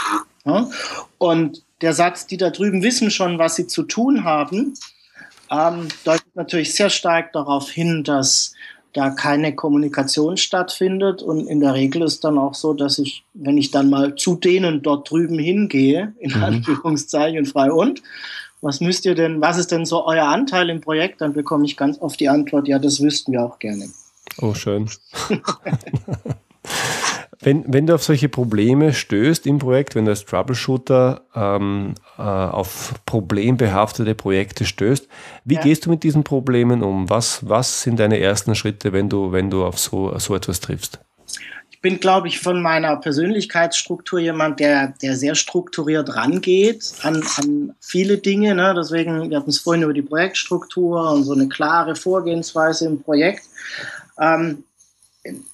Ja? 0.45 0.69
Und 1.19 1.63
der 1.81 1.93
Satz, 1.93 2.27
die 2.27 2.37
da 2.37 2.51
drüben 2.51 2.83
wissen 2.83 3.11
schon, 3.11 3.39
was 3.39 3.57
sie 3.57 3.67
zu 3.67 3.83
tun 3.83 4.25
haben, 4.25 4.75
ähm, 5.51 5.89
deutet 6.05 6.35
natürlich 6.35 6.75
sehr 6.75 6.91
stark 6.91 7.33
darauf 7.33 7.71
hin, 7.71 8.03
dass 8.03 8.55
da 8.93 9.11
keine 9.11 9.55
Kommunikation 9.55 10.37
stattfindet. 10.37 11.23
Und 11.23 11.47
in 11.47 11.61
der 11.61 11.75
Regel 11.75 12.03
ist 12.03 12.25
dann 12.25 12.39
auch 12.39 12.55
so, 12.55 12.73
dass 12.73 12.99
ich, 12.99 13.25
wenn 13.35 13.59
ich 13.59 13.71
dann 13.71 13.91
mal 13.91 14.15
zu 14.15 14.37
denen 14.37 14.83
dort 14.83 15.11
drüben 15.11 15.39
hingehe, 15.39 16.15
in 16.19 16.33
mhm. 16.33 16.43
Anführungszeichen 16.43 17.45
frei 17.45 17.71
und, 17.71 18.03
was 18.63 18.81
müsst 18.81 19.05
ihr 19.05 19.15
denn, 19.15 19.41
was 19.43 19.59
ist 19.59 19.71
denn 19.71 19.85
so 19.85 20.07
euer 20.07 20.25
Anteil 20.25 20.71
im 20.71 20.81
Projekt? 20.81 21.21
Dann 21.21 21.35
bekomme 21.35 21.67
ich 21.67 21.77
ganz 21.77 22.01
oft 22.01 22.19
die 22.19 22.29
Antwort, 22.29 22.67
ja, 22.67 22.79
das 22.79 23.01
wüssten 23.03 23.33
wir 23.33 23.45
auch 23.45 23.59
gerne. 23.59 23.89
Oh, 24.41 24.55
schön. 24.55 24.91
Wenn, 27.41 27.65
wenn 27.67 27.87
du 27.87 27.95
auf 27.95 28.03
solche 28.03 28.29
Probleme 28.29 28.93
stößt 28.93 29.47
im 29.47 29.59
Projekt, 29.59 29.95
wenn 29.95 30.07
du 30.07 30.11
als 30.11 30.25
Troubleshooter 30.25 31.23
ähm, 31.35 31.95
äh, 32.19 32.23
auf 32.23 32.95
problembehaftete 33.05 34.15
Projekte 34.15 34.65
stößt, 34.65 35.09
wie 35.45 35.55
ja. 35.55 35.61
gehst 35.61 35.87
du 35.87 35.91
mit 35.91 36.03
diesen 36.03 36.25
Problemen 36.25 36.83
um? 36.83 37.11
Was, 37.11 37.49
was 37.49 37.83
sind 37.83 38.01
deine 38.01 38.21
ersten 38.21 38.55
Schritte, 38.55 38.93
wenn 38.93 39.09
du, 39.09 39.33
wenn 39.33 39.51
du 39.51 39.65
auf 39.65 39.79
so, 39.79 40.19
so 40.19 40.35
etwas 40.35 40.61
triffst? 40.61 41.01
bin, 41.87 42.01
glaube 42.01 42.27
ich, 42.27 42.41
von 42.41 42.61
meiner 42.61 42.97
Persönlichkeitsstruktur 42.97 44.19
jemand, 44.19 44.59
der, 44.59 44.95
der 45.01 45.15
sehr 45.15 45.37
strukturiert 45.37 46.17
rangeht 46.17 46.93
an, 47.03 47.23
an 47.37 47.77
viele 47.81 48.19
Dinge. 48.19 48.57
Ne? 48.57 48.75
Deswegen, 48.77 49.31
wir 49.31 49.37
hatten 49.37 49.51
es 49.51 49.61
vorhin 49.61 49.85
über 49.85 49.93
die 49.93 50.03
Projektstruktur 50.03 51.13
und 51.13 51.23
so 51.23 51.33
eine 51.33 51.49
klare 51.49 51.95
Vorgehensweise 51.95 52.87
im 52.87 53.01
Projekt. 53.01 53.43
Ähm, 54.21 54.65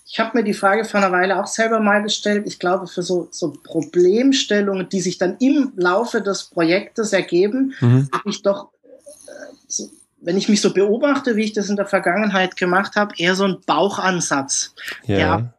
ich 0.07 0.21
habe 0.21 0.39
mir 0.39 0.45
die 0.45 0.55
Frage 0.55 0.85
vor 0.85 1.01
einer 1.01 1.13
Weile 1.13 1.41
auch 1.41 1.47
selber 1.47 1.81
mal 1.81 2.03
gestellt. 2.03 2.45
Ich 2.47 2.59
glaube, 2.59 2.87
für 2.87 3.03
so, 3.03 3.29
so 3.31 3.53
Problemstellungen, 3.65 4.89
die 4.89 5.01
sich 5.01 5.19
dann 5.19 5.37
im 5.39 5.73
Laufe 5.77 6.21
des 6.21 6.45
Projektes 6.45 7.13
ergeben, 7.13 7.75
mhm. 7.81 8.09
habe 8.13 8.29
ich 8.29 8.43
doch, 8.43 8.69
äh, 9.27 9.83
wenn 10.21 10.37
ich 10.37 10.49
mich 10.49 10.61
so 10.61 10.73
beobachte, 10.73 11.37
wie 11.37 11.45
ich 11.45 11.53
das 11.53 11.69
in 11.69 11.77
der 11.77 11.87
Vergangenheit 11.87 12.57
gemacht 12.57 12.97
habe, 12.97 13.15
eher 13.17 13.35
so 13.35 13.45
einen 13.45 13.61
Bauchansatz, 13.67 14.75
ja. 15.07 15.17
der 15.17 15.55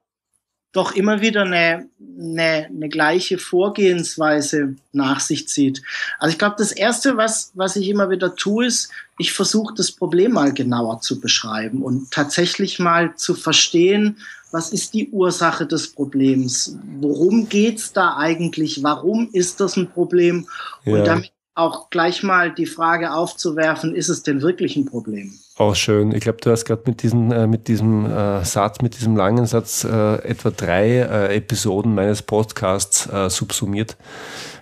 doch 0.74 0.94
immer 0.94 1.22
wieder 1.22 1.44
eine, 1.44 1.88
eine, 2.20 2.68
eine 2.68 2.90
gleiche 2.90 3.38
Vorgehensweise 3.38 4.76
nach 4.92 5.20
sich 5.20 5.48
zieht. 5.48 5.82
Also 6.20 6.34
ich 6.34 6.40
glaube, 6.40 6.56
das 6.58 6.72
Erste, 6.72 7.16
was, 7.16 7.52
was 7.54 7.76
ich 7.76 7.88
immer 7.88 8.10
wieder 8.10 8.36
tue, 8.36 8.66
ist, 8.66 8.90
ich 9.20 9.32
versuche 9.32 9.74
das 9.76 9.92
Problem 9.92 10.34
mal 10.34 10.54
genauer 10.54 11.00
zu 11.00 11.22
beschreiben 11.22 11.84
und 11.84 12.12
tatsächlich 12.12 12.80
mal 12.80 13.16
zu 13.16 13.36
verstehen, 13.36 14.18
was 14.52 14.72
ist 14.72 14.94
die 14.94 15.10
Ursache 15.10 15.66
des 15.66 15.94
Problems? 15.94 16.78
Worum 17.00 17.50
geht's 17.50 17.92
da 17.92 18.18
eigentlich? 18.18 18.84
Warum 18.84 19.30
ist 19.32 19.60
das 19.60 19.78
ein 19.78 19.90
Problem? 19.90 20.48
Ja. 20.86 20.94
Und 20.94 21.08
damit 21.08 21.33
auch 21.56 21.90
gleich 21.90 22.24
mal 22.24 22.52
die 22.52 22.66
Frage 22.66 23.14
aufzuwerfen, 23.14 23.96
ist 23.96 24.10
es 24.10 24.24
denn 24.24 24.42
wirklich 24.42 24.76
ein 24.76 24.86
Problem? 24.86 25.34
Auch 25.56 25.76
schön. 25.76 26.12
Ich 26.12 26.22
glaube, 26.22 26.40
du 26.42 26.50
hast 26.50 26.66
gerade 26.66 26.82
mit, 26.88 27.04
äh, 27.04 27.48
mit 27.48 27.68
diesem 27.68 28.06
äh, 28.06 28.44
Satz, 28.44 28.82
mit 28.82 28.98
diesem 28.98 29.16
langen 29.16 29.46
Satz 29.46 29.84
äh, 29.84 30.16
etwa 30.24 30.50
drei 30.50 30.90
äh, 30.98 31.36
Episoden 31.36 31.94
meines 31.94 32.24
Podcasts 32.24 33.08
äh, 33.08 33.30
subsumiert. 33.30 33.96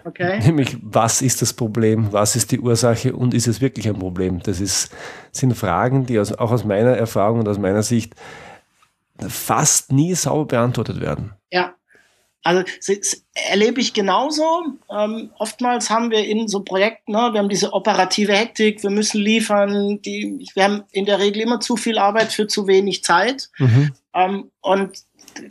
Okay. 0.03 0.39
Nämlich, 0.39 0.77
was 0.81 1.21
ist 1.21 1.41
das 1.41 1.53
Problem, 1.53 2.11
was 2.11 2.35
ist 2.35 2.51
die 2.51 2.59
Ursache 2.59 3.15
und 3.15 3.33
ist 3.33 3.47
es 3.47 3.61
wirklich 3.61 3.87
ein 3.87 3.99
Problem? 3.99 4.41
Das 4.43 4.59
ist, 4.59 4.91
sind 5.31 5.55
Fragen, 5.55 6.05
die 6.05 6.19
aus, 6.19 6.33
auch 6.33 6.51
aus 6.51 6.65
meiner 6.65 6.97
Erfahrung 6.97 7.39
und 7.39 7.47
aus 7.47 7.59
meiner 7.59 7.83
Sicht 7.83 8.15
fast 9.19 9.91
nie 9.93 10.15
sauber 10.15 10.45
beantwortet 10.45 10.99
werden. 10.99 11.33
Ja, 11.51 11.73
also 12.43 12.63
das 12.87 13.23
erlebe 13.33 13.81
ich 13.81 13.93
genauso. 13.93 14.63
Ähm, 14.89 15.31
oftmals 15.37 15.89
haben 15.89 16.09
wir 16.09 16.25
in 16.25 16.47
so 16.47 16.61
Projekten, 16.63 17.11
ne, 17.11 17.29
wir 17.31 17.39
haben 17.39 17.49
diese 17.49 17.73
operative 17.73 18.33
Hektik, 18.33 18.81
wir 18.83 18.89
müssen 18.89 19.21
liefern, 19.21 20.01
die, 20.01 20.47
wir 20.55 20.63
haben 20.63 20.83
in 20.91 21.05
der 21.05 21.19
Regel 21.19 21.41
immer 21.43 21.59
zu 21.59 21.75
viel 21.75 21.97
Arbeit 21.97 22.33
für 22.33 22.47
zu 22.47 22.67
wenig 22.67 23.03
Zeit. 23.03 23.49
Mhm. 23.57 23.93
Ähm, 24.13 24.51
und 24.61 24.97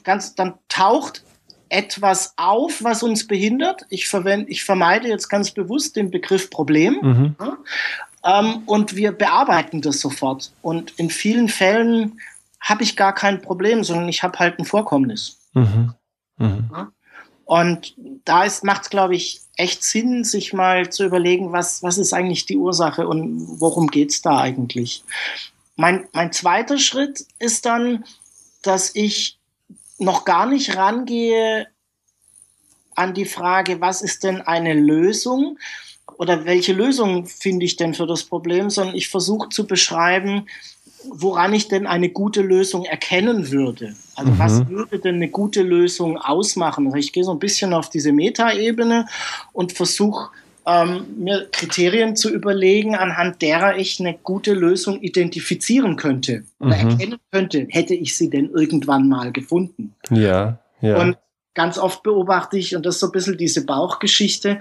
ganz, 0.03 0.35
dann 0.35 0.55
taucht 0.69 1.23
etwas 1.69 2.35
auf, 2.37 2.83
was 2.83 3.03
uns 3.03 3.27
behindert. 3.27 3.87
Ich, 3.89 4.09
verwende, 4.09 4.51
ich 4.51 4.65
vermeide 4.65 5.09
jetzt 5.09 5.29
ganz 5.29 5.53
bewusst 5.53 5.97
den 5.97 6.11
Begriff 6.11 6.51
Problem. 6.51 6.99
Mhm. 7.01 7.37
Ja, 7.41 7.59
ähm, 8.25 8.63
und 8.67 8.97
wir 8.97 9.13
bearbeiten 9.13 9.81
das 9.81 10.01
sofort. 10.01 10.53
Und 10.63 10.93
in 10.99 11.11
vielen 11.11 11.49
Fällen 11.49 12.21
habe 12.61 12.83
ich 12.83 12.97
gar 12.97 13.15
kein 13.15 13.41
Problem, 13.41 13.85
sondern 13.85 14.09
ich 14.09 14.23
habe 14.23 14.39
halt 14.39 14.59
ein 14.59 14.65
Vorkommnis. 14.65 15.39
Mhm. 15.55 15.95
Mhm. 16.41 16.93
Und 17.45 17.95
da 18.25 18.47
macht 18.63 18.83
es, 18.83 18.91
glaube 18.91 19.17
ich, 19.17 19.41
echt 19.57 19.83
Sinn, 19.83 20.25
sich 20.25 20.53
mal 20.53 20.91
zu 20.91 21.05
überlegen, 21.05 21.53
was, 21.53 21.83
was 21.83 21.99
ist 21.99 22.13
eigentlich 22.13 22.47
die 22.47 22.57
Ursache 22.57 23.07
und 23.07 23.61
worum 23.61 23.89
geht 23.89 24.11
es 24.11 24.23
da 24.23 24.39
eigentlich. 24.39 25.05
Mein, 25.77 26.09
mein 26.13 26.33
zweiter 26.33 26.79
Schritt 26.79 27.27
ist 27.39 27.67
dann, 27.67 28.05
dass 28.63 28.95
ich 28.95 29.39
noch 29.99 30.25
gar 30.25 30.47
nicht 30.47 30.77
rangehe 30.77 31.67
an 32.95 33.15
die 33.15 33.25
Frage, 33.25 33.81
was 33.81 34.03
ist 34.03 34.25
denn 34.25 34.43
eine 34.43 34.75
Lösung 34.75 35.59
oder 36.19 36.45
welche 36.45 36.73
Lösung 36.73 37.27
finde 37.27 37.65
ich 37.65 37.77
denn 37.77 37.95
für 37.95 38.07
das 38.07 38.25
Problem, 38.25 38.71
sondern 38.71 38.95
ich 38.95 39.09
versuche 39.09 39.49
zu 39.49 39.67
beschreiben, 39.67 40.47
woran 41.09 41.53
ich 41.55 41.69
denn 41.69 41.87
eine 41.87 42.11
gute 42.11 42.43
Lösung 42.43 42.85
erkennen 42.85 43.51
würde. 43.51 43.95
Also 44.15 44.33
mhm. 44.33 44.39
was 44.39 44.69
würde 44.69 44.99
denn 44.99 45.17
eine 45.17 45.29
gute 45.29 45.63
Lösung 45.63 46.19
ausmachen? 46.19 46.87
Also 46.87 46.99
ich 46.99 47.13
gehe 47.13 47.25
so 47.25 47.33
ein 47.33 47.39
bisschen 47.39 47.73
auf 47.73 47.91
diese 47.91 48.13
Metaebene 48.13 49.07
und 49.53 49.73
versuche 49.73 50.31
ähm, 50.67 51.07
mir 51.17 51.49
Kriterien 51.51 52.17
zu 52.17 52.31
überlegen, 52.31 52.95
anhand 52.95 53.43
derer 53.43 53.77
ich 53.77 53.99
eine 54.01 54.15
gute 54.15 54.53
Lösung 54.53 55.01
identifizieren 55.01 55.97
könnte 55.97 56.45
oder 56.59 56.77
mhm. 56.77 56.91
erkennen 56.91 57.19
könnte, 57.33 57.67
hätte 57.71 57.95
ich 57.95 58.17
sie 58.17 58.31
denn 58.31 58.51
irgendwann 58.51 59.09
mal 59.09 59.33
gefunden. 59.33 59.95
Ja, 60.11 60.59
ja. 60.81 61.01
Und 61.01 61.17
ganz 61.55 61.79
oft 61.79 62.03
beobachte 62.03 62.59
ich, 62.59 62.77
und 62.77 62.87
das 62.87 62.97
ist 62.97 63.01
so 63.01 63.07
ein 63.07 63.13
bisschen 63.13 63.39
diese 63.39 63.65
Bauchgeschichte, 63.65 64.61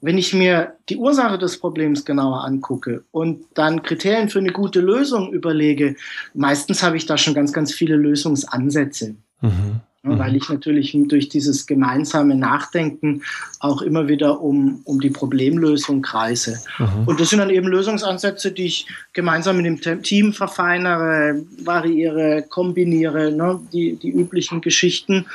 wenn 0.00 0.18
ich 0.18 0.32
mir 0.32 0.74
die 0.88 0.96
Ursache 0.96 1.38
des 1.38 1.58
Problems 1.58 2.04
genauer 2.04 2.44
angucke 2.44 3.04
und 3.10 3.44
dann 3.54 3.82
Kriterien 3.82 4.28
für 4.28 4.38
eine 4.38 4.52
gute 4.52 4.80
Lösung 4.80 5.32
überlege, 5.32 5.96
meistens 6.34 6.82
habe 6.82 6.96
ich 6.96 7.06
da 7.06 7.18
schon 7.18 7.34
ganz, 7.34 7.52
ganz 7.52 7.72
viele 7.72 7.96
Lösungsansätze. 7.96 9.14
Mhm. 9.40 9.80
Ja, 10.02 10.18
weil 10.18 10.34
ich 10.34 10.48
natürlich 10.48 10.96
durch 11.08 11.28
dieses 11.28 11.66
gemeinsame 11.66 12.34
Nachdenken 12.34 13.22
auch 13.58 13.82
immer 13.82 14.08
wieder 14.08 14.40
um, 14.40 14.80
um 14.84 14.98
die 14.98 15.10
Problemlösung 15.10 16.00
kreise. 16.00 16.58
Mhm. 16.78 17.06
Und 17.06 17.20
das 17.20 17.28
sind 17.28 17.38
dann 17.38 17.50
eben 17.50 17.68
Lösungsansätze, 17.68 18.50
die 18.50 18.64
ich 18.64 18.86
gemeinsam 19.12 19.58
mit 19.60 19.84
dem 19.84 20.02
Team 20.02 20.32
verfeinere, 20.32 21.42
variiere, 21.62 22.46
kombiniere, 22.48 23.30
ne, 23.30 23.60
die, 23.74 23.96
die 23.96 24.10
üblichen 24.10 24.62
Geschichten 24.62 25.26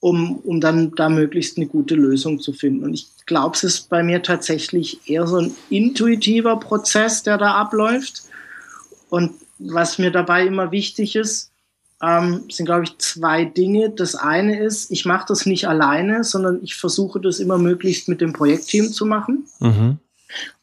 um, 0.00 0.36
um 0.36 0.60
dann 0.60 0.92
da 0.94 1.08
möglichst 1.08 1.56
eine 1.56 1.66
gute 1.66 1.94
Lösung 1.94 2.40
zu 2.40 2.52
finden. 2.52 2.84
Und 2.84 2.94
ich 2.94 3.08
glaube, 3.26 3.56
es 3.56 3.64
ist 3.64 3.88
bei 3.88 4.02
mir 4.02 4.22
tatsächlich 4.22 5.08
eher 5.08 5.26
so 5.26 5.38
ein 5.38 5.54
intuitiver 5.70 6.56
Prozess, 6.56 7.22
der 7.22 7.38
da 7.38 7.54
abläuft. 7.54 8.22
Und 9.08 9.32
was 9.58 9.98
mir 9.98 10.10
dabei 10.10 10.46
immer 10.46 10.70
wichtig 10.70 11.16
ist, 11.16 11.50
ähm, 12.02 12.44
sind, 12.50 12.66
glaube 12.66 12.84
ich, 12.84 12.98
zwei 12.98 13.44
Dinge. 13.44 13.90
Das 13.90 14.14
eine 14.14 14.60
ist, 14.60 14.90
ich 14.90 15.06
mache 15.06 15.26
das 15.28 15.46
nicht 15.46 15.66
alleine, 15.66 16.24
sondern 16.24 16.62
ich 16.62 16.76
versuche 16.76 17.20
das 17.20 17.40
immer 17.40 17.58
möglichst 17.58 18.08
mit 18.08 18.20
dem 18.20 18.32
Projektteam 18.32 18.92
zu 18.92 19.06
machen, 19.06 19.46
mhm. 19.60 19.98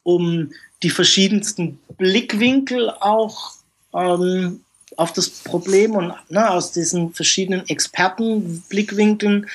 um 0.03 0.51
die 0.83 0.91
verschiedensten 0.91 1.79
Blickwinkel 1.97 2.91
auch 2.91 3.53
ähm, 3.93 4.62
auf 4.97 5.13
das 5.13 5.29
Problem 5.29 5.95
und 5.95 6.13
ne, 6.29 6.49
aus 6.49 6.71
diesen 6.71 7.13
verschiedenen 7.13 7.67
Expertenblickwinkeln 7.67 9.47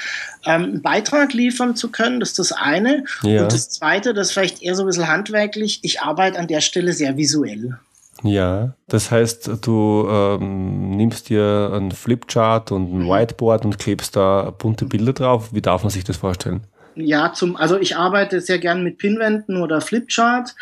ähm, 0.46 0.62
einen 0.64 0.82
Beitrag 0.82 1.32
liefern 1.32 1.76
zu 1.76 1.90
können. 1.90 2.20
Das 2.20 2.30
ist 2.30 2.38
das 2.38 2.52
eine. 2.52 3.04
Ja. 3.22 3.42
Und 3.42 3.52
das 3.52 3.70
zweite, 3.70 4.14
das 4.14 4.32
vielleicht 4.32 4.62
eher 4.62 4.74
so 4.74 4.82
ein 4.82 4.86
bisschen 4.86 5.08
handwerklich, 5.08 5.80
ich 5.82 6.00
arbeite 6.00 6.38
an 6.38 6.46
der 6.46 6.60
Stelle 6.60 6.92
sehr 6.92 7.16
visuell. 7.16 7.78
Ja, 8.24 8.74
das 8.88 9.10
heißt, 9.10 9.50
du 9.62 10.08
ähm, 10.10 10.90
nimmst 10.96 11.28
dir 11.28 11.70
ein 11.72 11.92
Flipchart 11.92 12.72
und 12.72 12.92
ein 12.92 13.08
Whiteboard 13.08 13.64
und 13.64 13.78
klebst 13.78 14.16
da 14.16 14.50
bunte 14.50 14.86
Bilder 14.86 15.12
drauf. 15.12 15.52
Wie 15.52 15.62
darf 15.62 15.84
man 15.84 15.90
sich 15.90 16.02
das 16.02 16.16
vorstellen? 16.16 16.62
Ja, 16.96 17.32
zum, 17.32 17.54
also 17.54 17.78
ich 17.78 17.96
arbeite 17.96 18.40
sehr 18.40 18.58
gern 18.58 18.82
mit 18.82 18.98
Pinwänden 18.98 19.62
oder 19.62 19.80
Flipchart. 19.80 20.56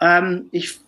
Ähm, 0.00 0.46
ich 0.50 0.80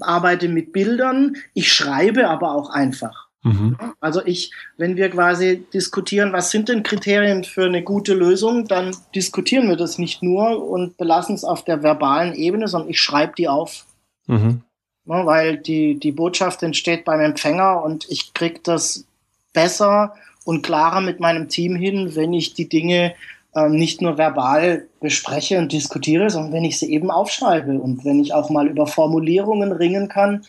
arbeite 0.00 0.48
mit 0.48 0.72
Bildern, 0.72 1.36
ich 1.52 1.72
schreibe 1.72 2.28
aber 2.28 2.52
auch 2.52 2.70
einfach. 2.70 3.28
Mhm. 3.44 3.76
Also 4.00 4.24
ich, 4.24 4.52
wenn 4.78 4.96
wir 4.96 5.10
quasi 5.10 5.64
diskutieren, 5.72 6.32
was 6.32 6.50
sind 6.50 6.68
denn 6.68 6.82
Kriterien 6.82 7.44
für 7.44 7.66
eine 7.66 7.82
gute 7.82 8.14
Lösung, 8.14 8.66
dann 8.66 8.96
diskutieren 9.14 9.68
wir 9.68 9.76
das 9.76 9.98
nicht 9.98 10.22
nur 10.22 10.66
und 10.66 10.96
belassen 10.96 11.34
es 11.34 11.44
auf 11.44 11.62
der 11.62 11.82
verbalen 11.82 12.34
Ebene, 12.34 12.68
sondern 12.68 12.90
ich 12.90 13.00
schreibe 13.00 13.34
die 13.36 13.48
auf. 13.48 13.84
Mhm. 14.26 14.62
Ja, 15.06 15.26
weil 15.26 15.58
die, 15.58 15.98
die 16.00 16.12
Botschaft 16.12 16.62
entsteht 16.62 17.04
beim 17.04 17.20
Empfänger 17.20 17.82
und 17.82 18.06
ich 18.08 18.32
kriege 18.32 18.60
das 18.62 19.06
besser 19.52 20.14
und 20.46 20.62
klarer 20.62 21.02
mit 21.02 21.20
meinem 21.20 21.48
Team 21.48 21.76
hin, 21.76 22.14
wenn 22.14 22.32
ich 22.32 22.54
die 22.54 22.68
Dinge 22.68 23.14
ähm, 23.56 23.76
nicht 23.76 24.02
nur 24.02 24.18
verbal 24.18 24.86
bespreche 25.00 25.58
und 25.58 25.72
diskutiere, 25.72 26.30
sondern 26.30 26.52
wenn 26.52 26.64
ich 26.64 26.78
sie 26.78 26.92
eben 26.92 27.10
aufschreibe 27.10 27.78
und 27.78 28.04
wenn 28.04 28.20
ich 28.20 28.34
auch 28.34 28.50
mal 28.50 28.66
über 28.66 28.86
Formulierungen 28.86 29.72
ringen 29.72 30.08
kann. 30.08 30.44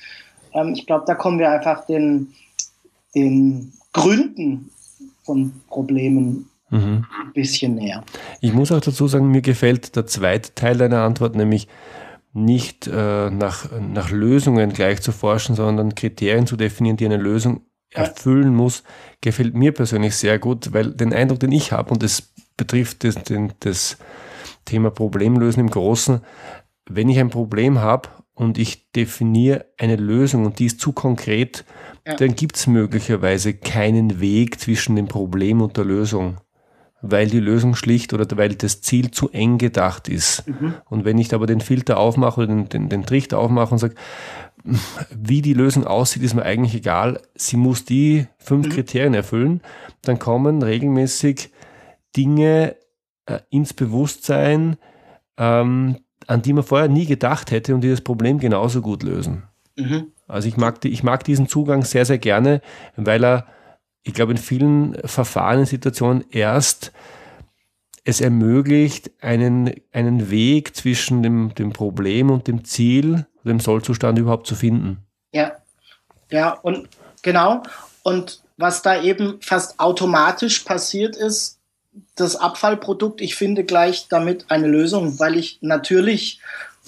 Ähm, 0.54 0.74
ich 0.76 0.86
glaube, 0.86 1.06
da 1.06 1.16
kommen 1.16 1.40
wir 1.40 1.52
einfach 1.52 1.86
den, 1.86 2.34
den 3.14 3.74
Gründen 3.94 4.72
von 5.24 5.54
Problemen 5.68 6.50
mhm. 6.70 7.06
ein 7.24 7.34
bisschen 7.34 7.76
näher. 7.76 8.04
Ich 8.42 8.54
muss 8.54 8.72
auch 8.72 8.82
dazu 8.82 9.08
sagen, 9.08 9.30
mir 9.30 9.42
gefällt 9.42 9.96
der 9.96 10.08
zweite 10.08 10.56
Teil 10.56 10.78
deiner 10.78 11.02
Antwort, 11.02 11.36
nämlich 11.36 11.68
nicht 12.34 12.88
äh, 12.88 13.30
nach, 13.30 13.70
nach 13.80 14.12
Lösungen 14.12 14.74
gleich 14.74 15.02
zu 15.02 15.12
forschen, 15.12 15.56
sondern 15.56 15.96
Kriterien 15.96 16.48
zu 16.48 16.58
definieren, 16.58 16.98
die 16.98 17.06
eine 17.06 17.18
Lösung 17.18 17.62
erfüllen 17.96 18.56
muss, 18.56 18.84
gefällt 19.22 19.56
mir 19.56 19.72
persönlich 19.72 20.16
sehr 20.16 20.40
gut, 20.40 20.74
weil 20.74 20.92
den 20.92 21.14
Eindruck, 21.14 21.40
den 21.40 21.52
ich 21.52 21.72
habe, 21.72 21.92
und 21.92 22.04
das 22.04 22.34
betrifft 22.58 23.04
das, 23.04 23.16
den, 23.16 23.54
das 23.60 23.98
Thema 24.66 24.92
Problemlösen 24.92 25.62
im 25.62 25.70
Großen. 25.70 26.22
Wenn 26.88 27.10
ich 27.10 27.20
ein 27.20 27.30
Problem 27.30 27.80
habe 27.80 28.10
und 28.34 28.58
ich 28.58 28.92
definiere 28.92 29.66
eine 29.78 29.96
Lösung 29.96 30.46
und 30.46 30.60
die 30.60 30.66
ist 30.66 30.80
zu 30.80 30.92
konkret, 30.92 31.66
ja. 32.06 32.16
dann 32.16 32.36
gibt 32.36 32.58
es 32.58 32.68
möglicherweise 32.68 33.54
keinen 33.54 34.20
Weg 34.20 34.60
zwischen 34.60 34.96
dem 34.96 35.08
Problem 35.08 35.62
und 35.62 35.78
der 35.78 35.86
Lösung, 35.86 36.38
weil 37.02 37.28
die 37.28 37.40
Lösung 37.40 37.76
schlicht 37.76 38.14
oder 38.14 38.26
weil 38.38 38.56
das 38.56 38.82
Ziel 38.82 39.12
zu 39.12 39.30
eng 39.30 39.58
gedacht 39.58 40.10
ist. 40.10 40.48
Mhm. 40.48 40.76
Und 40.86 41.06
wenn 41.06 41.18
ich 41.18 41.34
aber 41.34 41.46
den 41.46 41.62
Filter 41.62 41.98
aufmache 41.98 42.42
oder 42.42 42.48
den, 42.48 42.70
den, 42.70 42.90
den 42.90 43.06
Trichter 43.06 43.40
aufmache 43.40 43.74
und 43.74 43.80
sage, 43.80 43.96
wie 45.12 45.42
die 45.42 45.54
Lösung 45.54 45.86
aussieht, 45.86 46.24
ist 46.24 46.34
mir 46.34 46.44
eigentlich 46.44 46.76
egal. 46.76 47.22
Sie 47.36 47.58
muss 47.58 47.86
die 47.86 48.28
fünf 48.38 48.68
mhm. 48.68 48.72
Kriterien 48.72 49.14
erfüllen. 49.14 49.62
Dann 50.02 50.20
kommen 50.20 50.62
regelmäßig 50.62 51.52
Dinge 52.16 52.76
äh, 53.26 53.40
ins 53.50 53.74
Bewusstsein, 53.74 54.78
ähm, 55.38 55.98
an 56.28 56.42
die 56.42 56.54
man 56.54 56.64
vorher 56.64 56.88
nie 56.88 57.06
gedacht 57.06 57.52
hätte 57.52 57.76
und 57.76 57.82
die 57.82 57.90
das 57.90 58.02
Problem 58.02 58.40
genauso 58.40 58.82
gut 58.82 59.04
lösen. 59.04 59.44
Mhm. 59.76 60.08
Also 60.28 60.48
ich 60.48 60.58
mag, 60.58 60.82
die, 60.82 60.90
ich 60.90 61.04
mag 61.04 61.24
diesen 61.24 61.48
Zugang 61.48 61.84
sehr, 61.84 62.06
sehr 62.06 62.18
gerne, 62.18 62.62
weil 62.96 63.24
er, 63.24 63.46
ich 64.02 64.14
glaube, 64.14 64.32
in 64.32 64.38
vielen 64.38 64.96
Verfahrenssituationen 65.06 66.26
erst 66.32 66.92
es 68.06 68.22
ermöglicht, 68.22 69.12
einen, 69.20 69.74
einen 69.92 70.30
Weg 70.30 70.76
zwischen 70.76 71.24
dem, 71.24 71.54
dem 71.56 71.74
Problem 71.74 72.30
und 72.30 72.48
dem 72.48 72.64
Ziel, 72.64 73.26
dem 73.44 73.60
Sollzustand 73.60 74.18
überhaupt 74.20 74.48
zu 74.48 74.56
finden. 74.56 75.00
Ja, 75.34 75.54
ja, 76.32 76.52
und 76.52 76.88
genau. 77.24 77.64
Und 78.04 78.42
was 78.58 78.84
da 78.84 79.02
eben 79.02 79.42
fast 79.42 79.80
automatisch 79.80 80.60
passiert 80.60 81.16
ist, 81.16 81.60
das 82.16 82.36
Abfallprodukt, 82.36 83.22
ich 83.22 83.36
finde 83.36 83.64
gleich 83.64 84.08
damit 84.08 84.46
eine 84.50 84.68
Lösung, 84.68 85.20
weil 85.20 85.36
ich 85.36 85.58
natürlich 85.62 86.40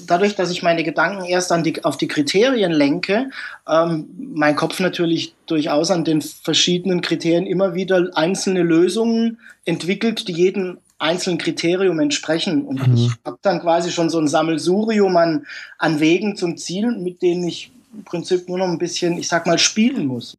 dadurch, 0.06 0.36
dass 0.36 0.52
ich 0.52 0.62
meine 0.62 0.84
Gedanken 0.84 1.26
erst 1.26 1.52
an 1.52 1.64
die, 1.64 1.84
auf 1.84 1.98
die 1.98 2.08
Kriterien 2.08 2.72
lenke, 2.72 3.32
ähm, 3.68 4.08
mein 4.16 4.56
Kopf 4.56 4.80
natürlich 4.80 5.34
durchaus 5.48 5.90
an 5.90 6.04
den 6.04 6.22
verschiedenen 6.22 7.02
Kriterien 7.02 7.48
immer 7.48 7.74
wieder 7.74 8.12
einzelne 8.14 8.62
Lösungen 8.62 9.40
entwickelt, 9.66 10.28
die 10.28 10.34
jedem 10.34 10.78
einzelnen 11.00 11.38
Kriterium 11.38 12.00
entsprechen. 12.00 12.66
Und 12.66 12.88
mhm. 12.88 12.96
ich 12.96 13.12
habe 13.26 13.38
dann 13.42 13.62
quasi 13.62 13.92
schon 13.92 14.10
so 14.10 14.20
ein 14.20 14.28
Sammelsurium 14.28 15.16
an, 15.18 15.46
an 15.78 16.00
Wegen 16.00 16.36
zum 16.36 16.58
Ziel, 16.58 16.92
mit 16.92 17.22
denen 17.22 17.48
ich 17.48 17.72
im 17.94 18.04
Prinzip 18.04 18.48
nur 18.50 18.58
noch 18.58 18.68
ein 18.68 18.78
bisschen, 18.78 19.18
ich 19.18 19.28
sag 19.28 19.48
mal, 19.48 19.58
spielen 19.58 20.08
muss. 20.08 20.38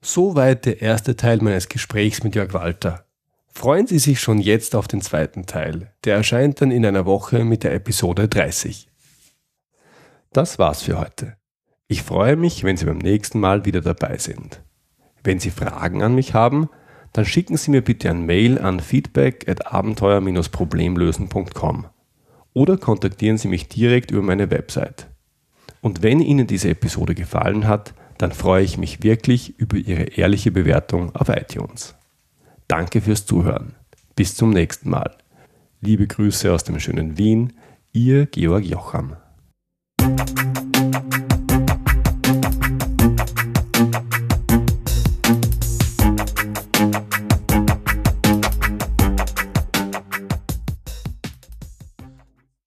Soweit 0.00 0.64
der 0.64 0.80
erste 0.80 1.16
Teil 1.16 1.38
meines 1.38 1.68
Gesprächs 1.68 2.22
mit 2.22 2.34
Jörg 2.34 2.52
Walter. 2.52 3.04
Freuen 3.52 3.88
Sie 3.88 3.98
sich 3.98 4.20
schon 4.20 4.38
jetzt 4.38 4.76
auf 4.76 4.86
den 4.86 5.00
zweiten 5.00 5.46
Teil. 5.46 5.92
Der 6.04 6.16
erscheint 6.16 6.60
dann 6.60 6.70
in 6.70 6.86
einer 6.86 7.06
Woche 7.06 7.44
mit 7.44 7.64
der 7.64 7.74
Episode 7.74 8.28
30. 8.28 8.88
Das 10.32 10.58
war's 10.60 10.82
für 10.82 11.00
heute. 11.00 11.36
Ich 11.88 12.02
freue 12.02 12.36
mich, 12.36 12.62
wenn 12.62 12.76
Sie 12.76 12.84
beim 12.84 12.98
nächsten 12.98 13.40
Mal 13.40 13.64
wieder 13.64 13.80
dabei 13.80 14.18
sind. 14.18 14.62
Wenn 15.24 15.40
Sie 15.40 15.50
Fragen 15.50 16.02
an 16.02 16.14
mich 16.14 16.34
haben, 16.34 16.68
dann 17.18 17.26
schicken 17.26 17.56
Sie 17.56 17.72
mir 17.72 17.82
bitte 17.82 18.08
ein 18.10 18.26
Mail 18.26 18.60
an 18.60 18.78
feedback 18.78 19.48
at 19.48 19.66
abenteuer-problemlösen.com 19.66 21.86
oder 22.54 22.76
kontaktieren 22.76 23.38
Sie 23.38 23.48
mich 23.48 23.66
direkt 23.66 24.12
über 24.12 24.22
meine 24.22 24.52
Website. 24.52 25.08
Und 25.80 26.04
wenn 26.04 26.20
Ihnen 26.20 26.46
diese 26.46 26.68
Episode 26.68 27.16
gefallen 27.16 27.66
hat, 27.66 27.92
dann 28.18 28.30
freue 28.30 28.62
ich 28.62 28.78
mich 28.78 29.02
wirklich 29.02 29.58
über 29.58 29.78
Ihre 29.78 30.04
ehrliche 30.04 30.52
Bewertung 30.52 31.12
auf 31.16 31.28
iTunes. 31.28 31.96
Danke 32.68 33.00
fürs 33.00 33.26
Zuhören. 33.26 33.74
Bis 34.14 34.36
zum 34.36 34.50
nächsten 34.50 34.88
Mal. 34.88 35.16
Liebe 35.80 36.06
Grüße 36.06 36.52
aus 36.52 36.62
dem 36.62 36.78
schönen 36.78 37.18
Wien, 37.18 37.54
Ihr 37.92 38.26
Georg 38.26 38.64
Jocham. 38.64 39.16